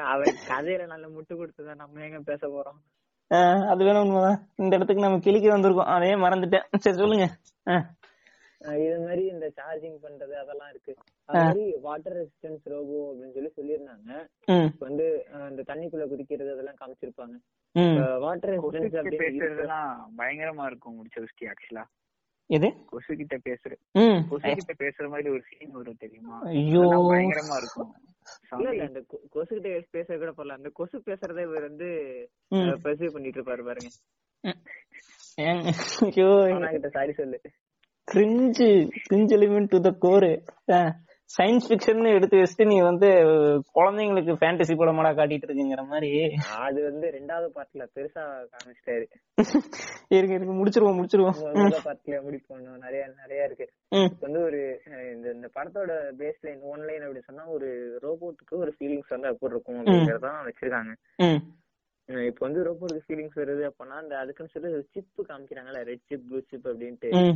[0.00, 2.78] அவர் கதையில நல்ல முட்டு கொடுத்துதான் நம்ம எங்க பேச போறோம்?
[3.34, 4.48] ஆஹ் அது வேணும் உண்மைதான்.
[4.56, 5.84] இந்த இடத்துக்கு நம்ம கிளிக்கு வந்திருக்கோம்.
[5.84, 6.64] அதே மறந்துட்டேன்.
[6.78, 7.36] சரி சொல்லுங்க.
[8.60, 10.94] இது மாதிரி இந்த சார்ஜிங் பண்றது அதெல்லாம் இருக்கு.
[11.36, 14.10] மாதிரி வாட்டர் ரெசிஸ்டன்ஸ் ரோபோ அப்படின்னு சொல்லி சொல்லியிருந்தாங்க.
[14.78, 15.06] வந்து
[15.50, 17.36] இந்த தண்ணிக்குள்ள குதிக்கிறது அதெல்லாம் காமிச்சிருப்பாங்க.
[18.20, 19.72] வாட்டர் ரெசிஸ்டன்ஸ்
[20.18, 21.84] பயங்கரமா இருக்கும் முடிச்சவஸ்கி ஆக்சுவலா
[22.50, 22.68] எது?
[22.86, 23.72] கொசு கிட்ட பேசுற
[24.02, 24.20] ம்.
[24.28, 26.36] கொசு கிட்ட பேசுற மாதிரி ஒரு சீன் வரும் தெரியுமா?
[26.44, 26.84] ஐயோ.
[27.10, 27.90] பயங்கரமா இருக்கும்.
[28.48, 31.88] அந்த கொசு கிட்ட பேச கூட போல அந்த கொசு பேசுறதை இவர் வந்து.
[32.84, 33.90] பெர்சீவ் பண்ணிட்டு இருப்பாரு பாருங்க.
[35.36, 36.30] ஐயோ.
[36.70, 37.40] கிட்ட சாரி சொல்லு.
[38.08, 38.68] Cringe
[39.08, 40.30] cringe element to the core
[41.36, 43.06] science fiction எடுத்து வச்சுட்டு நீ வந்து
[43.74, 46.34] குழந்தைங்களுக்கு ஃபேண்டசி படமாடா காட்டிட்டு இருக்குங்கிற மாதிரி.
[46.58, 49.04] அது வந்து ரெண்டாவது பார்ட்ல பெருசா காமிச்சிட்டாரு.
[50.08, 51.38] இருங்க இருங்க முடிச்சிருவோம் முடிச்சிருவோம்.
[51.84, 53.70] பார்ட்ல முடிப்போம் நிறைய நிறைய இருக்கு.
[54.20, 54.80] வந்து ஒரு
[55.14, 59.52] இந்த இந்த படத்தோட பேஸ் லைன் ஒன் லைன் அப்படி சொன்னா ஒரு ரோபோட்டுக்கு ஒரு ஃபீலிங்ஸ் வந்து எப்படி
[59.52, 60.94] இருக்கும் அப்படிங்கறதான் வச்சிருக்காங்க.
[62.26, 66.68] இப்ப வந்து ரோபோட்டுக்கு ஃபீலிங்ஸ் வருது அப்படின்னா அந்த அதுக்குன்னு சொல்லி சிப் காமிக்கிறாங்கல்ல ரெட் சிப் ப்ளூ சிப்
[66.68, 67.34] அப்படின்ட்டு.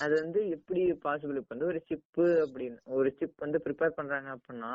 [0.00, 4.72] அது வந்து எப்படி பாசிபிள் இப்ப வந்து ஒரு சிப் அப்படின்னு ஒரு சிப் வந்து ப்ரிப்பேர் பண்றாங்க அப்படின்னா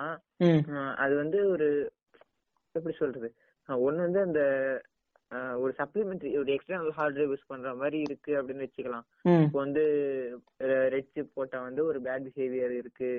[1.03, 1.67] அது வந்து ஒரு
[2.75, 3.29] எப்படி சொல்றது?
[3.69, 4.41] ஒண்ணு வந்து அந்த
[5.59, 9.05] ஒரு சப்ளிமெண்ட்ரி ஒரு எக்ஸ்டர்னல் ஹார்ட் டிரைவ் யூஸ் பண்ற மாதிரி இருக்கு அப்படின்னு வச்சுக்கலாம்.
[9.45, 9.83] இப்போ வந்து
[10.93, 13.11] ரெட் சிப் போட்டா வந்து ஒரு பேட் பிஹேவியர் இருக்கு.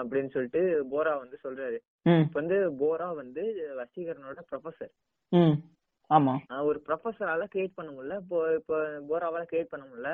[0.00, 1.78] அப்படின்னு சொல்லிட்டு போரா வந்து சொல்றாரு.
[2.22, 3.42] இப்ப வந்து போரா வந்து
[3.80, 4.92] வசீகரனோட ப்ரொஃபசர்.
[6.10, 6.32] ஆமா.
[6.68, 8.16] ஒரு ப்ரொஃபஸரால கிரியேட் பண்ண முடியல.
[8.22, 8.76] இப்போ இப்போ
[9.10, 10.12] போராவால கிரியேட் பண்ண முடியல.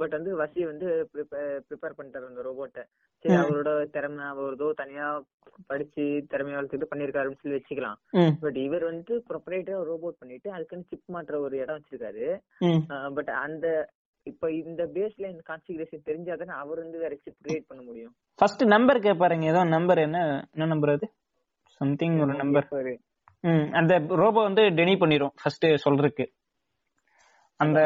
[0.00, 2.84] பட் வந்து வசி வந்து ப்ரிப்பேர் பண்ணிட்டாரு அந்த ரோபோட்டை
[3.24, 3.34] சரி.
[3.40, 5.06] அவரோட திறமை அவர் ஏதோ தனியா
[5.66, 7.98] படிச்சு திறமையை வளர்த்துட்டு பண்ணிருக்காருன்னு சொல்லி வச்சுக்கலாம்.
[8.40, 12.26] பட் இவர் வந்து ப்ரொப்பரேட்டரா ரோபோட் பண்ணிட்டு அதுக்குன்னு சிப் மாற்ற ஒரு இடம் வச்சிருக்காரு.
[13.14, 13.66] பட் அந்த
[14.26, 18.14] இப்ப இந்த பேஸ் லைன் கான்ஃபிகரேஷன் தெரிஞ்சாதானே அவர் வந்து வேற சிப் கிரியேட் பண்ண முடியும்.
[18.38, 20.18] ஃபர்ஸ்ட் நம்பர் கேட்பாருங்க ஏதோ நம்பர் என்ன
[20.54, 21.06] என்ன நம்பர் அது?
[21.80, 22.68] சம்திங் ஒரு நம்பர்
[23.80, 26.26] அந்த ரோபோ வந்து டெனி பண்ணிரும் ஃபர்ஸ்ட் சொல்றதுக்கு.
[27.60, 27.78] அந்த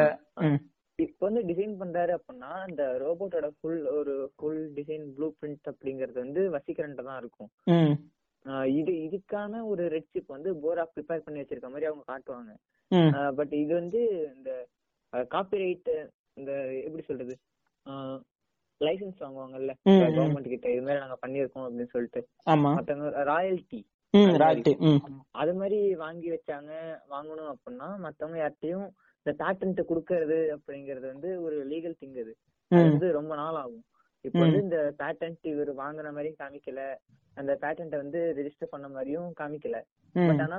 [0.98, 6.42] இப்ப வந்து டிசைன் பண்றாரு அப்படின்னா அந்த ரோபோட்டோட ஃபுல் ஒரு ஃபுல் டிசைன் ப்ளூ பிரிண்ட் அப்படிங்கறது வந்து
[6.56, 7.50] வசீகரன்ட்ட தான் இருக்கும்.
[8.80, 12.52] இது இதுக்கான ஒரு ரெட் சிப் வந்து போரா ப்ரிப்பேர் பண்ணி வச்சிருக்க மாதிரி அவங்க காட்டுவாங்க.
[13.38, 14.00] பட் இது வந்து
[14.36, 14.50] இந்த
[15.34, 15.90] காப்பிரைட்
[16.40, 16.52] இந்த
[16.86, 17.34] எப்படி சொல்றது?
[18.80, 19.72] லைசன்ஸ் வாங்குவாங்கல்ல.
[20.16, 22.22] கவர்மெண்ட் கிட்ட இது மாதிரி நாங்க பண்ணிருக்கோம் அப்படின்னு சொல்லிட்டு.
[22.66, 23.80] மத்தவங்க ராயல்டி
[25.40, 25.78] அது மாதிரி.
[26.02, 26.72] வாங்கி வச்சாங்க
[27.12, 28.86] வாங்கணும் அப்படின்னா மத்தவங்க யார்கிட்டயும்
[29.26, 32.32] இந்த பேட்டன்ட் குடுக்கறது அப்படிங்கறது வந்து ஒரு லீகல் திங் அது.
[32.70, 33.84] வந்து ரொம்ப நாள் ஆகும்.
[34.24, 36.80] இப்போ வந்து இந்த பேட்டன்ட் இவர் வாங்குன மாதிரியும் காமிக்கல.
[37.36, 39.78] அந்த பேட்டன்ட்டை வந்து ரெஜிஸ்டர் பண்ண மாதிரியும் காமிக்கல.
[40.14, 40.58] பட் ஆனா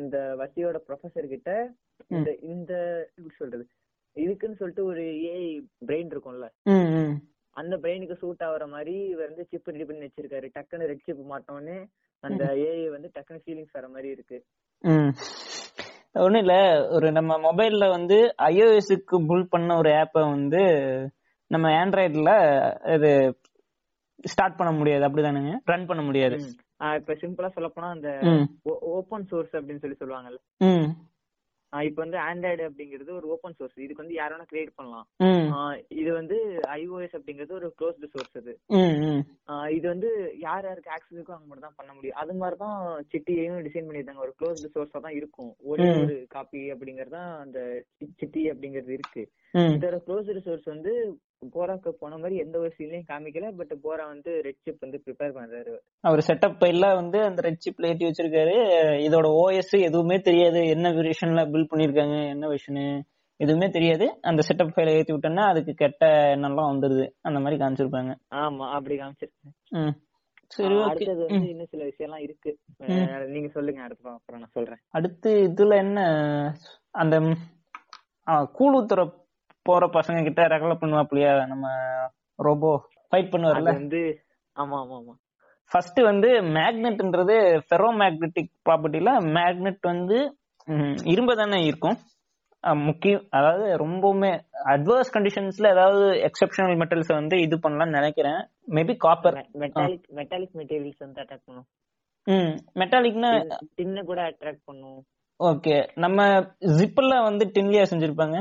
[0.00, 1.50] இந்த வசியோட ப்ரொஃபசர் கிட்ட
[2.16, 2.72] இந்த இந்த
[3.38, 3.64] சொல்றது?
[4.16, 5.44] இதுக்குன்னு சொல்லிட்டு ஒரு ஏஐ
[5.88, 6.46] பிரெயின் இருக்கும்ல.
[7.56, 10.46] அந்த பிரெயினுக்கு சூட் ஆகுற மாதிரி இவர் வந்து சிப் ரெடி பண்ணி வச்சிருக்காரு.
[10.56, 11.78] டக்குன்னு ரெட் சிப் மாட்டோன்னே
[12.20, 14.38] அந்த ஏஐ வந்து டக்குன்னு ஃபீலிங்ஸ் வர மாதிரி இருக்கு.
[16.24, 16.54] ஒண்ணும் இல்ல
[16.90, 18.16] ஒரு நம்ம மொபைல்ல வந்து
[18.48, 20.62] ஐஓஎஸ்க்கு புல் பண்ண ஒரு ஆப்பை வந்து
[21.50, 22.32] நம்ம ஆண்ட்ராய்டுல
[22.94, 23.10] இது
[24.24, 25.52] ஸ்டார்ட் பண்ண முடியாது அப்படிதானுங்க?
[25.64, 26.36] ரன் பண்ண முடியாது.
[26.98, 28.10] இப்ப சிம்பிளா சொல்ல போனா அந்த
[28.94, 30.40] ஓபன் சோர்ஸ் அப்படின்னு சொல்லி சொல்லுவாங்கல்ல.
[31.72, 35.06] இப்ப வந்து ஆண்ட்ராய்டு அப்படிங்கிறது ஒரு ஓபன் சோர்ஸ் இதுக்கு வந்து யார் வேணா கிரியேட் பண்ணலாம்
[36.00, 36.36] இது வந்து
[36.76, 38.52] iOS அப்படிங்கிறது ஒரு க்ளோஸ்டு சோர்ஸ் அது.
[39.76, 40.10] இது வந்து
[40.46, 42.18] யார் யாருக்கு ஆக்சஸ் இருக்கோ அவங்க மட்டும் தான் பண்ண முடியும்.
[42.22, 42.78] அது மாதிரி தான்
[43.12, 45.52] சிட்டியையும் டிசைன் பண்ணியிருந்தாங்க ஒரு க்ளோஸ்டு சோர்ஸா தான் இருக்கும்.
[45.70, 45.86] ஒரே.
[46.02, 47.60] ஒரு காப்பி அப்படிங்கிறது தான் அந்த
[48.20, 49.24] சிட்டி அப்படிங்கிறது இருக்கு.
[49.54, 50.92] இதோட க்ளோஸ்டு சோர்ஸ் வந்து
[51.54, 53.46] போராக்கு போன மாதிரி எந்த ஒரு சீன்லயும் காமிக்கல.
[53.58, 55.72] பட் போரா வந்து ரெட் சிப் வந்து ப்ரிப்பேர் பண்றாரு
[56.04, 58.56] அவர் செட்டப் எல்லாம் வந்து அந்த ரெட் சிப்ல ஏற்றி வச்சிருக்காரு.
[59.06, 60.60] இதோட ஓஎஸ் எதுவுமே தெரியாது.
[60.74, 62.84] என்ன வெர்ஷன்ல பில்ட் பண்ணிருக்காங்க என்ன வெர்ஷனு
[63.40, 64.06] எதுவுமே தெரியாது.
[64.30, 67.06] அந்த செட்டப் ஃபைல ஏத்தி விட்டோம்னா அதுக்கு கெட்ட எண்ணம்லாம் வந்துருது.
[67.28, 68.12] அந்த மாதிரி காமிச்சிருப்பாங்க.
[68.42, 69.96] ஆமா அப்படி காமிச்சிருக்கேன்
[70.50, 72.50] சரி அடுத்தது வந்து இன்னும் சில விஷயம்லாம் இருக்கு.
[73.34, 74.80] நீங்க சொல்லுங்க அடுத்த அப்புறம் நான் சொல்றேன்.
[74.98, 75.98] அடுத்து இதுல என்ன
[77.02, 77.16] அந்த
[78.58, 79.02] கூழ் ஊத்துற
[79.66, 81.66] போற பசங்க கிட்ட ரெகல பண்ணுவாப்லையா நம்ம
[82.38, 82.70] ரோபோ
[83.12, 84.02] ஃபைட் பண்ணுவார்ல வந்து
[84.56, 85.14] ஆமா ஆமா ஆமா.
[85.70, 87.34] ஃபர்ஸ்ட் வந்து மேக்னெட்ன்றது
[87.66, 90.18] ஃபெரோ மேக்னெட்டிக் ப்ராப்பர்ட்டில மேக்னெட் வந்து
[91.04, 91.98] இரும்பு தானே இருக்கும்.
[92.88, 94.30] முக்கியம் அதாவது ரொம்பவுமே
[94.72, 98.40] அட்வர்ஸ் கண்டிஷன்ஸ்ல ஏதாவது எக்ஸெப்ஷனல் மெட்டல்ஸ் வந்து இது பண்ணலாம்னு நினைக்கிறேன்.
[98.68, 101.68] Maybe copper metallic metallic materials வந்து அட்டாக் பண்ணும்.
[102.26, 103.30] ம் மெட்டாலிக்னா
[103.76, 105.00] டின்னு கூட அட்ராக்ட் பண்ணும்.
[105.40, 106.20] ஓகே நம்ம
[106.78, 108.38] ஜிப்ல வந்து டின்லியா செஞ்சிருப்பாங்க?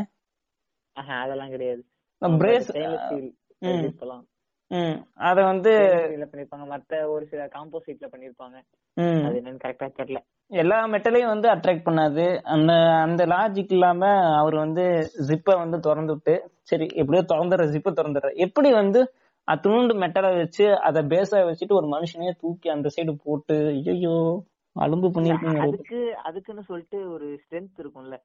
[1.00, 1.82] அதெல்லாம் கிடையாது.
[2.22, 2.70] பிரேஸ்.
[3.62, 4.26] இப்பலாம்
[4.72, 4.98] ம்.
[5.14, 6.66] அத வந்து ஸ்டெயின்லெஸ் பண்ணிருப்பாங்க.
[6.72, 8.58] மத்த ஒரு சில காம்போசிட்ல பண்ணிருப்பாங்க.
[8.98, 10.20] அது என்னன்னு கரெக்டா தெரியல.
[10.52, 12.40] எல்லா மெட்டலையும் வந்து அட்ராக்ட் பண்ணாது.
[12.44, 14.06] அந்த அந்த லாஜிக் இல்லாம
[14.38, 18.36] அவர் வந்து ஜிப்பை வந்து திறந்து விட்டு சரி எப்படியோ திறந்துடுற ஜிப்பை திறந்துடுற.
[18.36, 19.14] எப்படி வந்து
[19.48, 24.46] அத்துணுண்டு மெட்டலை வச்சு அதை பேஸா வச்சுட்டு ஒரு மனுஷனையே தூக்கி அந்த சைடு போட்டு ஐயோ
[24.76, 25.60] அலும்பு பண்ணிருக்கீங்க.
[25.60, 28.18] அதுக்கு அதுக்குன்னு சொல்லிட்டு ஒரு ஸ்ட்ரென்த் இருக்கும்ல.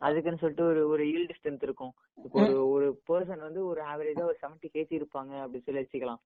[0.00, 1.92] அதுக்குன்னு சொல்லிட்டு ஒரு ஒரு ஈல்டு ஸ்ட்ரென்த் இருக்கும்.
[2.24, 6.20] இப்போ ஒரு ஒரு பர்சன் வந்து ஒரு ஆவரேஜா ஒரு 70 கேஜி இருப்பாங்க அப்படின்னு சொல்லி வச்சுக்கலாம்.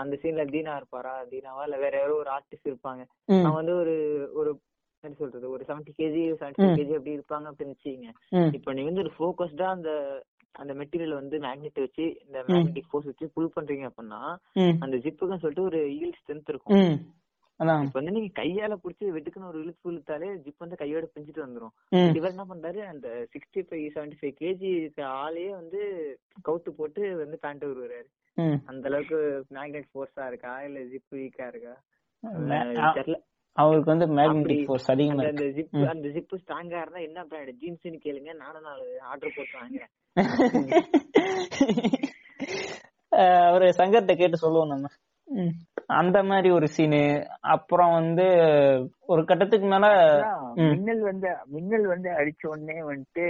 [0.00, 1.14] அந்த சீன்ல தீனா இருப்பாரா?
[1.32, 1.62] தீனாவா?
[1.62, 3.02] இல்ல வேற யாரோ ஒரு ஆர்டிஸ்ட் இருப்பாங்க.
[3.38, 3.96] அவங்க வந்து ஒரு
[4.34, 4.50] ஒரு
[5.04, 5.46] என்ன சொல்றது?
[5.50, 6.66] ஒரு 70 கேஜி செவன்டி.
[6.80, 8.10] கேஜி அப்படி இருப்பாங்க அப்படின்னு வச்சுக்கீங்க.
[8.58, 9.90] இப்போ நீங்க வந்து ஒரு ஃபோக்கஸ்டா அந்த
[10.54, 14.20] அந்த மெட்டீரியல் வந்து மேக்னெட் வச்சு இந்த மேக்னெட்டிக் ஃபோர்ஸ் வச்சு புல் பண்றீங்க அப்படின்னா
[14.84, 16.76] அந்த ஜிப்புக்குன்னு சொல்லிட்டு ஒரு ஈல் ஸ்ட்ரென்த் இருக்கும்.
[17.60, 17.82] அதான்.
[17.86, 21.74] இப்ப வந்து நீங்க கையால புடிச்சு வெட்டுக்குன்னு ஒரு இழுத்து இழுத்தாலே ஜிப் வந்து கையோட பிஞ்சிட்டு வந்துரும்.
[22.16, 24.70] இவர் என்ன பண்றாரு அந்த sixty five seventy five KG
[25.18, 25.80] ஆளையே வந்து
[26.44, 28.00] கவுத்து போட்டு வந்து பேண்ட் வருவாரு
[28.70, 29.18] அந்த அளவுக்கு
[29.56, 30.54] மேக்னெட் ஃபோர்ஸா இருக்கா?
[30.62, 31.74] இல்ல ஜிப் வீக்கா இருக்கா?
[32.96, 33.18] தெரியல
[33.56, 35.74] அவருக்கு வந்து மேக்னெட்டிக் ஃபோர்ஸ் அதிகமா அந்த ஜிப்.
[35.92, 39.92] அந்த ஜிப் ஸ்ட்ராங்கா இருந்தா என்ன பிராண்ட் ஜீன்ஸ்னு கேளுங்க நானும் நாலு ஆர்டர் போட்டு வாங்குறேன்
[43.44, 44.86] அவரு சங்கர்ட்ட கேட்டு சொல்லுவோம் நம்ம.
[46.00, 47.00] அந்த மாதிரி ஒரு சீனு
[47.54, 48.26] அப்புறம் வந்து
[49.12, 49.86] ஒரு கட்டத்துக்கு மேல.
[50.72, 53.24] மின்னல் வந்து மின்னல் வந்து அடிச்ச உடனே வந்துட்டு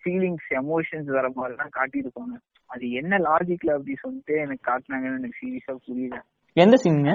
[0.00, 2.34] ஃபீலிங்ஸ் எமோஷன்ஸ் வர மாதிரி தான் காட்டியிருப்பாங்க.
[2.70, 6.18] அது என்ன லாஜிக்ல அப்படி சொல்லிட்டு எனக்கு காட்டினாங்கன்னு எனக்கு சீரியஸா புரியல.
[6.56, 7.10] எந்த சீனுங்க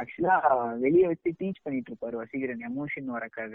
[0.00, 0.36] ஆக்சுவலா
[0.84, 3.54] வெளிய வச்சு டீச் பண்ணிட்டு இருப்பாரு வசீகரன் எமோஷன் வரக்காக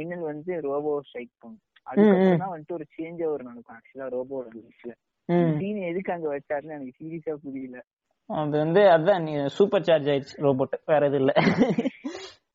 [0.00, 1.62] மின்னல் வந்து ரோபோ ஸ்ட்ரைக் பண்ணும்.
[1.86, 4.92] அதுக்கப்புறம் வந்துட்டு ஒரு சேஞ்ச் ஓவர் நடக்கும் ஆக்சுவலா ரோபோட லைஃப்ல
[5.58, 7.78] சீன் எதுக்கு அங்க வச்சாருன்னு எனக்கு சீரியஸா புரியல.
[8.30, 11.32] அது வந்து அதான் நீ சூப்பர் சார்ஜ் ஆயிடுச்சு ரோபோட் வேற எது இல்ல.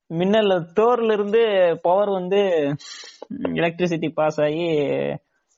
[0.07, 1.41] மின்னல் தோர்ல இருந்து
[1.81, 2.39] பவர் வந்து
[3.53, 4.65] எலக்ட்ரிசிட்டி பாஸ் ஆகி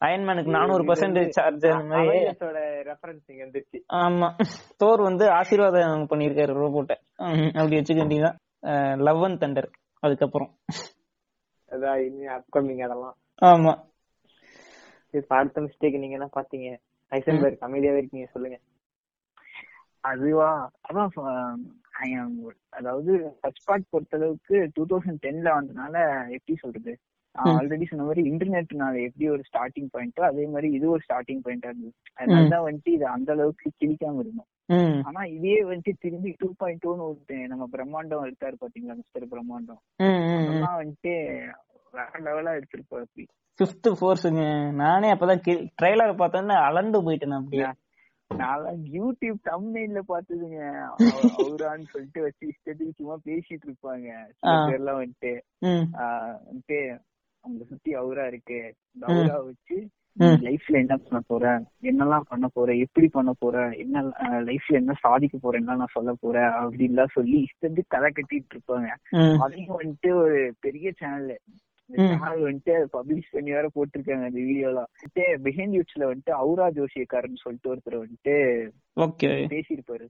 [0.01, 2.19] அயன்மேனுக்கு நானூறு பர்சன்ட் சார்ஜ் அந்த மாதிரி.
[3.93, 4.29] ஆமா.
[4.77, 6.93] தோர் வந்து ஆசீர்வாதம் பண்ணிருக்காரு ரோபோட்ட
[7.53, 8.37] அப்படி வச்சுக்க வேண்டியதான்
[8.97, 10.51] லவ் அண்ட் தண்டர் அதுக்கப்புறம்.
[11.71, 13.15] அதான் இனி அப்கமிங் அதெல்லாம்.
[13.41, 13.73] ஆமா.
[15.27, 16.77] அடுத்த மிஸ்டேக் நீங்க என்ன பாத்தீங்க
[17.11, 18.57] ஐசன்பர்க் அமைதியாவே இருக்கீங்க சொல்லுங்க.
[20.09, 20.49] அதுவா
[20.87, 21.11] அதான்
[22.77, 23.11] அதாவது
[23.67, 25.95] பார்ட் பொறுத்த அளவுக்கு டூ தௌசண்ட் டென்ல வந்தனால
[26.35, 26.93] எப்படி சொல்றது.
[27.35, 31.93] ஆல்ரெடி சொன்ன மாதிரி இன்டர்நெட்னால எப்படி ஒரு ஸ்டார்டிங் பாயிண்டோ அதே மாதிரி இது ஒரு ஸ்டார்டிங் பாயிண்டா இருந்தது.
[32.19, 34.49] அதனால தான் வந்துட்டு இது அந்த அளவுக்கு கிழிக்காம இருந்தோம்.
[35.07, 39.81] ஆனா இதே வந்துட்டு திரும்பி டூ பாயிண்ட் டூன்னு ஒரு நம்ம பிரம்மாண்டம் எடுத்தாரு பாத்தீங்களா மிஸ்டர் பிரம்மாண்டம்?
[40.41, 41.13] அதெல்லாம் வந்துட்டு
[41.93, 43.27] வேற லெவலா எடுத்திருப்பாரு
[43.59, 44.41] ஃபிஃப்த் ஃபோர்ஸுங்க
[44.81, 45.43] நானே அப்பதான்
[45.79, 47.69] ட்ரெய்லர் பார்த்தோன்னே அலண்டு போயிட்டேன் அப்படியே.
[48.35, 50.81] நான் யூடியூப் தம்ப்நெயில்ல பார்த்ததுங்க.
[50.81, 51.05] அவ-
[51.37, 54.31] அவரான்னு சொல்லிட்டு வச்சு இஷ்டத்துக்கு சும்மா பேசிட்டு இருப்பாங்க.
[54.67, 55.39] பேர்லாம் வந்துட்டு
[55.93, 56.99] வந்துட்டு
[57.41, 58.73] அவங்க சுத்தி அவரா இருக்கு.
[59.01, 59.87] அவரா வச்சு.
[60.25, 61.63] லைஃப்ல என்ன பண்ண போற?
[61.81, 62.73] என்னெல்லாம் பண்ண போற?
[62.73, 63.69] எப்படி பண்ண போற?
[63.69, 68.87] என்ன லைஃப்ல என்ன சாதிக்க போற என்ன நான் சொல்ல போறேன் அப்படின்லாம் சொல்லி இஷ்டத்துக்கு கதை கட்டிட்டு இருப்பாங்க.
[69.39, 71.39] அதையும் வந்துட்டு ஒரு பெரிய சேனல்.
[71.89, 77.71] சேனல் வந்துட்டு பப்ளிஷ் பண்ணி வேற போட்டிருக்காங்க அந்த வீடியோலாம் வந்துட்டு பிஹைண்ட் யூட்ஸ்ல வந்துட்டு அவுரா ஜோசியக்காரன்னு சொல்லிட்டு
[77.73, 78.35] ஒருத்தர் வந்துட்டு
[78.97, 79.29] ஓகே.
[79.53, 80.07] பேசியிருப்பாரு.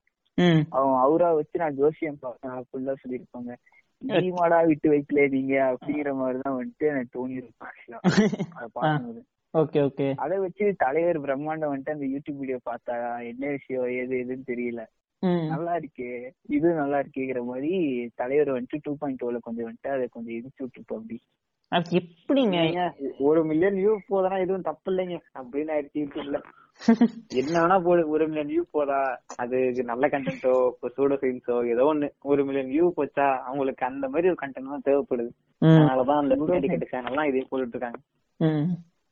[0.69, 3.51] அவன் அவுரா வச்சு நான் ஜோசியம் பார்த்தேன் அப்படிலாம் சொல்லியிருப்பாங்க.
[4.07, 7.69] நீமாடா விட்டு வைக்கல நீங்க அப்படிங்கிற மாதிரிதான் வந்துட்டு எனக்கு தோணி இருக்கும்
[8.53, 9.23] அதை
[9.53, 10.07] ஓகே ஓகே.
[10.15, 12.95] அதை வச்சு தலைவர் பிரம்மாண்டம் வந்துட்டு அந்த யூடியூப் வீடியோ பார்த்தா
[13.27, 14.81] என்ன விஷயம் ஏது எதுன்னு தெரியல.
[15.47, 17.71] நல்லா இருக்கு இது நல்லா இருக்குங்கிற மாதிரி
[18.15, 21.17] தலைவர் வந்துட்டு டூ பாயிண்ட் டூல கொஞ்சம் வந்துட்டு அதை கொஞ்சம் இடிச்சு விட்டுருப்போம் அப்படி.
[21.71, 22.57] அது எப்படிங்க?
[23.27, 25.17] ஒரு மில்லியன் வியூ போதனா எதுவும் தப்பு இல்லைங்க.
[25.35, 26.39] அப்படின்னு ஆயிடுச்சு யூடியூப்ல
[27.37, 28.99] என்ன வேணா போடு ஒரு மில்லியன் வியூ போதா?
[29.43, 29.57] அது
[29.89, 32.07] நல்ல கண்டென்ட்டோ இப்போ சூடோ சயின்ஸோ ஏதோ ஒண்ணு.
[32.23, 35.31] ஒரு மில்லியன் வியூ போச்சா அவங்களுக்கு அந்த மாதிரி ஒரு கண்டென்ட் தான் தேவைப்படுது.
[35.61, 37.99] அதனாலதான் அந்த டெடிக்கேட் சேனல்லாம் இதே போட்டுட்டு இருக்காங்க
[38.39, 38.67] ம்.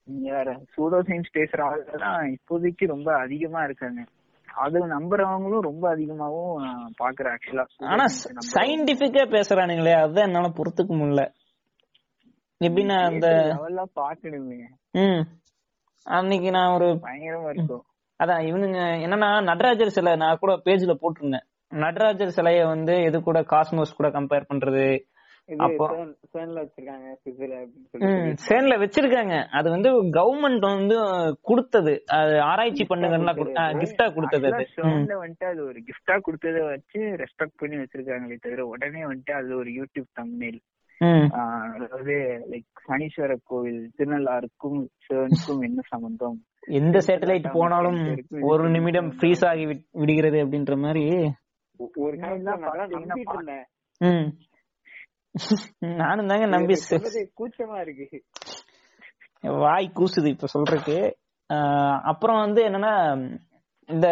[0.07, 4.01] நீங்க வேற சூடோ சயின்ஸ் பேசுற ஆளுங்கெல்லாம் இப்போதைக்கு ரொம்ப அதிகமா இருக்காங்க.
[4.49, 6.59] அது நம்புறவங்களும் ரொம்ப அதிகமாவும்
[6.97, 8.05] பாக்குறேன் ஆக்சுவலா ஆனா
[8.53, 11.23] சயின்டிபிக்கா பேசுறானுங்களே அதான் என்னால பொறுத்துக்க முடியல.
[12.61, 14.59] எப்படின்னா அந்த லெவல்லாம் பாக்கணுமே
[14.93, 15.23] ம்.
[16.05, 17.83] அன்னைக்கு நான் ஒரு பயங்கரமா இருக்கும்.
[18.19, 21.45] அதான் இவனுங்க என்னன்னா நடராஜர் சிலை நான் கூட பேஜ்ல போட்டிருந்தேன்.
[21.71, 24.85] நடராஜர் சிலைய வந்து எது கூட காஸ்மோஸ் கூட கம்பேர் பண்றது.
[28.45, 30.95] சேனல்ல வச்சிருக்காங்க அது வந்து கவர்மெண்ட் வந்து
[31.41, 31.93] கொடுத்தது.
[32.07, 33.33] அது ஆராய்ச்சி பண்ணுங்கன்னா
[33.81, 34.47] கிஃப்டா கொடுத்தது.
[34.47, 34.65] அது.
[35.19, 40.09] வந்துட்டு அது ஒரு கிஃப்டா கொடுத்தத வச்சு ரெஸ்பெக்ட் பண்ணி வச்சிருக்காங்களே தவிர உடனே வந்துட்டு அது ஒரு யூடியூப்
[40.21, 40.59] தம்ப்நெயில்
[40.99, 42.13] அதாவது
[42.49, 46.43] லைக் சனீஸ்வர கோவில் திருநள்ளாருக்கும் சிவனுக்கும் என்ன சம்பந்தம்?
[46.67, 47.99] எந்த சேட்டலைட் போனாலும்
[48.41, 51.03] ஒரு நிமிடம் ஃப்ரீஸ் ஆகி விட்- விடுகிறது அப்படின்ற மாதிரி
[51.77, 52.17] ஒரு.
[55.79, 56.73] நானும் தாங்க நம்பி
[57.37, 58.23] கூச்சமா இருக்கு.
[59.41, 60.97] வாய் கூசுது இப்ப சொல்றதுக்கு.
[61.53, 62.93] ஆஹ் அப்புறம் வந்து என்னன்னா
[63.89, 64.07] இந்த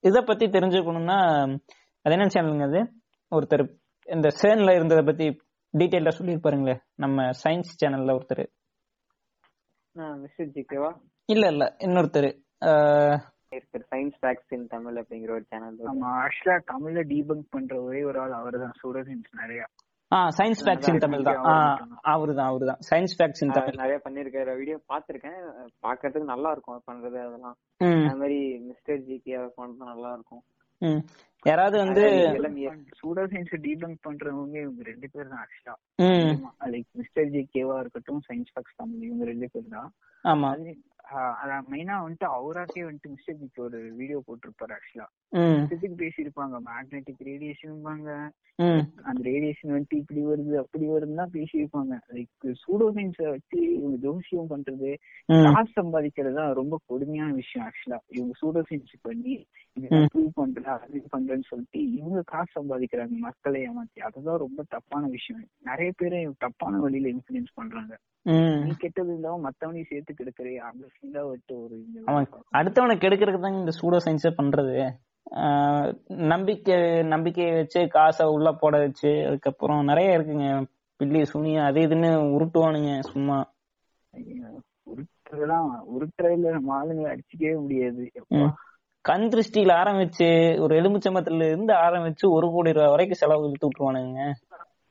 [0.00, 1.18] இத பத்தி தெரிஞ்சுக்கணும்னா
[2.04, 2.80] அது என்ன சேனலுங்க அது?
[3.32, 3.64] ஒருத்தர்
[4.08, 5.26] இந்த சேர்ன்ல இருந்ததை பத்தி
[5.78, 8.46] டீட்டெயிலா சொல்லியிருப்பாருங்களே நம்ம சயின்ஸ் சேனல்ல ஒருத்தர்.
[11.24, 12.28] இல்ல இல்ல இன்னொருத்தர்.
[13.94, 18.32] சயின்ஸ் ஃபேக்ட்ஸ் இன் தமிழ் அப்படிங்கிற ஒரு சேனல் நம்ம ஆக்சுவலா தமிழ்ல டீபங்க் பண்ற ஒரே ஒரு ஆள்
[18.32, 19.66] அவர்தான் ஸ்டூடெண்ட்ஸ் நிறைய.
[20.12, 21.36] ஆ சயின்ஸ் ஃபேக்ட்ஸ் இன் தமிழ் தான்.
[22.04, 22.40] அவருதான்.
[22.44, 24.56] அவருதான் சயின்ஸ் ஃபேக்ட்ஸ் இன் தமிழ் நிறைய பண்ணிருக்காரு.
[24.56, 25.40] வீடியோ பாத்திருக்கேன்
[25.82, 27.56] பாக்குறதுக்கு நல்லா இருக்கும் பண்றது அதெல்லாம்.
[27.78, 30.42] அந்த மாதிரி மிஸ்டர் ஜிகே அவர் பண்றது நல்லா இருக்கும்.
[30.78, 31.02] ம்.
[31.46, 32.02] யாராவது வந்து
[32.98, 35.76] சூடோ சயின்ஸ் டீபங்க் பண்றவங்க இவங்க ரெண்டு பேர் தான் ஆக்சுவலா
[36.72, 39.90] லைக் மிஸ்டர் ஜி கேவா இருக்கட்டும் சயின்ஸ் ஃபேக்ஸ் தமிழ் இவங்க ரெண்டு பேர் தான்.
[40.24, 40.50] ஆமா.
[41.38, 45.06] அதான் மெயினா வந்துட்டு அவராக்கே வந்துட்டு மிஸ்டர் ஜிக்கு ஒரு வீடியோ போட்டிருப்பாரு ஆக்சுவலா
[45.38, 45.62] ம்.
[45.62, 48.08] பிசிக்ஸ் பேசியிருப்பாங்க மேக்னெட்டிக் ரேடியேஷன்பாங்க
[49.04, 51.94] அந்த ரேடியேஷன் வந்துட்டு இப்படி வருது அப்படி வருதுன்னு தான் பேசியிருப்பாங்க.
[52.14, 52.32] லைக்
[52.62, 54.90] சூடோ சயின்ஸ வச்சு இவங்க ஜோசியம் பண்றது
[55.48, 59.34] காசு சம்பாதிக்கிறது தான் ரொம்ப கொடுமையான விஷயம் ஆக்சுவலா இவங்க சூடோ சயின்ஸ் பண்ணி
[60.34, 64.00] பண்றேன் அது பண்றேன்னு சொல்லிட்டு இவங்க காசு சம்பாதிக்கிறாங்க மக்களை ஏமாத்தி.
[64.08, 65.44] அதுதான் ரொம்ப தப்பான விஷயம்.
[65.58, 67.92] நிறைய பேரை தப்பான வழியில இன்ஃபுளுன்ஸ் பண்றாங்க.
[68.64, 71.76] நீ கெட்டது இல்லாம மத்தவனையும் சேர்த்து கெடுக்கிறே அந்த ஃபீலா விட்டு ஒரு
[72.60, 74.74] அடுத்தவனை கெடுக்கிறதுக்கு தாங்க இந்த சூடோ சயின்ஸே பண்றது.
[76.32, 80.48] நம்பிக்கை நம்பிக்கையை வச்சு காசை உள்ள போட வச்சு அதுக்கப்புறம் நிறைய இருக்குங்க.
[81.00, 83.38] பில்லி சுனியா அது இதுன்னு உருட்டுவானுங்க சும்மா.
[84.92, 88.04] உருட்டுறதுலாம் உருட்டுறதுல நம்ம ஆளுங்களை அடிச்சுக்கவே முடியாது.
[89.08, 90.26] கண் திருஷ்டியில ஆரம்பிச்சு
[90.60, 94.22] ஒரு எலுமிச்சம்பத்துல இருந்து ஆரம்பிச்சு ஒரு கோடி ரூபாய் வரைக்கும் செலவு இழுத்து விட்டுருவானுங்க.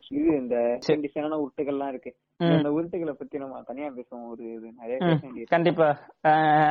[0.10, 0.56] இது இந்த
[0.88, 2.12] டிசைனான உருட்டுகள்லாம் இருக்கு.
[2.38, 4.28] இந்த உருட்டுகளை பத்தி நம்ம தனியா பேசுவோம்.
[4.32, 5.88] ஒரு இது நிறைய கண்டிப்பா.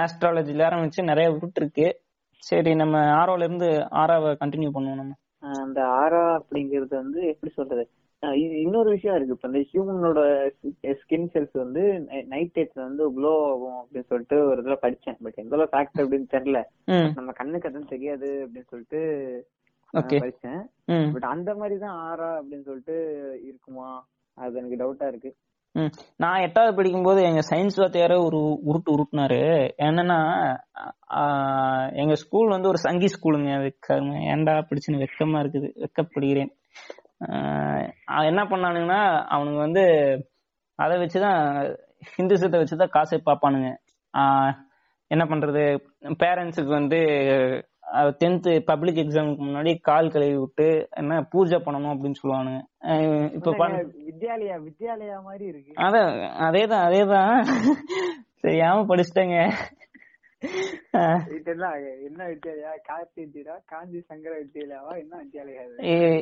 [0.03, 1.87] ஆஸ்ட்ராலஜில ஆரம்பிச்சு நிறைய உருட்டு இருக்கு
[2.49, 3.69] சரி நம்ம ஆரோல இருந்து
[4.01, 5.15] ஆறாவை கண்டினியூ பண்ணுவோம் நம்ம.
[5.61, 7.85] அந்த ஆரா அப்படிங்கறது வந்து எப்படி சொல்றது?
[8.63, 9.35] இன்னொரு விஷயம் இருக்கு.
[9.37, 10.21] இப்ப இந்த ஹியூமனோட
[11.01, 11.83] ஸ்கின் செல்ஸ் வந்து
[12.33, 15.19] நைட் டைட்ல வந்து க்ளோ ஆகும் அப்படின்னு சொல்லிட்டு ஒரு இதுல படிச்சேன்.
[15.25, 16.61] பட் எந்த அளவு ஃபேக்ட் அப்படின்னு தெரியல.
[17.19, 19.03] நம்ம கண்ணுக்கு அதுவும் தெரியாது அப்படின்னு சொல்லிட்டு
[20.23, 20.63] படிச்சேன்.
[21.15, 22.97] பட் அந்த மாதிரி தான் ஆரா அப்படின்னு சொல்லிட்டு
[23.49, 23.91] இருக்குமா?
[24.39, 25.33] அது எனக்கு டவுட்டா இருக்கு.
[26.23, 28.39] நான் எட்டாவது படிக்கும்போது எங்க சயின்ஸ் வாத்தியார ஒரு
[28.69, 29.43] உருட்டு உருட்டுனாரு.
[29.87, 30.21] என்னன்னா
[32.03, 33.51] எங்க ஸ்கூல் வந்து ஒரு சங்கி ஸ்கூலுங்க
[34.33, 35.69] ஏன்டா பிடிச்சுன்னு வெக்கமா இருக்குது.
[35.85, 36.51] வெக்கப்படுகிறேன்.
[37.19, 39.83] என்ன பண்ணானுங்கன்னா அவனுங்க வந்து
[40.75, 41.77] அதை வச்சுதான்
[42.17, 43.75] ஹிந்துசத்தை வச்சுதான் காசை பார்ப்பானுங்க.
[45.07, 45.81] என்ன பண்றது?
[46.01, 46.97] பேரண்ட்ஸுக்கு வந்து
[47.93, 53.33] டென்த் பப்ளிக் எக்ஸாமுக்கு முன்னாடி கால் கழுவி விட்டு என்ன பூஜை பண்ணணும் அப்படின்னு சொல்லுவானுங்க.
[53.33, 55.83] இப்ப வித்யாலயா வித்யாலயா மாதிரி இருக்கு.
[55.83, 57.43] அதான் அதேதான் அதேதான்.
[58.41, 59.53] தெரியாம படிச்சிட்டேங்க.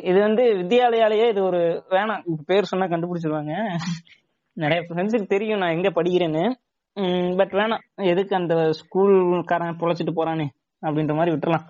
[0.02, 0.20] இது?
[0.20, 2.22] வந்து வித்யாலயாலயே இது ஒரு வேணாம்.
[2.47, 3.76] பேர் சொன்னா கண்டுபிடிச்சிருவாங்க.
[4.52, 6.51] நிறைய ஃப்ரெண்ட்ஸுக்கு தெரியும் நான் எங்க படிக்கிறேன்னு.
[7.36, 7.80] பட் வேணாம்.
[7.94, 10.47] எதுக்கு அந்த ஸ்கூல்காரன் பொழைச்சிட்டு போறானே
[10.82, 11.66] அப்படின்ற மாதிரி விட்டுறலாம்.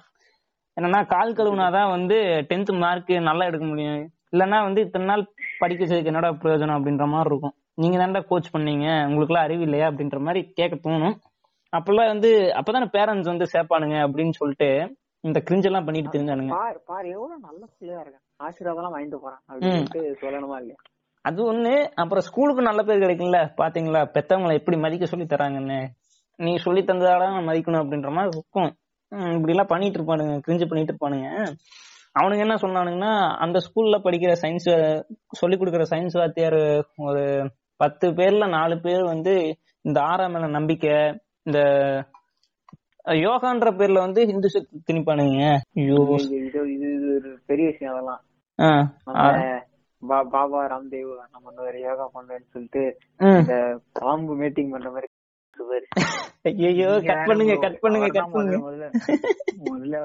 [0.80, 4.10] என்னன்னா கால் கழுவுனாதான் வந்து டென்த் மார்க் நல்லா எடுக்க முடியும்.
[4.32, 7.54] இல்லைன்னா வந்து இத்தனை நாள் படிக்க வச்சதுக்கு என்னடா பிரயோஜனம் அப்படின்ற மாதிரி இருக்கும்.
[7.74, 8.86] நீங்க தான்டா கோச் பண்ணீங்க.
[9.08, 11.16] உங்களுக்குலாம் அறிவு இல்லையா அப்படின்ற மாதிரி கேட்க தோணும்.
[11.76, 16.48] அப்பெல்லாம் வந்து அப்பதானே பேரண்ட்ஸ் வந்து சேர்ப்பானுங்க அப்படின்னு சொல்லிட்டு இந்த கிரிஞ்ச் எல்லாம் பண்ணிட்டு தெரிஞ்சானுங்க.
[16.48, 18.24] பார் பார் எவ்வளவு நல்ல பிள்ளையா இருக்கான்.
[18.36, 20.78] ஆசீர்வாதம் வாங்கிட்டு போறான் அப்படின்னு சொல்லணுமா இல்லையா?
[21.24, 21.88] அது ஒண்ணு.
[21.94, 24.02] அப்புறம் ஸ்கூலுக்கு நல்ல பேர் கிடைக்கும்ல பாத்தீங்களா?
[24.14, 25.80] பெத்தவங்களை எப்படி மதிக்க சொல்லி தராங்கன்னு.
[26.36, 28.70] நீ சொல்லி தந்ததால நான் மதிக்கணும் அப்படின்ற மாதிரி இருக்கும்.
[29.34, 31.28] இப்படி எல்லாம் பண்ணிட்டு இருப்பானுங்க கிரிஞ்சு பண்ணிட்டு இருப்பானுங்க.
[32.20, 34.68] அவனுங்க என்ன சொன்னானுங்கன்னா அந்த ஸ்கூல்ல படிக்கிற சயின்ஸ்
[35.32, 39.34] சொல்லி கொடுக்குற சயின்ஸ் வாத்தியார் ஒரு பத்து பேர்ல நாலு பேர் வந்து
[39.80, 40.94] இந்த ஆறாம் மேல நம்பிக்கை
[41.46, 41.60] இந்த
[43.24, 45.42] யோகான்ற பேர்ல வந்து ஹிந்து சக்தி திணிப்பானுங்க.
[45.80, 45.98] ஐயோ.
[46.74, 46.86] இது
[47.16, 48.22] ஒரு பெரிய விஷயம் அதெல்லாம்.
[50.32, 52.82] பாபா ராம்தேவ் நம்ம ஒரு யோகா பண்றேன்னு சொல்லிட்டு.
[53.40, 53.54] இந்த
[54.00, 55.08] பாம்பு மீட்டிங் பண்ற மாதிரி
[56.48, 58.58] ஐயோ கட் பண்ணுங்க கட் பண்ணுங்க கட் பண்ணுங்க.
[58.66, 58.88] முதல்ல
[59.68, 59.96] முதல்ல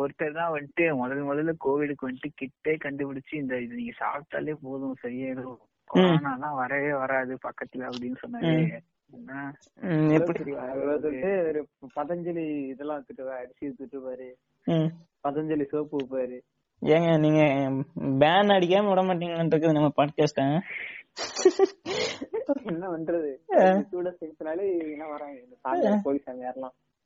[0.00, 5.56] ஒருத்தர் தான் வந்துட்டு முதல் முதல்ல கோவிடுக்கு வந்துட்டு கிட்டே கண்டுபிடிச்சு இந்த இது நீங்க சாப்பிட்டாலே போதும் சரியாயிடும்.
[5.90, 8.80] கொரோனா எல்லாம் வரவே வராது பக்கத்துல அப்படின்னு சொன்னாரு.
[11.96, 14.28] பதஞ்சலி இதெல்லாம் திட்டுவாரு அரிசி திட்டுவாரு.
[15.28, 16.40] பதஞ்சலி சோப்பு வைப்பாரு.
[16.82, 17.42] ஏங்க நீங்க
[18.24, 20.60] பேன் அடிக்காம விட மாட்டீங்கன்றது நம்ம பாட்காஸ்ட
[22.64, 23.30] என்ன பண்றது?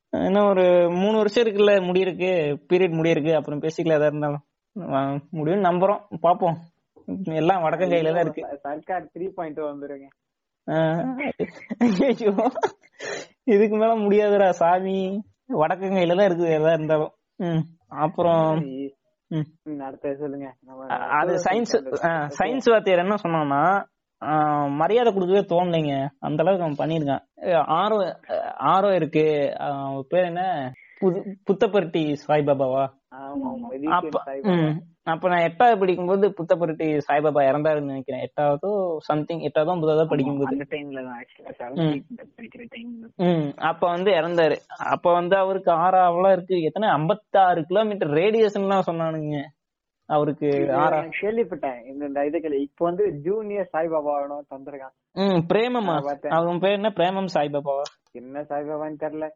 [0.09, 2.31] என்ன ஒரு மூணு வருஷம் இருக்குல்ல முடியிருக்கு
[2.69, 4.43] பீரியட் முடியிருக்கு அப்புறம் பேசிக்கல எதா இருந்தாலும்.
[5.33, 6.01] முடியும்னு நம்புறோம்.
[6.21, 6.57] பாப்போம்.
[7.33, 8.57] எல்லாம் வடக்க கையில தான் இருக்கு.
[8.57, 10.07] சர்க்கார் த்ரீ பாயிண்ட் வந்துருங்க.
[12.05, 12.33] ஐயோ
[13.45, 14.97] இதுக்கு மேல முடியாதுடா சாமி.
[15.53, 17.13] வடக்கு கையில தான் இருக்குது எதா இருந்தாலும்.
[17.97, 18.43] அப்புறம்
[20.19, 20.47] சொல்லுங்க.
[21.17, 21.73] அது சயின்ஸ்
[22.37, 23.61] சயின்ஸ் வாத்தியார் என்ன சொன்னான்னா
[24.77, 25.93] மரியாதை கொடுக்கவே தோணலைங்க.
[26.19, 27.97] அந்த அளவுக்கு அவன் பண்ணிருக்கான் அஹ், ஆரோ
[28.29, 29.25] அஹ், ஆரோ இருக்கு.
[30.09, 30.43] பேர் என்ன?
[31.01, 32.83] புது புத்தப்பருட்டி சாய்பாபாவா?
[35.07, 35.31] அப்ப சாய்பாபா.
[35.31, 38.23] நான் எட்டாவது படிக்கும்போது புத்தப்பருட்டி சாய்பாபா இறந்தாருன்னு நினைக்கிறேன்.
[38.27, 38.69] எட்டாவதோ
[39.07, 40.53] சம்திங் எட்டாவதோ ஒன்பதாவதோ படிக்கும்போது.
[40.53, 44.57] அந்த டைம்ல தான் ஆக்சுவலா செவன்த் படிக்கிற டைம்ல ம் அப்ப வந்து இறந்தாரு.
[44.95, 46.57] அப்ப வந்து அவருக்கு ஆறாவெல்லாம் இருக்கு.
[46.61, 46.89] எத்தனை?
[46.97, 49.41] 56 கிலோமீட்டர் ரேடியேஷன்லாம் சொன்னானுங்க.
[50.09, 50.47] அவருக்கு
[51.19, 51.79] கேள்விப்பட்டேன்.
[51.91, 54.15] இந்த இதுக்கு இப்ப வந்து ஜூனியர் சாய்பாபா
[54.53, 54.95] தந்திருக்கான்.
[55.15, 55.95] ம் பிரேமமா.
[56.39, 56.91] அவன் பேர் என்ன?
[56.99, 59.27] பிரேமம் சாய்பாபாவா என்ன சாய்பாபான்னு தெரியல.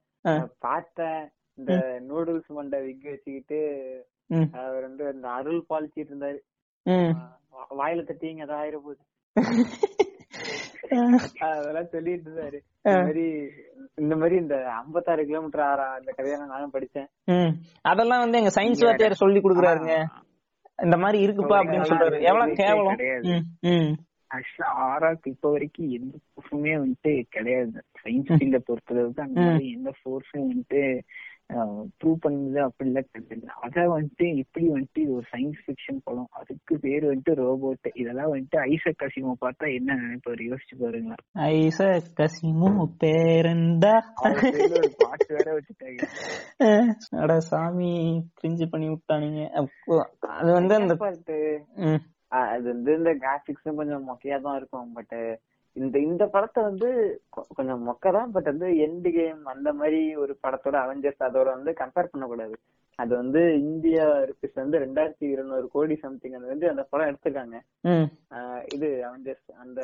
[0.59, 1.21] பார்த்தேன்.
[1.57, 1.73] இந்த
[2.09, 3.59] நூடுல்ஸ் மண்டை விக் வச்சுக்கிட்டு
[4.51, 6.39] அவர் வந்து இந்த அருள் பாலிச்சிட்டு இருந்தாரு.
[7.77, 9.03] வாயில தட்டிங்க ஏதாவது ஆயிர போகுது.
[11.39, 12.57] அதெல்லாம் சொல்லிட்டு இருந்தாரு.
[12.85, 13.23] இந்த மாதிரி
[13.95, 17.07] இந்த மாதிரி இந்த 56 கிலோமீட்டர் ஆறா அந்த கதையெல்லாம் நானும் படிச்சேன்.
[17.81, 19.95] அதெல்லாம் வந்து எங்க சயின்ஸ் வாத்தியார் சொல்லி கொடுக்குறாருங்க.
[20.83, 22.21] இந்த மாதிரி இருக்குப்பா அப்படின்னு சொல்றாரு.
[22.21, 22.99] எவ்வளவு கேவலம்.
[24.35, 27.83] ஆக்சுவலா ஆறாக்கு இப்ப வரைக்கும் எந்த ஃபோர்ஸுமே வந்துட்டு கிடையாது.
[28.03, 30.81] சயின்ஸ் ஃபீல்ட பொறுத்தளவுக்கு அந்த மாதிரி எந்த ஃபோர்ஸும் வந்துட்டு
[31.49, 36.27] ப்ரூவ் பண்ணது அப்படிலாம் கிடையாது அத வந்துட்டு இப்படி வந்துட்டு இது ஒரு சயின்ஸ் ஃபிக்ஷன் படம்.
[36.31, 40.43] அதுக்கு பேர் வந்துட்டு ரோபோட் இதெல்லாம் வந்துட்டு ஐசக் கசிமோ பார்த்தா என்ன நினைப்பாரு?
[40.49, 41.23] யோசிச்சு பாருங்களேன்.
[41.47, 41.79] ஐச
[42.19, 42.71] கசிமு
[43.03, 43.93] பேரண்டா.
[44.97, 46.03] பாட்டு வேற வச்சுட்டாங்க.
[47.21, 47.91] அட சாமி
[48.41, 49.41] கிரிஞ்சு பண்ணி விட்டானுங்க.
[50.39, 50.95] அது வந்து அந்த
[52.31, 55.13] ஆஹ் அது வந்து இந்த கிராபிக்ஸும் கொஞ்சம் மொக்கையா தான் இருக்கும் பட்
[55.81, 56.89] இந்த இந்த படத்தை வந்து
[57.57, 62.11] கொஞ்சம் மொக்க தான் பட் வந்து எண்ட் கேம் அந்த மாதிரி ஒரு படத்தோட அவெஞ்சர்ஸ் அதோட வந்து கம்பேர்
[62.11, 62.55] பண்ணக்கூடாது.
[62.99, 67.57] அது வந்து இந்தியா ருபீஸ் வந்து ரெண்டாயிரத்தி இருநூறு கோடி சம்திங் அது வந்து அந்த படம் எடுத்திருக்காங்க.
[68.75, 69.81] இது அவெஞ்சர்ஸ் அந்த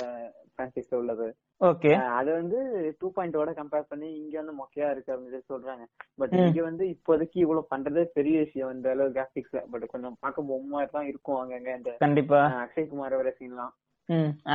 [0.55, 1.27] பிரான்சைஸ்ல உள்ளது.
[1.69, 1.91] ஓகே.
[2.19, 2.59] அது வந்து
[2.99, 5.85] டூ பாயிண்டோட கம்பேர் பண்ணி இங்க வந்து மொக்கையா இருக்கு அப்படின்னு சொல்றாங்க.
[6.21, 10.83] பட் இங்க வந்து இப்போதைக்கு இவ்வளவு பண்றதே பெரிய விஷயம் இந்த அளவு கிராபிக்ஸ்ல பட் கொஞ்சம் பார்க்க பொம்மை
[10.97, 12.41] தான் இருக்கும் அங்கங்க இந்த கண்டிப்பா.
[12.65, 13.73] அக்ஷய் குமார் வர சீன்லாம்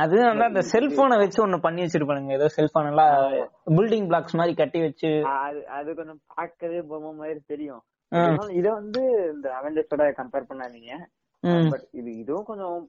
[0.03, 2.31] அது வந்து அந்த செல்போனை வச்சு ஒண்ணு பண்ணி வச்சிருப்பானுங்க.
[2.31, 3.15] ஏதோ செல்போன் எல்லாம்
[3.77, 5.11] பில்டிங் பிளாக்ஸ் மாதிரி கட்டி வச்சு.
[5.37, 7.83] அது அது கொஞ்சம் பார்க்கவே பொம்மை மாதிரி தெரியும்.
[8.59, 9.01] இத வந்து
[9.33, 10.93] இந்த அவெஞ்சர்ஸோட கம்பேர் பண்ணாதீங்க.
[11.73, 12.79] பட் இது இதுவும் கொஞ்சம்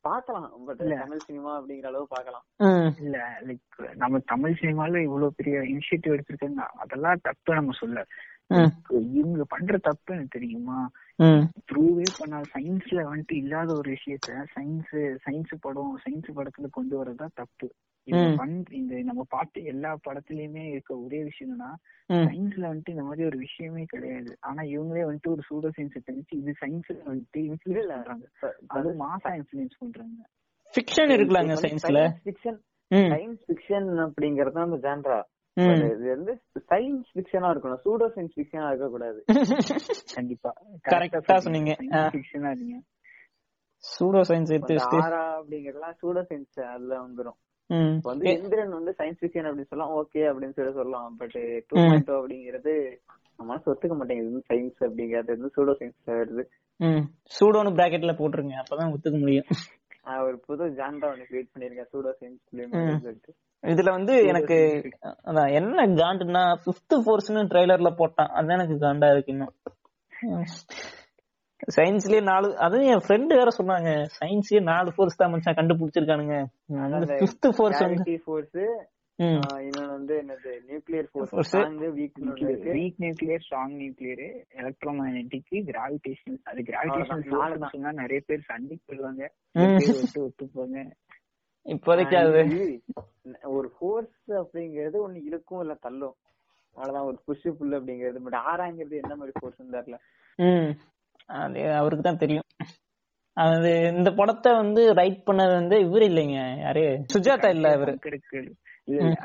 [0.00, 0.50] பார்க்கலாம்.
[0.66, 2.44] பட் தமிழ் சினிமா அப்படிங்கிற அளவு பார்க்கலாம்.
[2.66, 3.16] ம் இல்ல
[3.46, 8.04] லைக் நம்ம தமிழ் சினிமால இவ்வளவு பெரிய இனிஷியேட்டிவ் எடுத்திருக்காங்க அதெல்லாம் தப்பு நம்ம சொல்ல.
[9.18, 10.78] இவங்க பண்ற தப்பு எனக்கு தெரியுமா?
[11.68, 14.92] ப்ரூவே பண்ணாத சயின்ஸ்ல வந்துட்டு இல்லாத ஒரு விஷயத்த சயின்ஸ்
[15.26, 17.68] சயின்ஸ் படம் சயின்ஸ் படத்துல கொண்டு வரதா தப்பு.
[18.72, 21.70] இந்த நம்ம பார்த்த எல்லா படத்துலயுமே இருக்க ஒரே விஷயம் என்னன்னா
[22.10, 22.24] ம்.
[22.26, 24.36] சயின்ஸ்ல வந்துட்டு இந்த மாதிரி ஒரு விஷயமே கிடையாது.
[24.40, 28.26] ஆனா இவங்களே வந்துட்டு ஒரு சூடோ சயின்ஸ் தெரிஞ்சு இது சயின்ஸ்ல வந்துட்டு இன்ஃபுளுன்ஸ் பண்றாங்க.
[28.66, 30.20] அது மாசா இன்ஃபுளுன்ஸ் பண்றாங்க.
[30.74, 32.58] ஃபிக்ஷன் இருக்குலாங்க சயின்ஸ்ல ஃபிக்ஷன்
[33.10, 35.18] சயின்ஸ் ஃபிக்ஷன் அப்படிங்கறது அந்த ஜான்ரா
[35.64, 36.32] இது வந்து
[36.70, 37.80] சயின்ஸ் ஃபிக்ஷனா இருக்கணும்.
[37.84, 39.24] சூடோ சயின்ஸ் ஃபிக்ஷனா இருக்க கூடாது
[40.14, 40.52] கண்டிப்பா.
[41.32, 41.38] ஆ.
[41.38, 41.76] சொன்னீங்க.
[42.12, 42.76] ஃபிக்ஷனா இருங்க.
[43.84, 44.52] சூடோ சயின்ஸ்
[45.02, 47.38] ஆரா அப்படிங்கறதுலாம் சூடோ சயின்ஸ் அதுல வந்துரும்.
[48.02, 49.94] வந்து இந்திரன் வந்து சயின்ஸ் ஃபிக்ஷன் அப்படின்னு சொல்லலாம்.
[49.96, 51.16] ஓகே அப்படின்னு சொல்லி சொல்லலாம்.
[51.16, 51.76] But two.
[51.76, 52.96] பாயிண்ட் அப்படிங்கிறது
[53.36, 54.42] நம்ம மனசு ஒத்துக்க மாட்டேங்குது.
[54.52, 56.44] சயின்ஸ் அப்படிங்கிறது வந்து சூடோ சயின்ஸ் வருது.
[57.40, 58.54] சூடோன்னு பிராக்கெட்ல போட்டுருங்க.
[58.62, 59.44] அப்பதான் ஒத்துக்க முடியும்.
[60.06, 63.32] ஒரு புது ஜான்ரா ஒன்னு கிரியேட் பண்ணிருக்கேன் சூடோ சயின்ஸ் சொல்லிட்டு
[63.64, 64.56] இதுல வந்து எனக்கு
[65.30, 68.30] அதான் என்ன காண்டுன்னா பிப்த் ஃபோர்ஸ்னு ட்ரைலர்ல போட்டான்.
[68.38, 69.54] அதான் எனக்கு காண்டா இருக்கு இன்னும்.
[71.76, 73.90] சயின்ஸ்லயே நாலு அதுவும் என் ஃப்ரெண்டு வேற சொன்னாங்க.
[74.20, 76.38] சயின்ஸ்லயே நாலு ஃபோர்ஸ் தான் மச்சான் கண்டுபிடிச்சிருக்கானுங்க.
[77.22, 78.56] ஃபிஃப்த் ஃபோர்ஸ் வந்து ஃபோர்ஸ்.
[79.20, 80.52] இன்னொன்னு வந்து என்னது?
[80.68, 81.32] Nuclear force.
[81.48, 82.18] Strong weak
[82.76, 84.22] weak nuclear strong nuclear
[84.60, 87.26] electromagnetic gravitational அது கிராவிடேஷனல்.
[87.34, 88.00] நாலு தான்.
[88.02, 89.22] நிறைய பேர் சண்டைக்கு போடுவாங்க
[89.54, 90.86] பேர் ஒட்டு ஒத்துப்பாங்க.
[91.66, 92.42] இப்போதைக்கு அது
[93.56, 96.16] ஒரு ஃபோர்ஸ் அப்படிங்கிறது ஒண்ணு இழுக்கும் இல்ல தள்ளும்.
[96.76, 97.08] அவ்வளவுதான்.
[97.10, 98.24] ஒரு புஷ் புல் அப்படிங்கிறது.
[98.26, 99.98] பட் ஆறாங்கிறது என்ன மாதிரி ஃபோர்ஸ் தெரியல.
[101.42, 102.48] அது அவருக்கு தான் தெரியும்.
[103.36, 106.40] அது இந்த படத்தை வந்து ரைட் பண்ணது வந்து இவர் இல்லைங்க.
[106.64, 106.86] யாரு?
[107.14, 107.94] சுஜாதா இல்ல இவரு.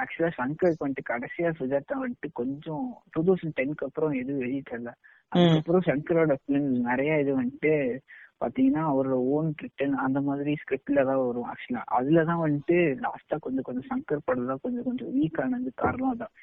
[0.02, 4.92] ஆக்சுவலா சங்கருக்கு வந்துட்டு கடைசியா சுஜாதா வந்துட்டு கொஞ்சம் டூ தௌசண்ட் டென்க்கு அப்புறம் எதுவும் வெளியிட்டல
[5.32, 7.74] அதுக்கப்புறம் சங்கரோட பிலிம் நிறைய இது வந்துட்டு
[8.42, 13.88] பாத்தீங்கன்னா அவரோட ஓன் ரிட்டன் அந்த மாதிரி ஸ்கிரிப்ட்ல தான் வரும் ஆக்சுவலா அதுலதான் வந்துட்டு லாஸ்டா கொஞ்சம் கொஞ்சம்
[13.92, 16.34] சங்கர் படம் தான் கொஞ்சம் கொஞ்சம் வீக் ஆனது காரணம் அதான்.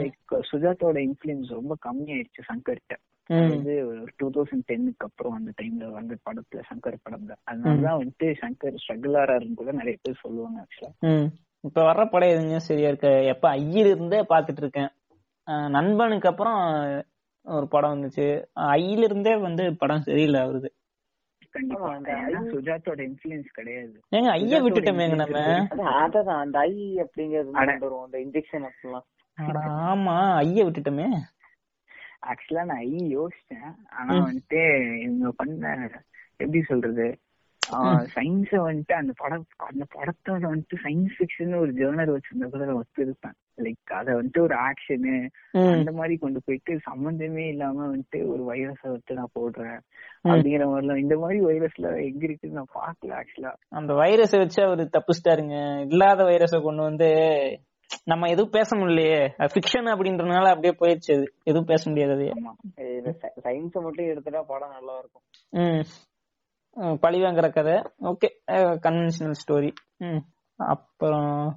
[0.00, 0.18] லைக்
[0.50, 2.96] சுஜாதாவோட இன்ஃபுளுன்ஸ் ரொம்ப கம்மியாயிடுச்சு சங்கர்கிட்ட.
[3.50, 3.72] வந்து
[4.18, 9.18] டூ தௌசண்ட் டென்னுக்கு அப்புறம் அந்த டைம்ல வந்த படத்துல சங்கர் படம் தான் அதனாலதான் வந்துட்டு சங்கர் ஸ்ட்ரகிள்
[9.22, 10.92] ஆறாருன்னு கூட நிறைய பேர் சொல்லுவாங்க ஆக்சுவலா.
[11.60, 14.88] இப்ப வர்ற படம் எதுங்க சரியா இருக்கு எப்ப ஐயில் இருந்தே பாத்துட்டு இருக்கேன்.
[15.44, 16.82] நண்பனுக்கு அப்புறம்
[17.42, 18.44] ஒரு படம் வந்துச்சு.
[18.54, 24.00] ஐயில இருந்தே வந்து படம் சரியில்லை ஐ- சுஜாதோட இன்ஃபுளுன்ஸ் கிடையாது.
[24.16, 25.66] ஏங்க ஐய விட்டுட்டோமேங்க நம்ம?
[25.78, 29.02] அதான் அந்த ஐ அப்படிங்கிறது வரும் அந்த இன்ஜெக்ஷன் அப்படிலாம்
[29.66, 31.08] ஆமா ஐய விட்டுட்டோமே?
[32.26, 33.74] ஆக்சுவலா நான் ஐ யோசிச்சேன்.
[33.90, 35.90] ஆனா வந்துட்டு இவங்க பண்ண
[36.36, 37.18] எப்படி சொல்றது?
[38.14, 43.36] சயின்ஸ வந்துட்டு அந்த படம் அந்த படத்தோட வந்துட்டு சயின்ஸ் ஃபிக்ஷன் ஒரு ஜேர்னர் வச்சிருந்தா கூட நான் ஒத்துருப்பேன்.
[43.58, 45.14] லைக் அத வந்துட்டு ஒரு ஆக்ஷனு
[45.74, 49.80] அந்த மாதிரி கொண்டு போயிட்டு சம்பந்தமே இல்லாம வந்துட்டு ஒரு வைரஸ வந்துட்டு நான் போடுறேன்.
[50.24, 55.56] அப்படிங்கிற மாதிரிலாம் இந்த மாதிரி வைரஸ்ல எங்க இருக்குன்னு நான் பாக்கல ஆக்சுவலா அந்த வைரஸை வச்சு அவரு தப்பிச்சிட்டாருங்க.
[55.86, 57.10] இல்லாத வைரஸை கொண்டு வந்து
[58.04, 59.20] நம்ம எதுவும் பேச முடியலையே.
[59.52, 61.14] ஃபிக்ஷன் அப்படின்றதுனால அப்படியே போயிடுச்சு
[61.44, 62.26] எதுவும் பேச முடியாது
[63.46, 65.24] சயின்ஸ மட்டும் எடுத்துட்டா படம் நல்லா இருக்கும்.
[67.00, 67.72] பழி வாங்குற கதை.
[68.00, 68.28] ஓகே
[68.86, 69.70] கன்வென்ஷனல் ஸ்டோரி
[70.56, 71.54] அப்புறம்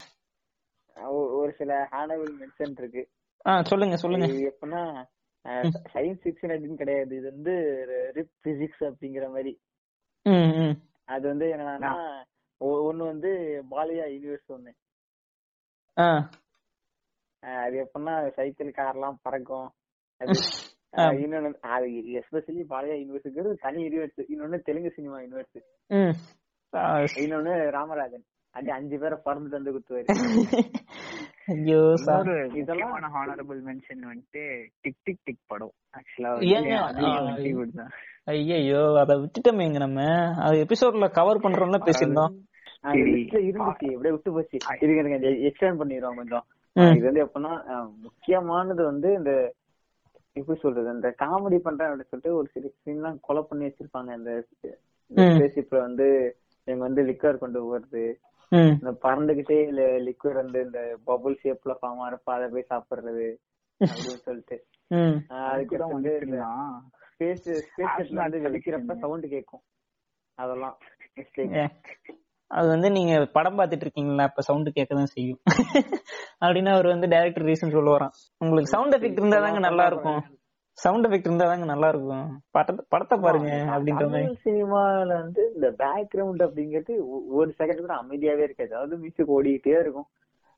[1.12, 3.10] ஒரு சில ஹேனபிள் மென்ஷன் இருக்கு.
[3.62, 4.26] சொல்லுங்க சொல்லுங்க.
[4.26, 5.06] எப்படின்னா
[5.94, 7.16] சயின்ஸ் ஃபிக்ஷன் அப்படின்னு கிடையாது.
[7.16, 9.60] இது வந்து ரிப் பிசிக்ஸ் அப்படிங்கிற மாதிரி.
[11.06, 12.24] அது வந்து என்னன்னா
[12.58, 14.74] ஒ- ஒண்ணு வந்து பாலியா யூனிவர்ஸ் ஒண்ணு.
[17.40, 19.72] அது எப்படின்னா சைக்கிள் கார் எல்லாம் பறக்கும்.
[20.94, 21.88] இன்னொன்னு அது
[22.20, 25.58] எஸ்பெஷலி பாலியா யூனிவர்ஸுங்கிறது தனி யூனிவர்ஸ் இன்னொன்னு தெலுங்கு சினிமா யூனிவர்ஸ்
[27.24, 28.26] இன்னொன்னு ராமராஜன்.
[28.56, 30.08] அது அஞ்சு பேரை பறந்து தந்து குத்துவாரு.
[31.46, 31.80] ஐயோ
[32.54, 34.42] இதெல்லாம் ஹானரபிள் மென்ஷன் வந்துட்டு
[34.82, 35.74] டிக் டிக் டிக் படம்.
[35.98, 36.32] ஆக்சுவலா
[38.32, 40.02] ஐயோ அத விட்டுட்டோமேங்க நம்ம.
[40.46, 42.34] அது எபிசோட்ல கவர் பண்றோம்ல பேசியிருந்தோம்.
[42.94, 44.58] இருந்துச்சு எப்படியே விட்டு போச்சு.
[44.82, 46.46] இதுக்கு எனக்கு எக்ஸ்பிளைன் பண்ணிடுவோம் கொஞ்சம்.
[46.76, 46.94] ம்.
[46.98, 47.54] இது வந்து எப்படின்னா
[48.06, 49.32] முக்கியமானது வந்து இந்த
[50.36, 54.34] எப்படி சொல்றது இந்த காமெடி பண்றேன் அப்படின்னு சொல்லிட்டு ஒரு சில சீன்லாம் கொலை பண்ணி வச்சிருப்பாங்க இந்த
[55.12, 55.22] ம்.
[55.32, 56.08] ஸ்பேஸ்ஷிப்ல வந்து
[56.68, 58.04] இவங்க வந்து லிக்வர் கொண்டு போறது.
[58.52, 58.74] ம்.
[58.74, 59.58] இந்த பறந்துகிட்டே
[60.08, 63.28] லிக்விட் வந்து இந்த பபுள் ஷேப்ல ஃபார்ம் ஆறப்ப அதை போய் சாப்பிடுறது
[63.82, 64.58] அப்படின்னு சொல்லிட்டு.
[64.92, 65.18] ம்.
[65.30, 66.14] அஹ், அதுக்கு வந்து
[67.12, 69.00] ஸ்பேஸ் ஸ்பேஸ் வந்து வெடிக்கிறப்ப.
[69.00, 69.64] சவுண்ட் கேட்கும்
[70.38, 70.78] அதெல்லாம்.
[71.16, 71.56] மிஸ்டேக்
[72.52, 74.24] அது வந்து நீங்க படம் பார்த்துட்டு இருக்கீங்களா?
[74.24, 75.40] அப்ப சவுண்ட் கேட்கதான் செய்யும்.
[76.42, 78.14] அப்படின்னா அவர் வந்து டைரக்டர் ரீசன் சொல்லுவாராம்.
[78.38, 80.22] உங்களுக்கு சவுண்ட் எஃபெக்ட் இருந்தா தாங்க நல்லா இருக்கும்.
[80.78, 82.42] சவுண்ட் எஃபெக்ட் இருந்தா தாங்க நல்லா இருக்கும்.
[82.52, 84.38] படத்தை படத்தை பாருங்க அப்படின்ற மாதிரி.
[84.46, 86.96] சினிமால வந்து இந்த பேக்ரவுண்ட் அப்படிங்கிறது
[87.30, 88.76] ஒரு செகண்ட் கூட அமைதியாவே இருக்காது.
[88.76, 90.08] அதாவது மியூசிக் ஓடிக்கிட்டே இருக்கும்.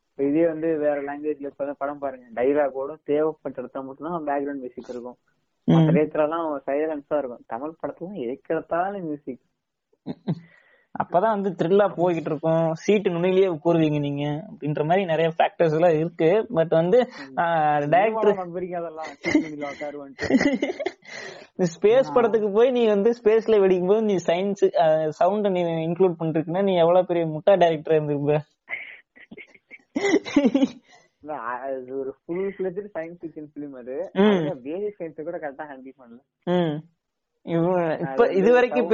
[0.09, 2.41] இப்ப இதே வந்து வேற லாங்குவேஜ்ல இப்ப படம் பாருங்க.
[2.41, 5.17] டைலாகோட தேவைப்பட்ட இடத்துல மட்டும்தான் பேக்ரவுண்ட் மியூசிக் இருக்கும்.
[5.63, 7.43] மற்ற இடத்துல எல்லாம் சைலன்ஸா இருக்கும்.
[7.47, 9.41] தமிழ் படத்துல எதுக்கெடுத்தாலும் மியூசிக்
[11.01, 12.65] அப்பதான் வந்து த்ரில்லா போய்கிட்டு இருக்கும்.
[12.81, 14.23] சீட்டு நுனிலேயே உட்காருவீங்க நீங்க.
[14.49, 16.29] அப்படின்ற மாதிரி நிறைய ஃபேக்டர்ஸ் எல்லாம் இருக்கு.
[16.57, 16.97] பட் வந்து
[17.93, 18.37] டைரக்டர்
[21.73, 24.63] ஸ்பேஸ் படத்துக்கு போய் நீ வந்து ஸ்பேஸ்ல வெடிக்கும் போது நீ சயின்ஸ்
[25.19, 28.39] சவுண்ட நீ இன்க்ளூட் பண்ணிருக்குன்னா நீ எவ்வளவு பெரிய முட்டா டைரக்டர் இருந்திருப்ப.
[31.99, 33.97] ஒரு full fledged science fiction film அது.
[34.63, 36.19] பேசிக் சயின்ஸ் கூட கரெக்டா ஹேண்டில் பண்ணல.
[38.07, 38.89] இப்ப இது வரைக்கும்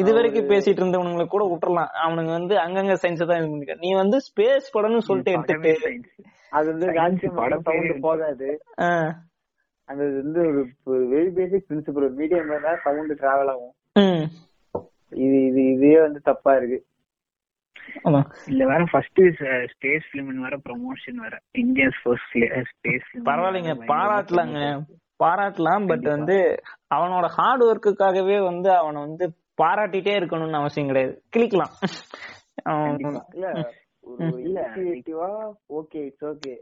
[0.00, 1.92] இது வரைக்கும் பேசிட்டு இருந்தவனுங்களை கூட விட்டுறலாம்.
[2.04, 5.72] அவனுங்க வந்து அங்கங்க சயின்ஸ் தான் இது பண்ணிக்க நீ வந்து ஸ்பேஸ் படம்னு சொல்லிட்டு எடுத்துட்டு
[6.58, 8.04] அது வந்து கால்சியம் படம் சவுண்ட்.
[8.08, 8.50] போகாது
[9.88, 10.40] இது வந்து
[10.90, 13.74] ஒரு வெரி பேசிக் பிரின்சிபல் ஒரு மீடியம் தான் சவுண்ட் டிராவல் ஆகும்.
[15.24, 16.78] இது இது இதே வந்து தப்பா இருக்கு.
[18.52, 19.20] இல்ல வேற ஃபர்ஸ்ட்
[19.72, 21.34] ஸ்பேஸ் பிலிம் வேற ப்ரமோஷன் வேற.
[21.62, 22.34] இந்தியாஸ் ஃபர்ஸ்ட்
[22.72, 23.74] ஸ்பேஸ் பரவாயில்லைங்க.
[23.92, 24.60] பாராட்டலாங்க.
[25.22, 26.36] பாராட்டலாம் பட் வந்து
[26.96, 29.26] அவனோட ஹார்ட் ஒர்க்குக்காகவே வந்து அவனை வந்து
[29.58, 31.14] பாராட்டிட்டே இருக்கணும்னு அவசியம் கிடையாது.
[31.36, 31.74] கிளிக்கலாம்.
[35.78, 36.54] ஓகே இட்ஸ் ஓகே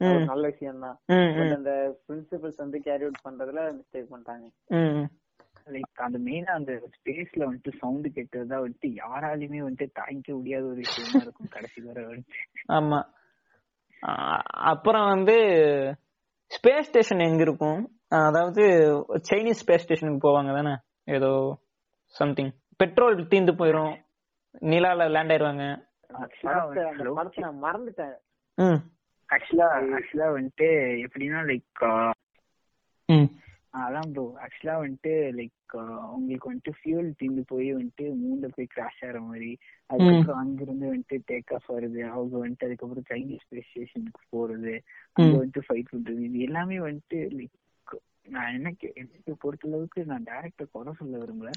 [0.00, 0.96] நல்ல விஷயம் தான்
[1.56, 1.72] அந்த
[2.08, 4.46] பிரின்சிபல்ஸ் வந்து கேரி அவுட் பண்றதுல மிஸ்டேக் பண்ணிட்டாங்க.
[4.66, 5.06] ம்.
[5.66, 11.22] லைக் அந்த மெயினா அந்த ஸ்பேஸ்ல வந்துட்டு சவுண்ட் கேட்டதுதான் வந்துட்டு யாராலையுமே வந்துட்டு தாங்கிக்க முடியாத ஒரு விஷயமா
[11.22, 12.02] இருக்கும் கடைசி வரை
[12.68, 13.00] ஆமா.
[14.72, 15.36] அப்புறம் வந்து
[16.50, 17.80] ஸ்பேஸ் ஸ்டேஷன் எங்க இருக்கும்?
[18.08, 18.64] அதாவது
[19.30, 20.74] சைனீஸ் ஸ்பேஸ் ஸ்டேஷனுக்கு போவாங்க தானே?
[21.04, 21.30] ஏதோ
[22.18, 23.94] சம்திங் பெட்ரோல் தீந்து போயிரும்.
[24.64, 25.64] நிலால லேண்ட் ஆயிருவாங்க.
[27.64, 28.16] மறந்துட்டேன்.
[29.28, 29.66] ஆக்சுவலா
[29.96, 30.68] ஆக்சுவலா வந்துட்டு
[31.04, 31.82] எப்படின்னா லைக்
[33.78, 35.74] அதான் ப்ரோ ஆக்சுவலா வந்துட்டு லைக்
[36.12, 39.50] உங்களுக்கு வந்துட்டு ஃபியூல் தீர்ந்து போய் வந்துட்டு மூணுல போய் கிராஷ் ஆகிற மாதிரி
[39.90, 44.74] அதுக்கப்புறம் அங்கிருந்து வந்துட்டு டேக் ஆஃப் வருது அவங்க வந்துட்டு அதுக்கப்புறம் சைனீஸ் ஸ்பேஸ் ஸ்டேஷனுக்கு போறது
[45.16, 47.56] அங்க வந்துட்டு ஃபைட் பண்றது இது எல்லாமே வந்துட்டு லைக்
[48.28, 51.50] நான் எனக்கு எனக்கு பொறுத்த அளவுக்கு நான் டேரக்டர் குறை சொல்ல விரும்பல.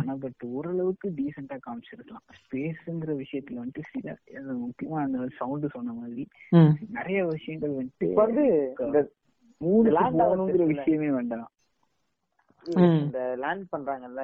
[0.00, 2.24] ஆனா பட் ஓரளவுக்கு டீசெண்டா காமிச்சிருக்கலாம்.
[2.40, 4.16] ஸ்பேஸ்ங்கிற விஷயத்துல வந்துட்டு சில
[4.62, 6.24] முக்கியமா அந்த சவுண்ட் சொன்ன மாதிரி
[6.90, 8.46] நிறைய விஷயங்கள் வந்துட்டு இப்ப வந்து
[8.78, 9.02] இந்த
[9.60, 11.50] மூணு விஷயமே வேண்டாம்.
[12.66, 14.22] இந்த லேண்ட் பண்றாங்கல்ல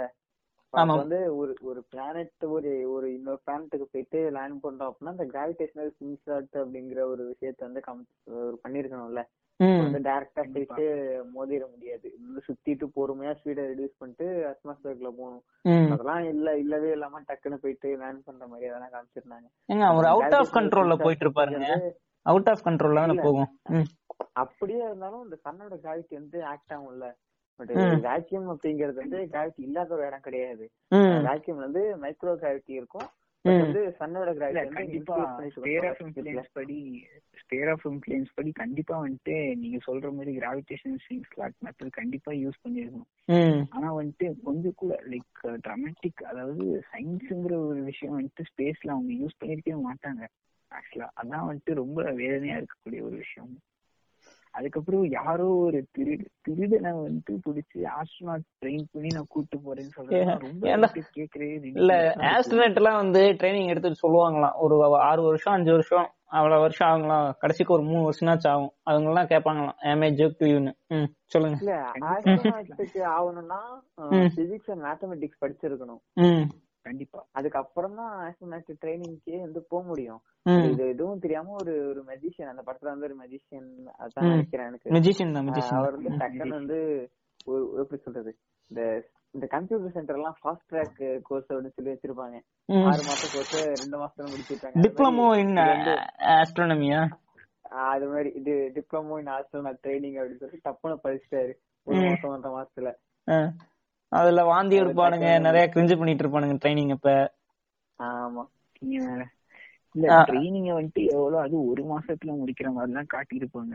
[0.73, 6.57] வந்து ஒரு ஒரு பிளானட் ஒரு ஒரு இன்னொரு பிளானட்டுக்கு போயிட்டு லேண்ட் பண்றோம் அப்படின்னா இந்த கிராவிடேஷனல் இன்சர்ட்
[6.63, 9.23] அப்படிங்கிற ஒரு விஷயத்த வந்து கம் ஒரு பண்ணிருக்கணும்ல.
[9.61, 10.85] வந்து டைரக்டா போயிட்டு
[11.35, 12.09] மோதிர முடியாது.
[12.47, 15.45] சுத்திட்டு பொறுமையா ஸ்பீடை ரெடியூஸ் பண்ணிட்டு அட்மாஸ்பியர்க்குள்ள போகணும்.
[15.93, 19.49] அதெல்லாம் இல்ல இல்லவே இல்லாம டக்குன்னு போயிட்டு லேண்ட் பண்ற மாதிரி அதெல்லாம் காமிச்சிருந்தாங்க.
[19.91, 21.69] அவர் அவுட் ஆஃப் கண்ட்ரோல்ல போயிட்டு இருப்பாருங்க
[22.27, 23.23] அவுட் ஆஃப் கண்ட்ரோல்ல.
[23.23, 23.51] போகும்.
[24.33, 27.07] அப்படியே இருந்தாலும் இந்த சன்னோட கிராவிட்டி வந்து ஆக்ட் ஆகும்ல.
[27.61, 27.73] பட்.
[28.09, 30.67] வேக்யூம் அப்படிங்கிறது வந்து கிராவிட்டி இல்லாத ஒரு இடம் கிடையாது.
[31.31, 33.09] வேக்யூம்ல வந்து மைக்ரோ கிராவிட்டி இருக்கும்.
[33.45, 34.99] வந்து சன்னோட கிராவிட்டி
[36.53, 36.79] படி
[37.43, 42.61] ஸ்பேர் ஆஃப் இன்ஃபுளுன்ஸ் படி கண்டிப்பா வந்துட்டு நீங்க சொல்ற மாதிரி கிராவிடேஷன் ஸ்விங் ஸ்லாட் மெத்தட் கண்டிப்பா யூஸ்
[42.65, 43.09] பண்ணிருக்கணும்.
[43.71, 49.79] ஆனா வந்துட்டு கொஞ்சம் கூட லைக் ட்ராமேட்டிக் அதாவது சயின்ஸுங்கிற ஒரு விஷயம் வந்துட்டு ஸ்பேஸ்ல அவங்க யூஸ் பண்ணிருக்கவே
[49.89, 50.23] மாட்டாங்க.
[50.71, 53.51] ஆக்சுவலா அதான் வந்துட்டு ரொம்ப வேதனையா இருக்கக்கூடிய ஒரு விஷயம்.
[54.51, 60.27] அதுக்கப்புறம் யாரோ ஒரு திருடு திருடனை வந்துட்டு பிடிச்சி ஆஸ்ட்ரோனாட் ட்ரெயின் பண்ணி நான் கூட்டு போறேன்னு சொல்றேன்.
[60.27, 60.81] ரொம்ப ஏன்டா?
[60.81, 64.57] வந்துட்டு கேக்குறே இல்ல ஆஸ்ட்ரோனட் எல்லாம் வந்து ட்ரைனிங் எடுத்துட்டு சொல்லுவாங்களாம்.
[64.57, 67.33] ஒரு ஆறு வருஷம் அஞ்சு வருஷம் அவ்வளவு வருஷம் ஆகுங்களாம்.
[67.39, 68.73] கடைசிக்கு ஒரு மூணு வருஷம்னாச்சும் ஆகும்.
[68.83, 71.59] அவங்க எல்லாம் கேட்பாங்களாம் ஏமே ஜோக் யூன்னு ம் சொல்லுங்க.
[71.59, 73.61] இல்ல ஆஸ்ட்ரோனாட்டுக்கு ஆகணும்னா.
[74.37, 76.01] பிசிக்ஸ் அண்ட் மேத்தமெட்டிக்ஸ் படிச்சிருக்கணும்.
[76.87, 77.21] கண்டிப்பா.
[77.33, 80.21] அதுக்கப்புறம் தான் ஆஸ்ட்ரோனாட் ட்ரைனிங்க்கே வந்து போக முடியும்.
[80.71, 84.29] இது எதுவும் தெரியாம ஒரு ஒரு மெஜிஷியன் அந்த படத்துல வந்து ஒரு மெஜிஷியன் அதான்.
[84.31, 84.95] நினைக்கிறேன் எனக்கு.
[85.81, 86.79] அவர் வந்து டக்குன்னு வந்து
[87.47, 88.33] ஒரு எப்படி சொல்றது?
[88.71, 88.83] இந்த
[89.35, 92.37] இந்த கம்ப்யூட்டர் சென்டர் எல்லாம் ஃபாஸ்ட் ட்ராக் கோர்ஸ் அப்படின்னு சொல்லி வச்சிருப்பாங்க.
[92.91, 93.53] ஆறு மாசம் கோர்ஸ்
[93.83, 95.55] ரெண்டு மாசத்துல முடிச்சிருக்காங்க டிப்ளமோ இன்
[96.37, 97.01] ஆஸ்ட்ரோனமியா
[97.91, 101.53] அது மாதிரி இது டிப்ளமோ இன் ஆஸ்ட்ரோனாட் ட்ரைனிங் அப்படின்னு சொல்லி டப்புன்னு படிச்சிட்டாரு
[101.87, 102.01] ஒரு.
[102.07, 102.91] மாசம் ஒன்றரை மாசத்துல.
[104.13, 107.11] அதுல வாந்தி எடுப்பானுங்க நிறைய கிரிஞ்சு பண்ணிட்டு இருப்பானுங்க ட்ரைனிங் அப்ப.
[107.99, 108.43] ஆமா.
[108.81, 109.23] நீங்க வேற.
[109.95, 110.09] இல்ல.
[110.29, 113.75] ட்ரைனிங் வந்துட்டு எவ்வளவு அது ஒரு மாசத்துல முடிக்கிற மாதிரி எல்லாம் காட்டியிருப்பாங்க.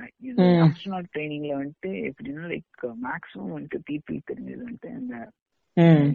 [0.66, 5.16] ஆஸ்ட்ரோனாட் ட்ரைனிங்ல வந்துட்டு எப்படின்னா லைக் மேக்ஸிமம் வந்துட்டு பீப்புள் தெரிஞ்சது வந்துட்டு அந்த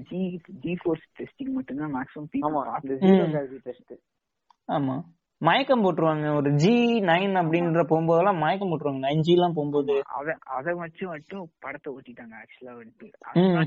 [0.09, 0.21] ஜி
[0.61, 3.33] ஜி ஃபோர்ஸ் டெஸ்டிங் மட்டும்தான் மேக்ஸிமம் ஆமா பீப்புள் இந்த ஜீரோ ம்.
[3.33, 3.95] கிராவிட்டி டெஸ்ட்
[4.69, 4.97] ஆமா.
[5.43, 6.73] மயக்கம் போட்டுருவாங்க ஒரு ஜி
[7.03, 10.03] நைன் அப்படின்ற போகும்போதெல்லாம் மயக்கம் போட்டுருவாங்க நைன் ஜி எல்லாம் போகும்போது.
[10.05, 13.09] அத அத வச்சு மட்டும் படத்தை ஓட்டிட்டாங்க ஆக்சுவலா வந்துட்டு.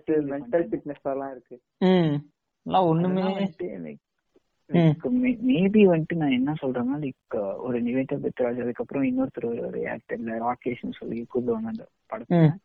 [0.06, 0.66] இது மென்டல்.
[0.70, 1.60] ஃபிட்னஸ் எல்லாம் இருக்கு.
[2.62, 3.22] எல்லாம் ஒண்ணுமே
[5.46, 11.26] மேபி வந்துட்டு நான் என்ன சொல்றேன்னா லைக் ஒரு நிவேதா பெத்ராஜ் அதுக்கப்புறம் இன்னொருத்தர் ஒரு ஆக்டர்ல ராகேஷ்னு சொல்லி
[11.34, 11.88] கூப்பிடுவாங்க அந்த
[12.28, 12.58] ம்.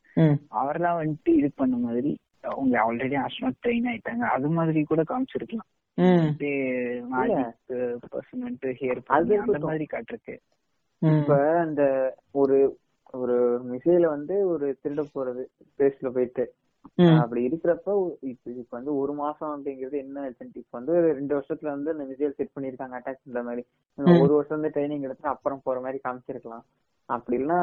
[0.52, 2.12] அவர்லாம் வந்துட்டு இது பண்ண மாதிரி
[2.42, 4.26] அவங்க ஆல்ரெடி ஆஸ்ட்ரோனாட் ட்ரெயின் ஆயிட்டாங்க.
[4.36, 5.70] அது மாதிரி கூட காமிச்சிருக்கலாம்.
[9.08, 9.60] அந்த.
[9.60, 10.36] மாதிரி காட்டிருக்கு
[11.00, 11.84] இப்ப அந்த
[12.32, 12.58] ஒரு
[13.14, 13.36] ஒரு
[13.72, 16.46] மிசைல வந்து ஒரு திருட போறது ஸ்பேஸ்ல போயிட்டு.
[17.20, 17.88] அப்படி இருக்கிறப்ப
[18.22, 22.34] இப்ப இப்ப வந்து ஒரு மாசம் அப்படிங்கிறது என்ன ஆச்சுன்னு இப்ப வந்து ரெண்டு வருஷத்துல வந்து அந்த மிசைல்
[22.34, 23.64] செட் பண்ணிருக்காங்க அட்டாக் பண்ற மாதிரி.
[24.22, 26.66] ஒரு வருஷம் வந்து ட்ரைனிங் எடுத்து அப்புறம் போற மாதிரி காமிச்சிருக்கலாம்.
[27.10, 27.60] அப்படி இல்லைன்னா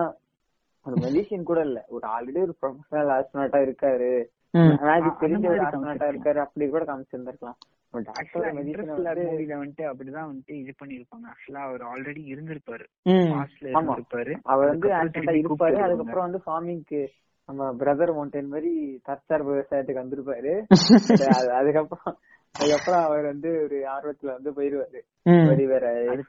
[0.85, 1.85] ஒரு மெஜிஷியன் கூட இல்ல.
[1.89, 4.25] ஒரு ஆல்ரெடி ஒரு ப்ரொஃபஷனல் ஆஸ்ட்ரோனாட்டா இருக்காரு.
[4.51, 4.59] ம்.
[4.59, 6.13] மேஜிக் தெரிஞ்ச ஒரு மாதிரி ஆஸ்ட்ரோனாட்டா.
[6.13, 6.39] இருக்காரு.
[6.39, 7.55] அப்படி கூட காமிச்சிருந்திருக்கலாம்.
[7.93, 12.85] வந்துட்டு அப்படிதான் வந்துட்டு இது பண்ணிருப்பாங்க ஆக்சுவலா அவர் ஆல்ரெடி இருந்திருப்பாரு.
[13.03, 13.11] ம்.
[13.11, 14.01] பாஸ்ட்ல ஆமா.
[14.01, 14.39] இருந்திருப்பாரு.
[14.43, 15.79] அவர் வந்து இருப்பாரு.
[15.81, 17.09] அதுக்கப்புறம் வந்து ஃபார்மிங்க்கு
[17.47, 20.65] நம்ம பிரதர் மவுண்டன் மாதிரி தற்சார்பு விவசாயத்துக்கு வந்திருப்பாரு.
[21.25, 22.19] அது- அதுக்கப்புறம்
[22.53, 25.01] அதுக்கப்புறம் அவர் வந்து ஒரு ஆர்வத்துல வந்து போயிருவாரு.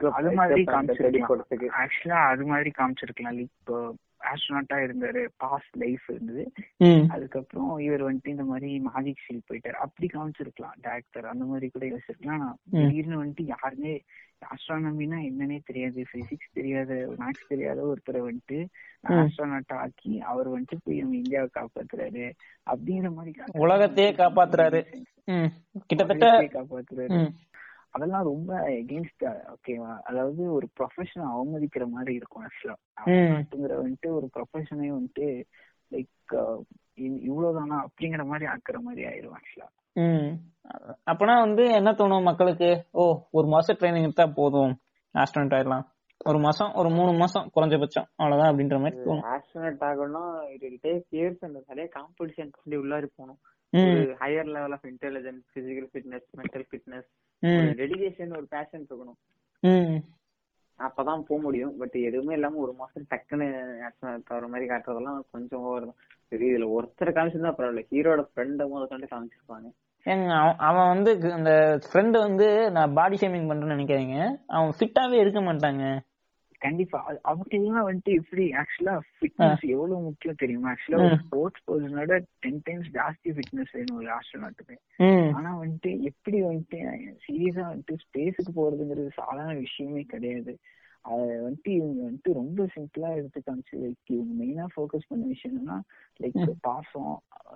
[0.09, 1.67] அது மாதிரி காமிச்சிருக்கலாம்.
[1.67, 3.33] ஆக்சுவலா அது மாதிரி காமிச்சிருக்கலாம்.
[3.33, 3.93] லைக் இப்போ
[4.23, 5.27] ஆஸ்ட்ரோனாட்டா இருந்தாரு.
[5.37, 6.51] பாஸ்ட் லைஃப் இருந்தது.
[6.77, 7.01] ம்.
[7.09, 9.71] அதுக்கப்புறம் இவர் வந்துட்டு இந்த மாதிரி மேஜிக் ஃபீல்ட் போயிட்டாரு.
[9.71, 10.83] அப்படி காமிச்சிருக்கலாம்.
[10.83, 12.53] டேரக்டர் அந்த மாதிரி கூட யோசிச்சிருக்கலாம்.
[12.71, 14.03] திடீர்னு வந்துட்டு யாருமே
[14.43, 16.05] ஆஸ்ட்ரானமினா என்னன்னே தெரியாது.
[16.13, 18.65] பிசிக்ஸ் தெரியாத மேக்ஸ் தெரியாத ஒருத்தரை வந்துட்டு
[19.01, 19.13] ம்.
[19.13, 22.31] ஆஸ்ட்ரானாட் ஆக்கி அவர் வந்துட்டு போய் நம்ம இந்தியாவை காப்பாத்துறாரு.
[22.71, 23.33] அப்படிங்கிற மாதிரி.
[23.53, 25.01] உலகத்தையே காப்பாத்துறாரு.
[25.87, 27.29] கிட்டத்தட்ட காப்பாத்துறாரு.
[27.93, 32.77] அதெல்லாம் ரொம்ப எகெயின்ஸ்ட் ஓகேவா அதாவது ஒரு ப்ரொஃபஷனை அவமதிக்கிற மாதிரி இருக்கும் ஆக்சுவலா
[33.29, 35.27] நாட்டுங்கிற வந்துட்டு ஒரு ப்ரொஃபஷனே வந்துட்டு
[35.91, 36.33] லைக்
[37.27, 40.29] இவ்வளவுதானா அப்படிங்கிற மாதிரி ஆக்குற மாதிரி ஆயிரும் ஆக்சுவலா ம்.
[41.07, 42.69] அப்பனா வந்து என்ன தோணும் மக்களுக்கு?
[42.91, 44.73] ஓ ஒரு மாசம் ட்ரைனிங் எடுத்தா போதும்.
[45.15, 45.85] ஆஸ்ட்ரனட் ஆயிடலாம்
[46.21, 48.07] ஒரு மாசம் ஒரு மூணு மாசம் குறைஞ்சபட்சம்.
[48.17, 49.25] அவ்வளவுதான் அப்படின்ற மாதிரி தோணும்.
[49.33, 53.39] ஆஸ்ட்ரோனட் ஆகணும்னா இட் வில் டேக் இயர்ஸ் அந்த நிறைய காம்படிஷன் சொல்லி உள்ளாரி போகணும்.
[54.21, 57.09] Higher level of intelligence physical fitness mental fitness
[57.81, 59.19] dedication ஒரு பேஷன் இருக்கணும்.
[60.79, 61.77] அப்பதான் போக முடியும்.
[61.77, 63.47] பட் எதுவுமே இல்லாம ஒரு மாசம் டக்குன்னு
[64.29, 65.99] தவிர மாதிரி காட்டுறதெல்லாம் கொஞ்சம் ஓவர் தான்.
[66.27, 67.83] சரி இதுல ஒருத்தர் காமிச்சிருந்தா பரவாயில்ல.
[67.91, 69.67] ஹீரோட ஃப்ரெண்ட முதல் கண்டு காமிச்சிருப்பாங்க.
[70.05, 71.51] ஏங்க அவன் அவன் வந்து அந்த
[71.85, 74.17] ஃப்ரெண்ட் வந்து நான் பாடி ஷேமிங் பண்றேன்னு நினைக்காதீங்க.
[74.47, 75.83] அவன் ஃபிட்டாவே இருக்க மாட்டாங்க.
[76.63, 76.99] கண்டிப்பா.
[77.21, 80.73] அவங்க வந்துட்டு எப்படி ஆக்சுவலா ஃபிட்னஸ் எவ்வளவு முக்கியம் தெரியுமா?
[80.73, 84.77] ஆக்சுவலா ஒரு ஸ்போர்ட்ஸ் பர்சனோட டென் டைம்ஸ் ஜாஸ்தி ஃபிட்னஸ் வேணும் ஒரு ஆஸ்ட்ரோநாட்டுக்கு
[85.35, 86.79] ஆனா வந்துட்டு எப்படி வந்துட்டு
[87.25, 90.53] சீரியஸா வந்துட்டு ஸ்பேஸுக்கு போறதுங்கிறது சாதாரண விஷயமே கிடையாது.
[91.05, 95.77] அது வந்துட்டு இவங்க வந்துட்டு ரொம்ப சிம்பிளா எடுத்து காமிச்சு லைக் இவங்க மெயினா ஃபோக்கஸ் பண்ண விஷயம் என்னன்னா
[96.19, 97.13] லைக் பாசம்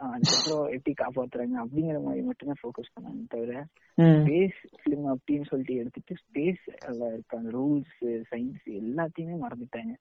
[0.08, 3.62] அதுக்கப்புறம் எப்படி காப்பாத்துறாங்க அப்படிங்கிற மாதிரி மட்டும்தான் ஃபோக்கஸ் பண்ணாங்க தவிர
[3.98, 6.64] ஸ்பேஸ் ஃபிலிம் அப்படின்னு சொல்லிட்டு எடுத்துட்டு ஸ்பேஸ்
[7.12, 7.96] இருக்க அந்த ரூல்ஸ்
[8.32, 9.94] சயின்ஸ் எல்லாத்தையுமே மறந்துட்டாங்க.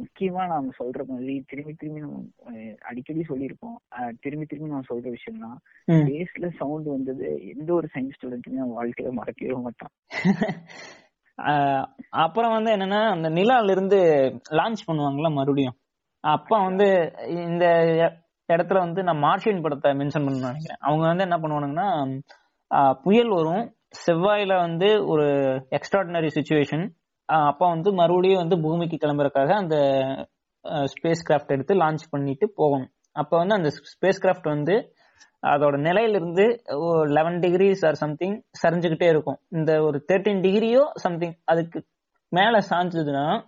[0.00, 2.20] முக்கியமா நாம சொல்ற மாதிரி திரும்பி திரும்பி நம்ம
[2.82, 3.78] அடிக்கடி சொல்லியிருப்போம்.
[4.20, 5.52] திரும்பி திரும்பி நான் சொல்ற விஷயம்னா
[5.88, 9.94] ஸ்பேஸ்ல சவுண்ட் வந்தது எந்த ஒரு சயின்ஸ் ஸ்டூடெண்ட்டுமே வாழ்க்கையில மறக்கவே மாட்டான்.
[12.22, 13.98] அப்புறம் வந்து என்னன்னா அந்த நிலால இருந்து
[14.58, 15.76] லான்ச் பண்ணுவாங்கல்ல மறுபடியும்.
[16.24, 16.86] அப்ப வந்து
[17.48, 17.64] இந்த
[18.48, 20.80] இடத்துல வந்து நான் மார்ஷியன் படத்தை மென்ஷன் பண்ணணும்னு நினைக்கிறேன்.
[20.86, 21.88] அவங்க வந்து என்ன பண்ணுவானுங்கன்னா
[23.04, 23.64] புயல் வரும்
[24.06, 25.26] செவ்வாயில வந்து ஒரு
[25.78, 26.84] எக்ஸ்ட்ராடினரி சுச்சுவேஷன்
[27.28, 29.76] அப்ப வந்து மறுபடியும் வந்து பூமிக்கு கிளம்புறதுக்காக அந்த
[30.92, 32.90] ஸ்பேஸ் கிராஃப்ட் எடுத்து லான்ச் பண்ணிட்டு போகணும்.
[33.12, 34.74] அப்ப வந்து அந்த ஸ்பேஸ் கிராஃப்ட் வந்து
[35.46, 36.62] அதோட நிலையிலிருந்து
[37.08, 39.38] லெவன் டிகிரிஸ் ஆர் சம்திங் சரிஞ்சுக்கிட்டே இருக்கும்.
[39.48, 41.84] இந்த ஒரு தேர்ட்டீன் டிகிரியோ சம்திங் அதுக்கு
[42.28, 43.42] மேல சாஞ்சதுன்னா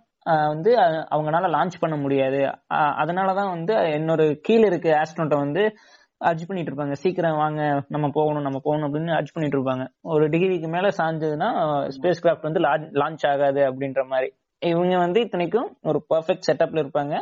[0.47, 0.77] வந்து
[1.11, 2.37] அவங்களால லான்ச் பண்ண முடியாது.
[2.73, 5.73] ஆஹ் அதனாலதான் வந்து இன்னொரு கீழே இருக்க ஆஸ்ட்ரோட்டை வந்து
[6.17, 6.91] அர்ஜ் பண்ணிட்டு இருப்பாங்க.
[6.91, 9.87] சீக்கிரம் வாங்க நம்ம போகணும் நம்ம போகணும் அப்படின்னு அர்ஜ் பண்ணிட்டு இருப்பாங்க.
[10.01, 11.49] ஒரு டிகிரிக்கு மேல சாஞ்சதுன்னா
[11.97, 12.59] ஸ்பேஸ் கிராஃப்ட் வந்து
[13.01, 14.33] லான்ச் ஆகாது அப்படின்ற மாதிரி.
[14.59, 17.15] இவங்க வந்து இத்தனைக்கும் ஒரு பர்ஃபெக்ட் செட்டப்ல இருப்பாங்க.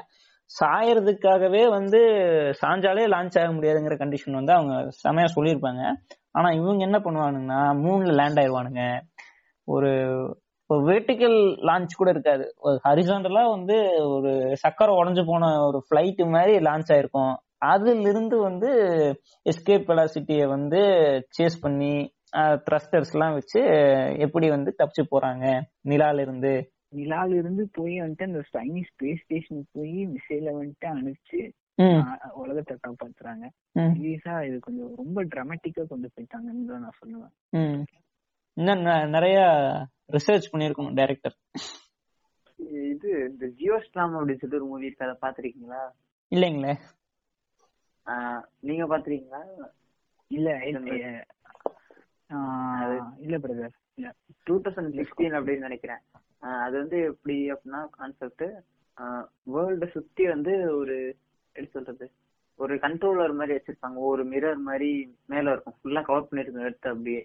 [0.52, 1.99] சாயறதுக்காகவே வந்து
[2.61, 5.82] சாஞ்சாலே லான்ச் ஆக முடியாதுங்கிற கண்டிஷன் வந்து அவங்க செமையா சொல்லியிருப்பாங்க.
[6.32, 8.84] ஆனா இவங்க என்ன பண்ணுவானுங்கன்னா மூணுல லேண்ட் ஆயிடுவானுங்க
[9.68, 9.91] ஒரு
[10.69, 11.38] ஒரு வெர்டிக்கல்
[11.68, 12.53] லான்ச் கூட இருக்காது.
[12.57, 13.76] ஒரு ஹரிசாண்டலா வந்து
[14.07, 17.34] ஒரு சக்கரம் உடஞ்சு போன ஒரு ஃபிளைட் மாதிரி லான்ச் ஆயிருக்கும்.
[17.57, 18.69] அதுல இருந்து வந்து
[19.45, 20.82] எஸ்கேப் பெலாசிட்டியை வந்து
[21.38, 21.94] சேஸ் பண்ணி
[22.65, 23.61] த்ரஸ்டர்ஸ் எல்லாம் வச்சு
[24.18, 25.45] எப்படி வந்து தப்பிச்சு போறாங்க
[25.90, 26.52] நிலால இருந்து
[26.95, 31.39] நிலால இருந்து போய் வந்துட்டு அந்த சைனீஸ் ஸ்பேஸ் ஸ்டேஷன் போய் மிசைல வந்துட்டு அனுப்பிச்சு
[32.41, 33.45] உலகத்தை காப்பாத்துறாங்க.
[33.97, 37.84] சீரியஸா இது கொஞ்சம் ரொம்ப டிராமட்டிக்கா கொண்டு போயிட்டாங்கன்னு தான் நான் சொல்லுவேன்.
[38.57, 38.81] இன்னும்
[39.15, 39.38] நிறைய
[40.15, 41.35] ரிசர்ச் பண்ணிருக்கணும் டைரக்டர்
[42.93, 45.81] இது இந்த ஜியோஸ்டாம் அப்படின்னு சொல்லிட்டு ஒரு மூவி இருக்கு அதை பாத்திருக்கீங்களா
[46.31, 46.73] இல்லைங்களே.
[48.05, 49.41] ஆஹ் நீங்க பாத்திருக்கீங்களா
[50.31, 50.47] இல்ல
[53.23, 54.07] இல்ல பிரதர் இல்ல
[54.43, 56.01] டூ தௌசண்ட் சிக்ஸ்டீன் அப்படின்னு நினைக்கிறேன்.
[56.39, 58.45] அது வந்து எப்படி அப்படின்னா கான்செப்ட்
[59.53, 60.95] வேர்ல்ட சுத்தி வந்து ஒரு
[61.47, 62.11] எப்படி சொல்றது
[62.59, 63.97] ஒரு கண்ட்ரோலர் மாதிரி வச்சிருப்பாங்க.
[64.11, 65.76] ஒரு மிரர் மாதிரி மேல இருக்கும்.
[65.80, 67.22] ஃபுல்லா கவர் பண்ணிருக்கும் எடுத்து அப்படியே.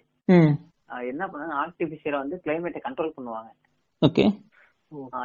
[1.11, 3.51] என்ன பண்ணாங்க ஆர்டிபிஷியலா வந்து கிளைமேட்டை கண்ட்ரோல் பண்ணுவாங்க.
[4.01, 4.25] ஓகே.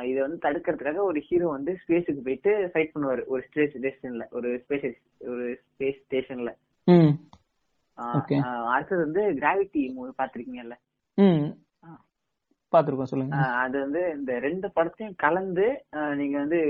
[0.05, 3.23] இதை வந்து தடுக்கிறதுக்காக ஒரு ஹீரோ வந்து ஸ்பேஸுக்கு போயிட்டு ஃபைட் பண்ணுவாரு.
[3.27, 4.87] ஒரு ஸ்பேஸ் ஸ்டேஷன்ல ஒரு ஸ்பேஸ்
[5.29, 6.53] ஒரு ஸ்பேஸ் ஸ்டேஷன்ல
[6.87, 7.13] ம்.
[7.99, 8.37] Okay.
[8.73, 10.75] அடுத்தது வந்து கிராவிட்டி மூவி பாத்திருக்கீங்கல்ல
[11.19, 11.47] ம்.
[12.73, 13.37] பாத்துருக்கோம் சொல்லுங்க.
[13.65, 15.67] அது வந்து இந்த ரெண்டு படத்தையும் கலந்து
[16.15, 16.61] நீங்க வந்து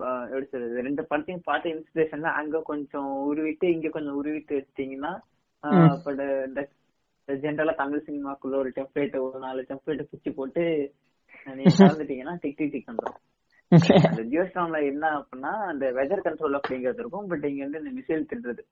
[0.00, 4.58] எப்படி சொல்றது ரெண்டு படத்தையும் பார்த்து இன்ஸ்பிரேஷன்ல அங்க கொஞ்சம் உருவிட்டு இங்க கொஞ்சம் உருவிட்டு.
[6.06, 6.62] பட் இந்த
[7.28, 10.64] ஜென்ரலா தமிழ் சினிமாக்குள்ள ஒரு டெம்ப்ளேட் ஒரு நாலு டெம்ப்ளேட் பிச்சு போட்டு
[11.46, 13.22] நீங்க கலந்துட்டீங்கன்னா டிக் டிக் வந்துடும்
[14.08, 18.62] அந்த ஜியோஸ்டாம்ல என்ன அப்படின்னா அந்த வெதர் கண்ட்ரோல் அப்படிங்கிறது இருக்கும் பட் இங்க வந்து இந்த மிசைல் திட்டுறது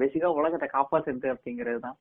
[0.00, 1.96] பேசிக்கா உலகத்தை காப்பாத்துறது அப்படிங்கிறது தான்.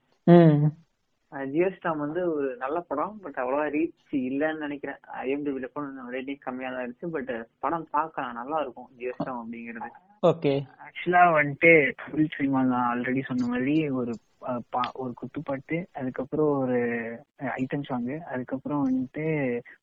[1.31, 4.99] ஜியோஸ்டாம் வந்து ஒரு நல்ல படம் பட் அவ்வளவா ரீச் இல்லைன்னு நினைக்கிறேன்.
[5.23, 5.67] ஐஎம்டிபில
[6.15, 7.33] ரேட்டிங் கம்மியா தான் இருந்துச்சு பட்
[7.65, 9.89] படம் பார்க்கலாம் நல்லா இருக்கும் ஜியோஸ்டாம் அப்படிங்கிறது.
[10.31, 10.53] ஓகே
[10.85, 14.15] ஆக்சுவலா வந்துட்டு தமிழ் சினிமா நான் ஆல்ரெடி சொன்ன மாதிரி ஒரு
[15.01, 16.77] ஒரு குத்துப்பாட்டு அதுக்கப்புறம் ஒரு
[17.61, 19.25] ஐட்டம் சாங் அதுக்கப்புறம் வந்துட்டு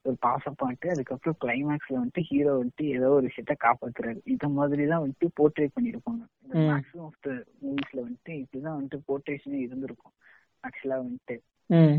[0.06, 4.20] ஒரு பாசப்பாட்டு அதுக்கப்புறம் கிளைமேக்ஸ்ல வந்துட்டு ஹீரோ வந்துட்டு ஏதோ ஒரு விஷயத்த காப்பாத்துறாரு.
[4.34, 6.22] இந்த மாதிரி தான் வந்துட்டு போர்ட்ரேட் பண்ணிருப்பாங்க.
[6.70, 7.30] மேக்ஸிமம் ஆஃப் த
[7.64, 10.14] மூவிஸ்ல வந்துட்டு இப்படிதான் வந்துட்டு போர்ட்ரேஷனே இருந்திருக்கும்.
[10.68, 11.36] ஆக்சுவலா வந்துட்டு.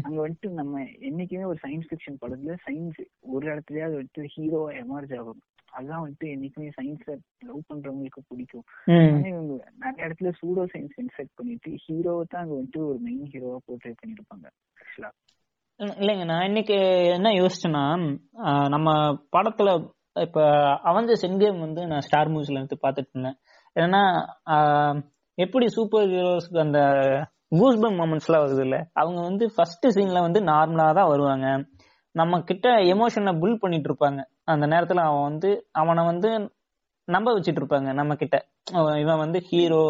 [0.07, 2.99] அங்க வந்துட்டு நம்ம என்னைக்குமே ஒரு சயின்ஸ் ஃபிக்ஷன் படத்துல சயின்ஸ்
[3.33, 5.41] ஒரு இடத்துலயாவது வந்துட்டு ஹீரோ எமர்ஜ் ஆகும்.
[5.73, 7.07] அதுதான் வந்துட்டு என்னைக்குமே சயின்ஸ
[7.47, 8.65] லவ் பண்றவங்களுக்கு பிடிக்கும்.
[9.29, 13.99] இவங்க நிறைய இடத்துல சூடோ சயின்ஸ் இன்செக்ட் பண்ணிட்டு ஹீரோவை தான் அங்க வந்துட்டு ஒரு மெயின் ஹீரோவா போர்ட்ரேட்
[14.01, 14.47] பண்ணிருப்பாங்க.
[14.81, 15.11] ஆக்சுவலா
[15.99, 16.23] இல்லைங்க.
[16.31, 16.77] நான் இன்னைக்கு
[17.17, 17.83] என்ன யோசிச்சேன்னா
[18.75, 18.89] நம்ம
[19.35, 19.69] படத்துல
[20.25, 20.45] இப்ப
[20.89, 23.37] அவஞ்சர்ஸ் என்கேம் வந்து நான் ஸ்டார் மூவிஸ்ல இருந்து பார்த்துட்டு இருந்தேன்.
[23.75, 24.01] ஏன்னா
[25.37, 26.79] எப்படி சூப்பர் ஹீரோஸ்க்கு அந்த
[27.51, 31.47] கூஸ்பம் மூமெண்ட்ஸ்லாம் வருது இல்ல அவங்க வந்து ஃபர்ஸ்ட் சீன்ல வந்து நார்மலா தான் வருவாங்க.
[32.15, 36.29] நம்ம கிட்ட எமோஷனை புல் பண்ணிட்டு இருப்பாங்க அந்த நேரத்துல அவன் வந்து அவனை வந்து
[37.07, 38.37] நம்ப வச்சிட்டு இருப்பாங்க நம்ம கிட்ட
[39.03, 39.83] இவன் வந்து ஹீரோ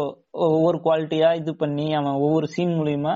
[0.46, 3.14] ஒவ்வொரு குவாலிட்டியா இது பண்ணி அவன் ஒவ்வொரு சீன் மூலியமா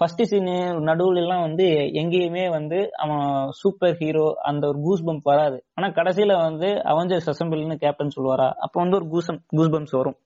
[0.00, 0.54] ஃபர்ஸ்ட் சீனு
[0.88, 1.66] நடுவுல எல்லாம் வந்து
[2.00, 3.22] எங்கேயுமே வந்து அவன்
[3.60, 5.58] சூப்பர் ஹீரோ அந்த ஒரு கூஸ் பம்ப் வராது.
[5.74, 8.48] ஆனா கடைசியில வந்து அவஞ்சர்ஸ் அசம்பிள்னு கேப்டன் சொல்லுவாரா?
[8.56, 10.18] அப்ப வந்து ஒரு கூசம் கூஸ் பம்ப்ஸ் வரும்.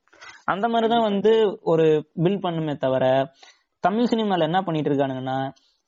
[0.44, 3.04] அந்த மாதிரிதான் வந்து ஒரு பில் பண்ணுமே தவிர
[3.84, 5.38] தமிழ் சினிமால என்ன பண்ணிட்டு இருக்கானுங்கன்னா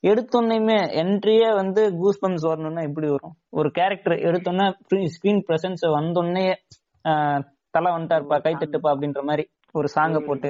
[0.03, 3.35] எடுத்தோன்னையுமே என்ட்ரியே வந்து கூஸ் பம்ப்ஸ் வரணும்னா எப்படி வரும்.
[3.51, 4.67] ஒரு கேரக்டர் எடுத்தோன்னா
[5.15, 6.47] ஸ்கிரீன் பிரசன்ஸ் வந்தோடனே
[7.71, 10.49] தலை வந்துட்டாருப்பா கை தட்டுப்பா அப்படின்ற மாதிரி ஒரு சாங்க போட்டு.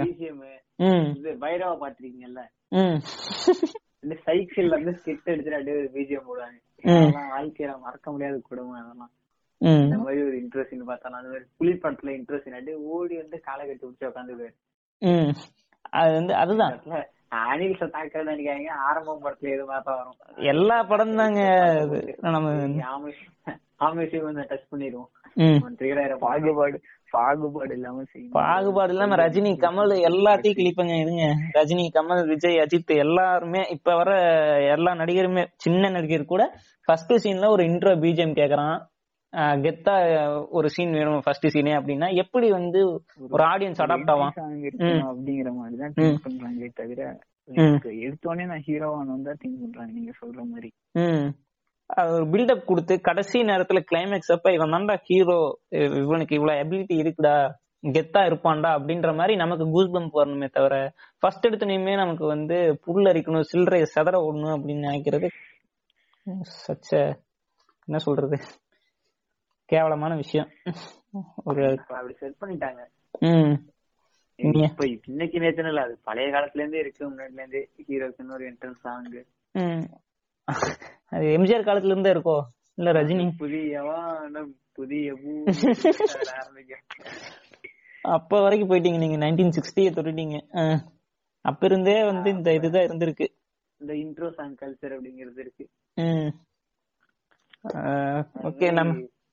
[1.43, 2.43] பைரவா பாத்திருக்கீங்கல்ல
[4.27, 6.59] சைக்கிள்ல இருந்து ஸ்கிட் எடுத்துட்டு அப்படியே பிஜிஎம் போடுவாங்க.
[7.35, 9.13] வாழ்க்கையில மறக்க முடியாத குடும்பம் அதெல்லாம்.
[9.63, 13.85] இந்த மாதிரி ஒரு இன்ட்ரெஸ்டிங் பார்த்தாலும் அந்த மாதிரி புலி படத்துல இன்ட்ரெஸ்டிங் அப்படியே ஓடி வந்து காலை கட்டி
[13.85, 14.55] பிடிச்சி உட்காந்துருவாரு
[15.03, 15.33] ம்.
[15.93, 16.75] அது வந்து அதுதான்.
[17.43, 20.17] அனில் தாக்கல் நினைக்காங்க ஆரம்பம் படத்துல எது தான் வரும்.
[20.53, 21.43] எல்லா படம் தாங்க
[22.27, 22.49] நம்ம
[24.23, 25.11] வந்து டச் பண்ணிடுவோம்.
[26.23, 26.77] பாகுபாடு
[27.13, 31.25] பாகுபாடு இல்லாம செய்யணும் பாகுபாடு இல்லாம ரஜினி கமல் எல்லாத்தையும் கிளிப்பங்க இருங்க
[31.57, 34.11] ரஜினி கமல் விஜய் அஜித் எல்லாருமே இப்ப வர
[34.75, 36.45] எல்லா நடிகருமே சின்ன நடிகர் கூட
[36.89, 38.79] ஃபர்ஸ்ட் சீன்ல ஒரு இன்ட்ரோ பிஜிஎம் கேக்குறான்.
[39.65, 39.95] கெத்தா
[40.51, 42.81] ஒரு சீன் வேணும் ஃபர்ஸ்ட் சீனே அப்படின்னா எப்படி வந்து
[43.31, 44.35] ஒரு ஆடியன்ஸ் அடாப்ட் ஆவான்?
[45.11, 47.01] அப்படிங்கிற மாதிரி தான் திங்க் பண்றாங்களே தவிர
[48.05, 50.71] எடுத்தோடனே நான் ஹீரோ ஆனோம் தான் திங்க் பண்றாங்க நீங்க சொல்ற மாதிரி.
[52.13, 55.39] ஒரு பில்டப் கொடுத்து கடைசி நேரத்துல கிளைமேக்ஸ் அப்ப இவன் தான்டா ஹீரோ
[56.03, 57.35] இவனுக்கு இவ்வளவு எபிலிட்டி இருக்குடா
[57.95, 60.75] கெத்தா இருப்பான்டா அப்படின்ற மாதிரி நமக்கு கூஸ் பம்ப் வரணுமே தவிர
[61.23, 65.29] ஃபர்ஸ்ட் எடுத்தனையுமே நமக்கு வந்து புல் அரிக்கணும் சில்லறை செதற ஓடணும் அப்படின்னு நினைக்கிறது
[66.61, 66.91] சச்ச
[67.89, 68.37] என்ன சொல்றது?
[69.73, 70.49] கேவலமான விஷயம்.
[71.45, 72.81] ஒரு அப்படி செட் பண்ணிட்டாங்க.
[73.21, 73.55] ம்.
[74.37, 77.03] இப்ப இன்னைக்கு நேத்து இல்ல அது பழைய காலத்துல இருந்தே இருக்கு.
[77.11, 79.05] முன்னாடில இருந்தே ஹீரோக்குன்னு ஒரு என்ட்ரன்ஸ் சாங்
[81.13, 82.37] அது எம்ஜிஆர் காலத்துல இருந்தே இருக்கோ?
[82.75, 83.27] இல்ல ரஜினி?
[83.39, 85.15] புதிய வானம் புதிய
[88.03, 89.19] அப்ப வரைக்கும் போயிட்டீங்க நீங்க.
[89.27, 90.37] நைன்டீன் சிக்ஸ்டிய தொட்டுட்டீங்க.
[91.45, 93.27] அப்ப இருந்தே வந்து இந்த இதுதான் இருந்திருக்கு.
[93.81, 95.65] இந்த இன்ட்ரோ சாங் கல்ச்சர் அப்படிங்கிறது இருக்கு.
[98.49, 98.73] ஓகே.
[98.73, 98.93] நம்ம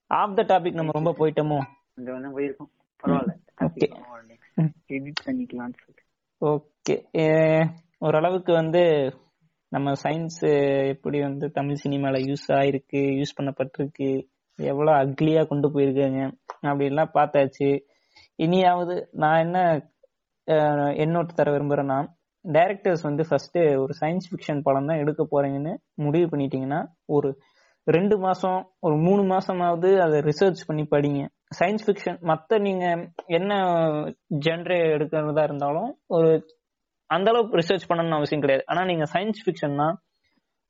[0.09, 1.59] ஆஃப் த டாபிக் நம்ம ரொம்ப போயிட்டோமோ?
[1.95, 2.71] இங்க வந்து போயிருக்கோம்.
[3.03, 3.33] பரவாயில்ல.
[3.65, 3.89] Okay.
[4.95, 6.03] எடிட் பண்ணிக்கலாம்னு சொல்லி
[6.41, 6.95] ஓகே
[7.97, 8.81] ஓரளவுக்கு வந்து
[9.71, 10.39] நம்ம சயின்ஸ்
[10.87, 14.07] எப்படி வந்து தமிழ் சினிமால யூஸ் ஆயிருக்கு யூஸ் பண்ணப்பட்டிருக்கு
[14.59, 16.21] எவ்வளவு அக்லியா கொண்டு போயிருக்காங்க
[16.61, 17.69] அப்படின்லாம் பார்த்தாச்சு.
[18.39, 19.57] இனியாவது நான் என்ன
[21.03, 21.99] எண்ணோட்டு தர விரும்புறேன்னா
[22.45, 25.73] டைரக்டர்ஸ் வந்து ஃபர்ஸ்ட் ஒரு சயின்ஸ் ஃபிக்ஷன் படம் தான் எடுக்க போறீங்கன்னு
[26.05, 27.29] முடிவு பண்ணிட்டீங்கன்னா ஒரு
[27.87, 31.21] ரெண்டு மாசம் ஒரு மூணு மாசமாவது அதை ரிசர்ச் பண்ணி படிங்க.
[31.59, 32.85] சயின்ஸ் ஃபிக்ஷன் மத்த நீங்க
[33.37, 33.53] என்ன
[34.47, 36.29] ஜென்ரே எடுக்கிறதா இருந்தாலும் ஒரு
[37.09, 38.65] அந்த அளவுக்கு ரிசர்ச் பண்ணணும்னு அவசியம் கிடையாது.
[38.67, 39.87] ஆனா நீங்க சயின்ஸ் ஃபிக்ஷன்னா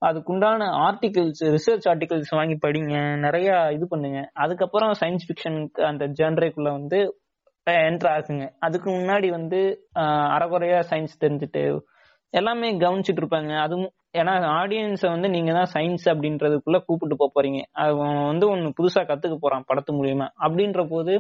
[0.02, 2.94] அதுக்குண்டான ஆர்டிகிள்ஸ் ரிசர்ச் ஆர்டிகிள்ஸ் வாங்கி படிங்க.
[3.18, 4.20] நிறைய இது பண்ணுங்க.
[4.34, 7.00] அதுக்கப்புறம் சயின்ஸ் ஃபிக்ஷனுக்கு அந்த ஜென்ரேக்குள்ள வந்து
[7.68, 8.46] என்டர் ஆகுங்க.
[8.60, 9.60] அதுக்கு முன்னாடி வந்து
[10.36, 11.64] அறகுறையா சயின்ஸ் தெரிஞ்சுட்டு
[12.34, 13.52] எல்லாமே கவனிச்சிட்டு இருப்பாங்க.
[13.66, 17.60] அதுவும் ஏன்னா ஆடியன்ஸை வந்து நீங்க தான் சயின்ஸ் அப்படின்றதுக்குள்ள கூப்பிட்டு போக போறீங்க.
[17.86, 20.28] அவன் வந்து ஒன்னு புதுசா கத்துக்க போறான் படத்து மூலியமா.
[20.46, 21.14] அப்படின்ற போது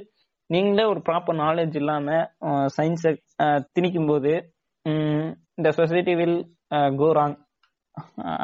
[0.49, 2.16] நீங்களே ஒரு ப்ராப்பர் நாலேஜ் இல்லாம
[2.78, 3.11] சயின்ஸை
[3.76, 4.32] திணிக்கும் போது
[5.57, 6.40] இந்த சொசைட்டி வில்
[7.02, 7.38] கோ ராங்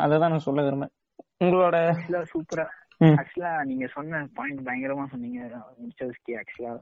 [0.04, 0.94] அதை தான் நான் சொல்ல விரும்புறேன்.
[1.44, 1.78] உங்களோட
[2.34, 2.66] சூப்பரா.
[3.22, 5.40] ஆக்சுவலா நீங்க சொன்ன பாயிண்ட் பயங்கரமா சொன்னீங்க.
[6.42, 6.74] ஆக்சுவலா.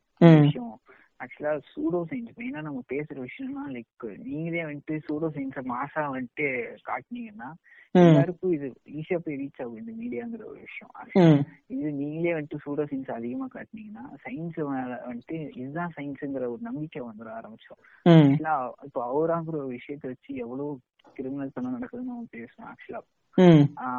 [0.45, 0.75] விஷயம்.
[1.19, 6.47] ஆக்சுவலா சூடோ சயின்ஸ் மெயினா நம்ம பேசுற விஷயம்னா லைக் நீங்களே வந்துட்டு சூடோ சயின்ஸ மாசா வந்துட்டு
[6.85, 7.49] காட்டுனீங்கன்னா
[8.03, 10.93] எல்லாருக்கும் இது ஈஸியா போய் ரீச் ஆகும் இந்த மீடியாங்கிற ஒரு விஷயம்.
[11.73, 14.57] இது நீங்களே வந்துட்டு சூடோ சயின்ஸ் அதிகமா காட்டுனீங்கன்னா சயின்ஸ்
[15.07, 17.81] வந்துட்டு இதுதான் சயின்ஸ்ங்கிற ஒரு நம்பிக்கை வந்துட ஆரம்பிச்சோம்
[18.83, 20.71] இப்போ அவராங்கிற ஒரு விஷயத்தை வச்சு எவ்வளவு
[21.15, 22.69] கிரிமினல் பண்ண நடக்குதுன்னு நம்ம பேசணும்.
[22.71, 23.01] ஆக்சுவலா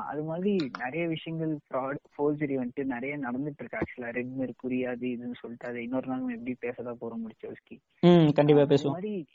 [0.06, 5.34] அது மாதிரி நிறைய விஷயங்கள் ஃப்ராட் ஃபோர்ஜரி வந்துட்டு நிறைய நடந்துட்டு இருக்கு ஆக்சுவலா ரெட் மெர்க்குரி அது இதுன்னு
[5.40, 7.76] சொல்லிட்டு அதை இன்னொரு நாள் நம்ம எப்படி பேசதான் போறோம் முடிச்ச வச்சுக்கி.
[8.00, 8.90] ம், கண்டிப்பா பேசுவோம்.
[8.90, 9.28] மாதிரி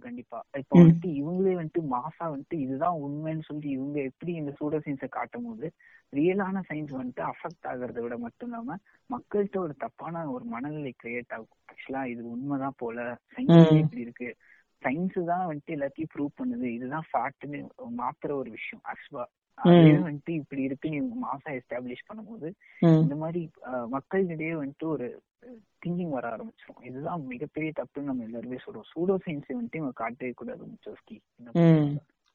[0.00, 0.44] கண்டிப்பா.
[0.58, 0.78] இப்போ.
[0.78, 5.72] வந்துட்டு இவங்களே வந்துட்டு மாசா வந்துட்டு இதுதான் உண்மைன்னு சொல்லி இவங்க எப்படி இந்த சூடோ சயின்ஸை காட்டும் போது
[6.12, 8.76] ரியலான சயின்ஸ் வந்துட்டு அஃபெக்ட் ஆகுறத விட மட்டும் இல்லாம
[9.10, 11.58] மக்கள்கிட்ட ஒரு தப்பான ஒரு மனநிலை கிரியேட் ஆகும்.
[11.64, 13.18] ஆக்சுவலா இது உண்மைதான் போல.
[13.36, 13.78] சயின்ஸ்.
[13.78, 14.36] இப்படி இருக்கு?
[14.82, 16.66] சயின்ஸ் தான் வந்துட்டு எல்லாத்தையும் ப்ரூவ் பண்ணுது.
[16.76, 17.60] இதுதான் ஃபேக்ட்னு
[18.00, 18.82] மாத்துற ஒரு விஷயம்.
[18.92, 19.26] ஆக்சுவலா
[19.58, 22.48] அதே வந்துட்டு இப்படி இருக்குன்னு இவங்க மாசா எஸ்டாப்ளிஷ் பண்ணும்போது
[23.04, 23.40] இந்த மாதிரி
[23.94, 25.06] மக்களிடையே வந்துட்டு ஒரு
[25.82, 28.88] திங்கிங் வர ஆரம்பிச்சிடும் இதுதான் மிகப்பெரிய தப்புன்னு நம்ம எல்லாருமே சொல்றோம்.
[28.92, 31.16] சூடோ சயின்ஸை வந்துட்டு இவங்க காட்டவே கூடாது முச்சோஸ்கி.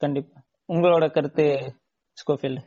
[0.03, 0.37] கண்டிப்பா.
[0.73, 1.45] உங்களோட கருத்து
[2.17, 2.63] ஸ்கோஃபீல்டு?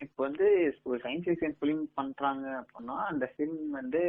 [0.00, 0.46] இப்போ வந்து
[0.90, 4.02] ஒரு சயின்ஸ் ஃபிக்ஷன் ஃபிலிம் பண்றாங்க அப்படின்னா அந்த ஃபிலிம் வந்து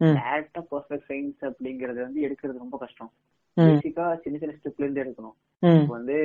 [0.00, 3.12] டேரக்டா பர்ஃபெக்ட் சயின்ஸ் அப்படிங்கறது வந்து எடுக்கிறது ரொம்ப கஷ்டம்.
[3.56, 5.36] பேசிக்கா சின்ன சின்ன ஸ்டெப்ல இருந்து எடுக்கணும்.
[5.96, 6.16] வந்து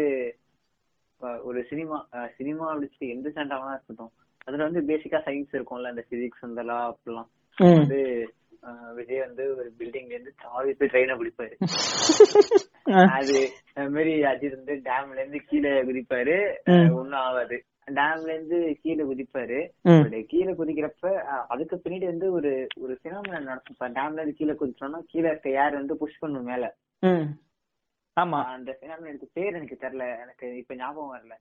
[1.49, 1.97] ஒரு சினிமா
[2.37, 4.13] சினிமா அப்படின்னு எந்த சேனலாக இருக்கட்டும்.
[4.47, 7.29] அதுல வந்து பேசிக்கா சயின்ஸ் இருக்கும்ல இந்த பிசிக்ஸ் அந்த லா அப்படிலாம்.
[7.79, 7.99] வந்து
[8.97, 11.55] விஜய் வந்து ஒரு பில்டிங்ல இருந்து தாவி போய் ட்ரெயினை பிடிப்பாரு.
[13.17, 13.37] அது
[13.93, 16.35] மாதிரி அஜித் வந்து டேம்ல இருந்து கீழே குதிப்பாரு.
[16.99, 17.57] ஒண்ணும் ஆகாது.
[17.99, 19.59] டேம்ல இருந்து கீழே குதிப்பாரு.
[20.31, 21.13] கீழே குதிக்கிறப்ப
[21.53, 22.51] அதுக்கு பின்னாடி வந்து ஒரு
[22.83, 23.95] ஒரு சினாமினல் நடக்கும்.
[23.97, 26.65] டேம்ல இருந்து கீழே குதிச்சோம்னா கீழே இருக்க ஏர் வந்து புஷ் பண்ணும் மேல.
[28.17, 28.39] ஆமா.
[28.53, 30.05] அந்த பினாமினலுக்கு பேர் எனக்கு தெரியல.
[30.23, 31.35] எனக்கு இப்ப ஞாபகம் வரல.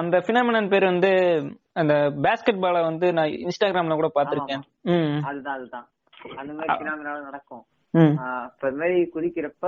[0.00, 1.10] அந்த பினாமினன் பேர் வந்து
[1.72, 1.94] அந்த
[2.24, 4.64] பேஸ்கெட் பால வந்து நான் இன்ஸ்டாகிராம்ல கூட பாத்திருக்கேன்
[5.24, 5.86] அதுதான் அதுதான்.
[6.36, 7.62] அந்த மாதிரி பினாமினாலும் நடக்கும்.
[8.48, 9.66] இப்ப இந்த மாதிரி குதிக்கிறப்ப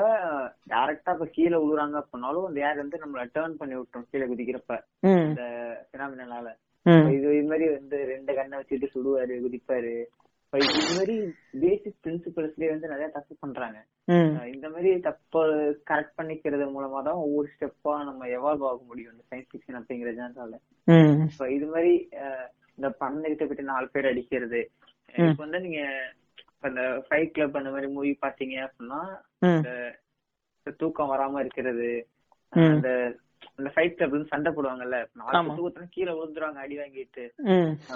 [0.69, 4.77] டைரக்டா இப்ப கீழே விழுறாங்க அப்படின்னாலும் அந்த ஏர் வந்து நம்மள டேர்ன் பண்ணி விட்டுரும் கீழே குதிக்கிறப்ப.
[5.24, 5.43] இந்த
[5.93, 6.47] பினாமினால
[7.11, 9.95] இது இது மாதிரி வந்து ரெண்டு கண்ணை வச்சுட்டு சுடுவாரு குதிப்பாரு.
[10.55, 11.14] இது மாதிரி
[11.60, 13.78] பேசிக் பிரின்சிபல்ஸ்லயே வந்து நிறைய தப்பு பண்றாங்க.
[14.52, 15.40] இந்த மாதிரி தப்பு
[15.90, 20.55] கரெக்ட் பண்ணிக்கிறது மூலமா தான் ஒவ்வொரு ஸ்டெப்பா நம்ம எவால்வ் ஆக முடியும் இந்த சயின்ஸ் ஃபிக்ஷன் அப்படிங்கிற ஜான்றால
[20.89, 21.14] ம்.
[21.26, 21.93] இப்ப இது மாதிரி
[22.78, 24.60] இந்த பன்னெண்டு போயிட்டு நாலு பேர் அடிக்கிறது.
[25.14, 25.82] இப்ப வந்து நீங்க
[26.64, 29.01] இந்த ஃபைட் கிளப் அந்த மாதிரி மூவி பாத்தீங்க அப்படின்னா
[30.76, 31.90] தூக்கம் வராம இருக்கிறது.
[32.52, 32.89] அந்த
[33.57, 34.99] அந்த ஃபைட் கிளப் வந்து சண்டை போடுவாங்கல்ல.
[35.21, 35.55] நாலு.
[35.59, 37.25] தூக்கத்துல கீழே விழுந்துருவாங்க அடி வாங்கிட்டு.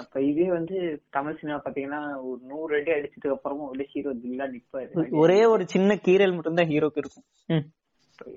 [0.01, 0.77] அப்ப இதே வந்து
[1.17, 5.09] தமிழ் சினிமா பாத்தீங்கன்னா ஒரு நூறு அடி அடிச்சதுக்கு அப்புறமும் அப்படியே ஹீரோ தில்லா நிப்பாரு.
[5.23, 7.27] ஒரே ஒரு சின்ன கீரல் மட்டும்தான் ஹீரோக்கு இருக்கும்.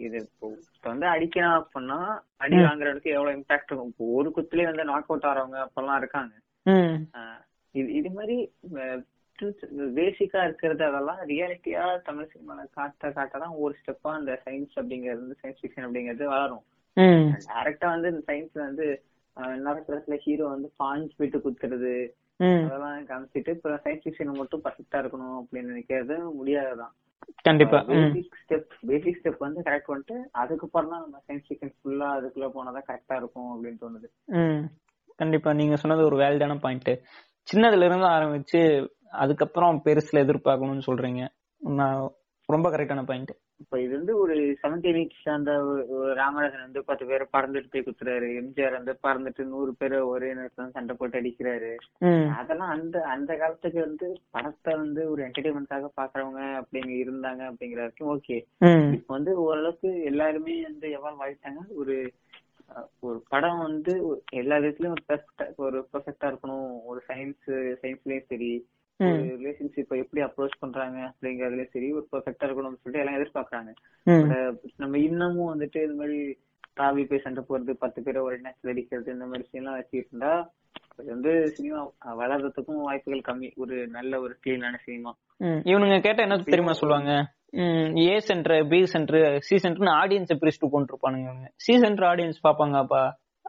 [0.07, 0.49] இது இப்போ
[0.83, 2.01] வந்து அடிக்கணும் அப்படின்னா
[2.37, 2.65] அடி ம்.
[2.67, 3.89] வாங்குறதுக்கு எவ்வளவு இம்பாக்ட் இருக்கும்?
[3.89, 6.33] இப்போ ஒரு குத்துலயே வந்து நாக் அவுட் ஆறவங்க அப்பெல்லாம் இருக்காங்க.
[7.75, 8.37] இது இது மாதிரி
[9.97, 15.87] பேசிக்கா இருக்கிறது அதெல்லாம் ரியாலிட்டியா தமிழ் சினிமால காட்ட காட்டதான் ஒரு ஸ்டெப்பா அந்த சயின்ஸ் அப்படிங்கிறது சயின்ஸ் ஃபிக்ஷன்
[15.87, 16.63] அப்படிங்கிறது வளரும்.
[16.97, 18.87] டைரக்டா வந்து இந்த சயின்ஸ்ல வந்து
[19.37, 21.95] ஆஹ் நடக்கிறதுல ஹீரோ வந்து பாஞ்சு போயிட்டு குத்துறது
[22.39, 26.95] அதெல்லாம் காமிச்சிட்டு இப்ப சயின்ஸ் ஃபிக்ஷன் மட்டும் பர்ஃபெக்டா இருக்கணும் அப்படின்னு நினைக்கிறது முடியாதுதான்.
[27.43, 27.79] கண்டிப்பா.
[27.81, 32.87] பேசிக் ஸ்டெப் பேசிக் ஸ்டெப் வந்து கரெக்ட் பண்ணிட்டு அதுக்கப்புறம் தான் நம்ம சயின்ஸ் ஃபிக்ஷன் ஃபுல்லா அதுக்குள்ள போனாதான்
[32.89, 34.69] கரெக்டா இருக்கும் அப்படின்னு தோணுது.
[35.17, 35.53] கண்டிப்பா.
[35.53, 36.91] நீங்க சொன்னது ஒரு வேலிடான பாயிண்ட்
[37.49, 38.89] சின்னதுல இருந்து ஆரம்பிச்சு
[39.23, 41.23] அதுக்கப்புறம் பெருசுல எதிர்பார்க்கணும்னு சொல்றீங்க.
[41.61, 42.11] நான்
[42.49, 43.33] ரொம்ப கரெக்டான பாயிண்ட்
[43.63, 45.53] இப்ப இது வந்து ஒரு செவன்டி வீக்ஸ் அந்த
[46.21, 48.29] ராமராஜன் வந்து பத்து பேரை பறந்துட்டு போய் குத்துறாரு.
[48.41, 51.73] எம்ஜிஆர் வந்து பறந்துட்டு நூறு பேரை ஒரே நேரத்துல சண்டை போட்டு அடிக்கிறாரு.
[52.39, 58.39] அதெல்லாம் அந்த அந்த காலத்துக்கு வந்து படத்தை வந்து ஒரு என்டர்டைன்மெண்ட்காக பாக்குறவங்க அப்படிங்க இருந்தாங்க அப்படிங்கிற வரைக்கும் ஓகே.
[58.97, 61.63] இப்ப வந்து ஓரளவுக்கு எல்லாருமே வந்து எவால்வ் ஆயிட்டாங்க.
[61.83, 61.97] ஒரு
[63.07, 63.93] ஒரு படம் வந்து
[64.41, 66.71] எல்லா விதத்துலயும் ஒரு பெர்ஃபெக்டா ஒரு பெர்ஃபெக்டா இருக்கணும்.
[66.91, 67.49] ஒரு சயின்ஸ்
[67.83, 68.53] சயின்ஸ்லயும் சரி.
[69.01, 73.71] ரிலேஷன்ஷிப்பை எப்படி அப்ரோச் பண்றாங்க அப்படிங்கறதுலயும் சரி ஒரு பெர்ஃபெக்டா இருக்கணும்னு சொல்லிட்டு எல்லாம் எதிர்பார்க்கறாங்க.
[74.77, 76.19] நம்ம இன்னமும் வந்துட்டு இந்த மாதிரி
[76.75, 80.33] தாவி போய் சண்டை போறது பத்து பேரை ஒரு நேரத்தில் அடிக்கிறது இந்த மாதிரி விஷயம் எல்லாம் வச்சுக்கிட்டு இருந்தா
[80.99, 81.81] அது வந்து சினிமா
[82.21, 83.49] வளர்றதுக்கும் வாய்ப்புகள் கம்மி.
[83.57, 85.13] ஒரு நல்ல ஒரு கிளீனான சினிமா.
[85.41, 87.13] இவனுங்க கேட்டா என்ன தெரியுமா சொல்லுவாங்க?
[88.07, 93.03] A center B center C சென்டர்னு ஆடியன்ஸை பிரிச்சுட்டு கொண்டிருப்பானுங்க இவனுங்க சி சென்டர் ஆடியன்ஸ் பாப்பாங்கப்பா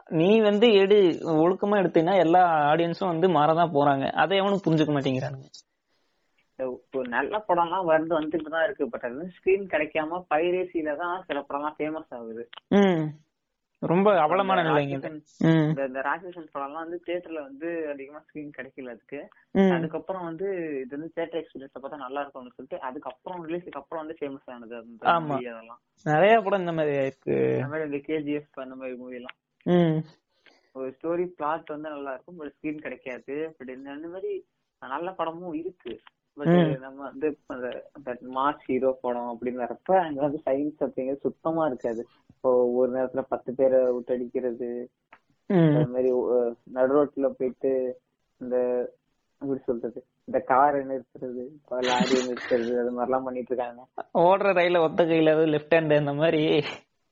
[0.08, 0.96] நீ வந்து எடு
[1.42, 2.40] ஒழுக்கமா எடுத்தீங்கன்னா எல்லா
[2.72, 4.06] ஆடியன்ஸும் வந்து மாறதான் போறாங்க.
[4.22, 5.48] அதை எவனும் புரிஞ்சுக்க மாட்டேங்கிறானுங்க.
[6.58, 8.84] இப்போ நல்ல படம்லாம் வந்து வந்துட்டு தான் இருக்கு.
[8.88, 12.44] பட் அது ஸ்கிரீன் கிடைக்காம பைரேசில தான் சில படம்லாம் ஃபேமஸ் ஆகுது.
[13.82, 15.08] ரொம்ப அவலமான நிலைங்க இந்த
[15.86, 19.20] இந்த ராட்சசன் படம்லாம் வந்து தியேட்டர்ல வந்து அதிகமா ஸ்கிரீன் கிடைக்கல அதுக்கு.
[19.76, 20.46] அதுக்கப்புறம் வந்து
[20.82, 25.10] இது வந்து தியேட்டர் எக்ஸ்பீரியன்ஸ் பார்த்தா நல்லா இருக்கும்னு சொல்லிட்டு அதுக்கப்புறம் ரிலீஸ்க்கு அப்புறம் வந்து ஃபேமஸ் ஆனது அந்த
[25.34, 25.80] அதெல்லாம்.
[26.06, 29.36] நிறைய படம் இந்த மாதிரி இருக்கு அந்த மாதிரி இந்த கேஜிஎஃப் அந்த மாதிரி மூவி எல்லாம்.
[30.72, 33.54] ஒரு ஸ்டோரி பிளாட் வந்து நல்லா இருக்கும் பட் ஸ்கிரீன் கிடைக்காது.
[33.58, 34.32] பட் இந்த மாதிரி
[34.82, 35.92] நல்ல படமும் இருக்கு.
[36.34, 36.48] பட்.
[36.78, 37.68] நம்ம வந்து அந்த
[38.34, 42.02] மாஸ் ஹீரோ படம் அப்படிங்கிறப்ப அங்க வந்து சயின்ஸ் அப்படிங்கிறது சுத்தமா இருக்காது.
[42.26, 44.68] இப்போ ஒரு நேரத்துல பத்து பேரை விட்டு அடிக்கிறது
[45.50, 45.74] ம்.
[45.76, 46.10] அந்த மாதிரி
[46.72, 47.72] நடு ரோட்ல போயிட்டு
[48.40, 48.56] இந்த
[49.40, 50.00] எப்படி சொல்றது?
[50.24, 53.82] இந்த காரை நிறுத்துறது லாரியை நிறுத்துறது அது மாதிரிலாம் பண்ணிட்டு இருக்காங்க.
[54.18, 56.42] ஓடுற ரயில ஒத்த கையில லெஃப்ட் ஹேண்ட் அந்த மாதிரி.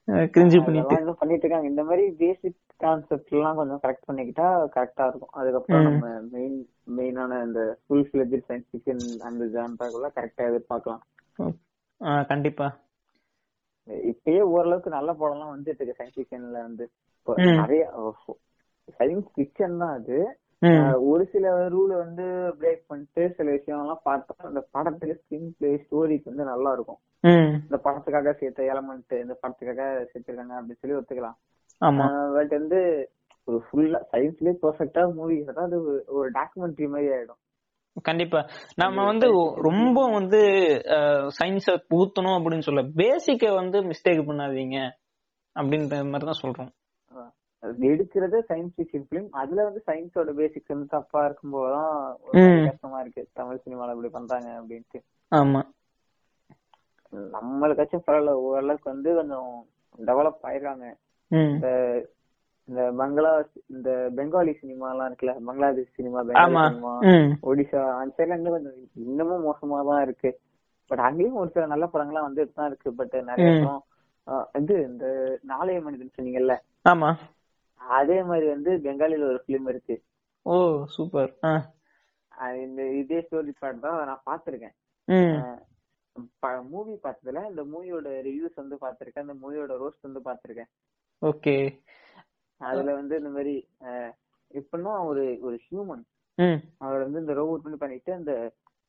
[0.09, 1.15] கிரிஞ்சு பண்ணிட்டு.
[1.15, 1.67] பண்ணிட்டு இருக்காங்க.
[1.67, 4.47] இந்த மாதிரி பேசிக் கான்செப்ட் எல்லாம் கொஞ்சம் கரெக்ட் பண்ணிக்கிட்டா
[4.77, 5.29] கரெக்டா இருக்கும்.
[5.33, 5.83] அதுக்கப்புறம்.
[5.83, 12.25] நம்ம மெயின் மெயினான இந்த ஃபுல் ஃபிளஜ் சயின்ஸ் ஃபிக்ஷன் அந்த ஜான்றாக்குள்ள கரெக்டா எதிர்பார்க்கலாம்.
[12.27, 12.77] கண்டிப்பா.
[13.89, 16.91] இப்பயே ஓரளவுக்கு நல்ல படம்லாம் வந்துட்டு இருக்கு சயின்ஸ் ஃபிக்ஷன்ல வந்து.
[17.25, 17.83] நிறைய
[18.99, 20.39] சயின்ஸ் ஃபிக்ஷன் தான் அது.
[21.01, 22.23] ஒரு சில ரூல வந்து
[22.61, 26.99] பிரேக் பண்ணிட்டு சில விஷயம் எல்லாம் பார்த்தா அந்த படத்துக்கு ஸ்கிரீன் பிளே ஸ்டோரிக்கு வந்து நல்லா இருக்கும்
[27.51, 31.37] இந்த படத்துக்காக சேர்த்த எலமெண்ட் இந்த படத்துக்காக சேர்த்திருக்காங்க அப்படின்னு சொல்லி ஒத்துக்கலாம்.
[32.33, 33.11] பட் வந்து
[33.45, 37.41] ஒரு ஃபுல்லா சயின்ஸ்லயே பெர்ஃபெக்டா மூவி அது ஒரு- டாக்குமெண்ட்ரி மாதிரி ஆயிடும்.
[38.03, 38.47] கண்டிப்பா.
[38.77, 40.39] நம்ம வந்து ரொம்ப வந்து
[41.45, 44.91] சயின்ஸ புகுத்தணும் அப்படின்னு சொல்ல பேசிக்க வந்து மிஸ்டேக் பண்ணாதீங்க
[45.61, 46.82] அப்படின்ற மாதிரி தான் சொல்றோம்.
[47.89, 52.45] எடுக்கிறது சயின்ஸ் ஃபிக்ஷன் பிலிம் அதுல வந்து சயின்ஸோட பேசிக்ஸ் வந்து தப்பா இருக்கும்போதுதான் ஒரு ம்.
[52.45, 53.29] மாதிரி கஷ்டமா இருக்கு.
[53.33, 55.01] தமிழ் சினிமால இப்படி பண்றாங்க அப்படின்ட்டு.
[55.33, 55.63] ஆமா.
[57.33, 59.51] நம்மளுக்காச்சும் பரவாயில்ல ஓரளவுக்கு வந்து கொஞ்சம்
[59.99, 60.87] டெவலப் ஆயிருக்காங்க
[61.31, 61.51] ம்.
[61.55, 61.69] இந்த
[62.69, 63.31] இந்த பங்களா
[63.67, 66.93] இந்த பெங்காலி சினிமா எல்லாம் இருக்குல்ல பங்களாதேஷ் சினிமா பெங்காலி சினிமா
[67.43, 70.31] ஒடிசா அந்த சைட்ல இருந்து கொஞ்சம் இன்னமும் மோசமா தான் இருக்கு.
[70.91, 72.95] பட் அங்கேயும் ஒரு சில நல்ல படங்கள்லாம் வந்துட்டு தான் இருக்கு.
[72.95, 73.51] பட் நிறைய.
[73.59, 73.83] படம்
[74.55, 75.05] இது இந்த
[75.43, 76.55] நாளைய மனிதன் சொன்னீங்கல்ல?
[76.89, 77.09] ஆமா.
[77.83, 79.95] அதே மாதிரி வந்து பெங்காலில ஒரு பிலிம் இருக்கு.
[80.47, 80.55] ஓ
[80.95, 81.33] சூப்பர்
[82.63, 84.77] இந்த இதே ஸ்டோரி பார்ட் தான் நான் பாத்திருக்கேன்
[86.71, 90.71] மூவி பார்த்ததுல இந்த மூவியோட ரிவ்யூஸ் வந்து பாத்திருக்கேன் அந்த மூவியோட ரோஸ்ட் வந்து பாத்திருக்கேன்
[91.23, 91.55] ஓகே.
[92.61, 93.55] அதுல வந்து இந்த மாதிரி
[94.51, 96.03] எப்படின்னா ஒரு ஒரு ஹியூமன்
[96.39, 96.59] ம்.
[96.81, 98.33] அவர் வந்து இந்த ரோபோட் பண்ணி பண்ணிட்டு அந்த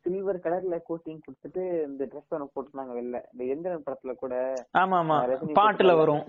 [0.06, 3.20] சில்வர் கலர்ல கோட்டிங் கொடுத்துட்டு இந்த ட்ரெஸ் ஒன்று போட்டுருந்தாங்க வெளில.
[3.34, 4.34] இந்த எந்திரன் படத்துல கூட
[4.74, 5.18] ஆமா ஆமா
[5.60, 5.94] பாட்டுல.
[5.96, 6.24] வரும்.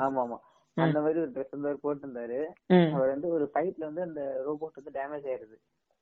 [0.00, 0.38] ஆமா ஆமா
[0.84, 2.40] அந்த மாதிரி ஒரு ட்ரெஸ் வந்து அவர் போட்டிருந்தாரு.
[2.92, 5.56] அவர் வந்து ஒரு ஃபைட்ல வந்து அந்த ரோபோட் வந்து டேமேஜ் ஆயிருது.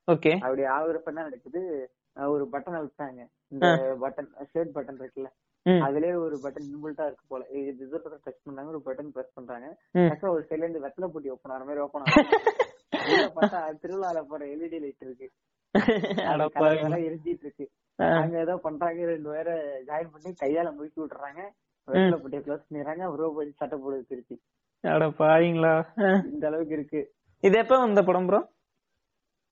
[0.09, 0.33] ஓகே.
[0.39, 1.61] அப்படி ஆகுறப்ப என்ன நடக்குது?
[2.27, 3.21] ஒரு பட்டனை விட்டாங்க
[3.53, 3.67] இந்த
[4.03, 5.29] பட்டன் ஷர்ட் பட்டன் இருக்குல்ல.
[5.85, 7.45] அதுலயே ஒரு பட்டன் இன்பில்ட்டா இருக்கு போல.
[7.49, 7.87] இது
[8.27, 8.67] டச் பண்ணாங்க.
[8.67, 9.69] ஒரு பட்டன் பிரஸ் பண்றாங்க.
[9.93, 10.09] ம்.
[10.11, 12.33] டக்குனு ஒரு சைடுல இருந்து வெத்தலை பொட்டி ஓப்பன் ஆகிற மாதிரி ஓப்பன் ஆகும்
[13.37, 15.27] பார்த்தா திருவிழால போற எல்இடி லைட் இருக்கு.
[16.17, 17.67] கலர் கலரா எரிஞ்சிட்டு இருக்கு.
[17.99, 19.05] அங்க ஏதோ பண்றாங்க.
[19.05, 19.55] ரெண்டு பேரை
[19.89, 21.41] ஜாயின் பண்ணி கையால முழுக்கி விட்டுறாங்க.
[21.89, 23.05] வெத்தலை பொட்டியை க்ளோஸ் பண்ணிடுறாங்க.
[23.23, 24.37] ரோபோட் சட்டை போடுது திருப்பி.
[24.85, 25.75] அட பாவீங்களா.
[26.05, 26.09] ஆ.
[26.33, 27.01] இந்த அளவுக்கு இருக்கு.
[27.43, 28.41] இது எப்ப வந்த படம் ப்ரோ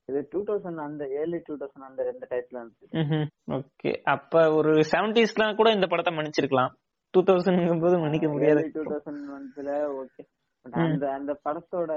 [0.08, 3.18] இது டூ தௌசண்ட் அந்த ஏர்லி டூ தௌசண்ட் அந்த ரெண்டு டைப்ல இருந்துச்சு.
[3.50, 6.72] ஓகே அப்ப ஒரு செவன்டிஸ்லாம் கூட இந்த படத்தை மன்னிச்சிருக்கலாம்.
[7.14, 8.62] டூ தௌசண்ட் போது மன்னிக்க முடியாது.
[8.74, 9.70] டூ தௌசண்ட் ஒன்ஸ்ல
[10.02, 10.24] ஓகே
[10.64, 11.92] அந்த அந்த படத்தோட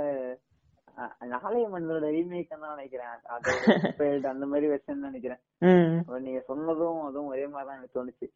[1.28, 3.10] நாளைய மனிதனோட ரீமேக் தான் நினைக்கிறேன்.
[4.34, 5.42] அந்த மாதிரி வெர்ஷன் நினைக்கிறேன்.
[6.26, 8.28] நீங்க சொன்னதும் அதுவும் ஒரே மாதிரி தான் எனக்கு தோணுச்சு.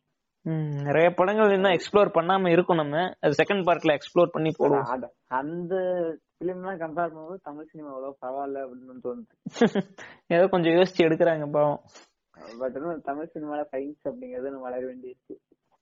[0.87, 3.15] நிறைய படங்கள் இன்னும் எக்ஸ்ப்ளோர் பண்ணாம இருக்கும் நம்ம.
[3.21, 5.09] அது செகண்ட் பார்ட்ல எக்ஸ்ப்ளோர் பண்ணி போடுவோம்.
[5.27, 5.73] அந்த
[6.39, 9.35] பிலிம் எல்லாம் கம்பேர் பண்ணும்போது தமிழ் சினிமா அவ்வளவு பரவாயில்ல அப்படின்னு தோணுச்சு
[10.35, 11.81] ஏதோ கொஞ்சம் யோசிச்சு எடுக்கிறாங்க பாவம்.
[12.59, 15.35] பட் இன்னும் தமிழ் சினிமால சயின்ஸ் அப்படிங்கறது வளர வேண்டியிருக்கு.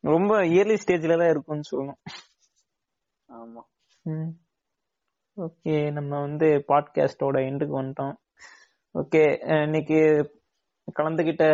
[0.03, 1.99] ரொம்ப இயர்லி ஸ்டேஜ்ல தான் இருக்கும்னு சொல்லணும்.
[3.29, 3.61] ஆமா.
[5.37, 8.15] ஓகே நம்ம வந்து பாட்காஸ்டோட எண்டுக்கு வந்துட்டோம்.
[8.95, 9.23] ஓகே
[9.65, 9.99] இன்னைக்கு
[10.97, 11.45] கலந்துகிட்ட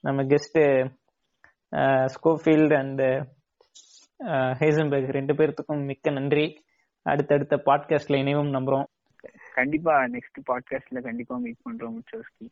[0.00, 0.60] நம்ம கெஸ்ட்
[2.04, 3.00] ஸ்கோஃபீல்ட் அண்ட்
[4.58, 6.64] ஹேசன்பர்க் ரெண்டு பேர்த்துக்கும் மிக்க நன்றி.
[7.02, 8.84] அடுத்தடுத்த பாட்காஸ்ட்ல இணைவும் நம்புறோம்.
[9.54, 12.48] கண்டிப்பா நெக்ஸ்ட் பாட்காஸ்ட்ல கண்டிப்பா மீட் பண்றோம் முச்சோஸ்கி.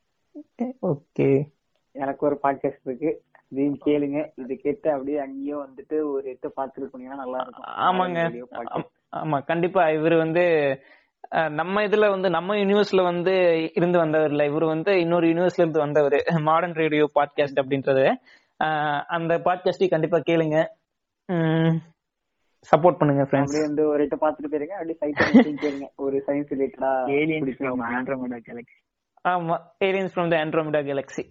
[0.82, 1.44] ஓகே.
[1.92, 3.22] எனக்கு ஒரு பாட்காஸ்ட் இருக்கு.
[3.48, 4.30] இதையும் கேளுங்க.
[4.36, 7.74] இது கேட்டு அப்படியே அங்கேயும் வந்துட்டு ஒரு எட்டு பார்த்துட்டு போனீங்கன்னா நல்லா இருக்கும்.
[7.74, 8.18] ஆமாங்க.
[8.18, 8.84] Radio podcast.
[9.16, 9.88] ஆம்- கண்டிப்பா.
[9.88, 10.78] இவர் வந்து
[11.28, 13.32] நம்ம இதுல வந்து நம்ம யூனிவர்ஸ்ல வந்து
[13.74, 16.24] இருந்து வந்தவர் இல்ல இவர் வந்து இன்னொரு யூனிவர்ஸ்ல இருந்து வந்தவர்.
[16.40, 18.14] மாடர்ன் ரேடியோ பாட்காஸ்ட் அப்படின்றது.
[19.06, 20.58] அந்த பாட்காஸ்டை கண்டிப்பா கேளுங்க.
[22.66, 25.86] சப்போர்ட் பண்ணுங்க ஃப்ரெண்ட்ஸ் வந்து ஒரு எட்டு பார்த்துட்டு போயிருங்க அப்படியே சைட் கேளுங்க.
[25.96, 28.78] ஒரு சயின்ஸ் ரிலேட்டடா ஏலியன்ஸ் ஃப்ரம் ஆண்ட்ரோமேடா கேலக்சி
[29.24, 31.24] ஆமா aliens from the Andromeda galaxy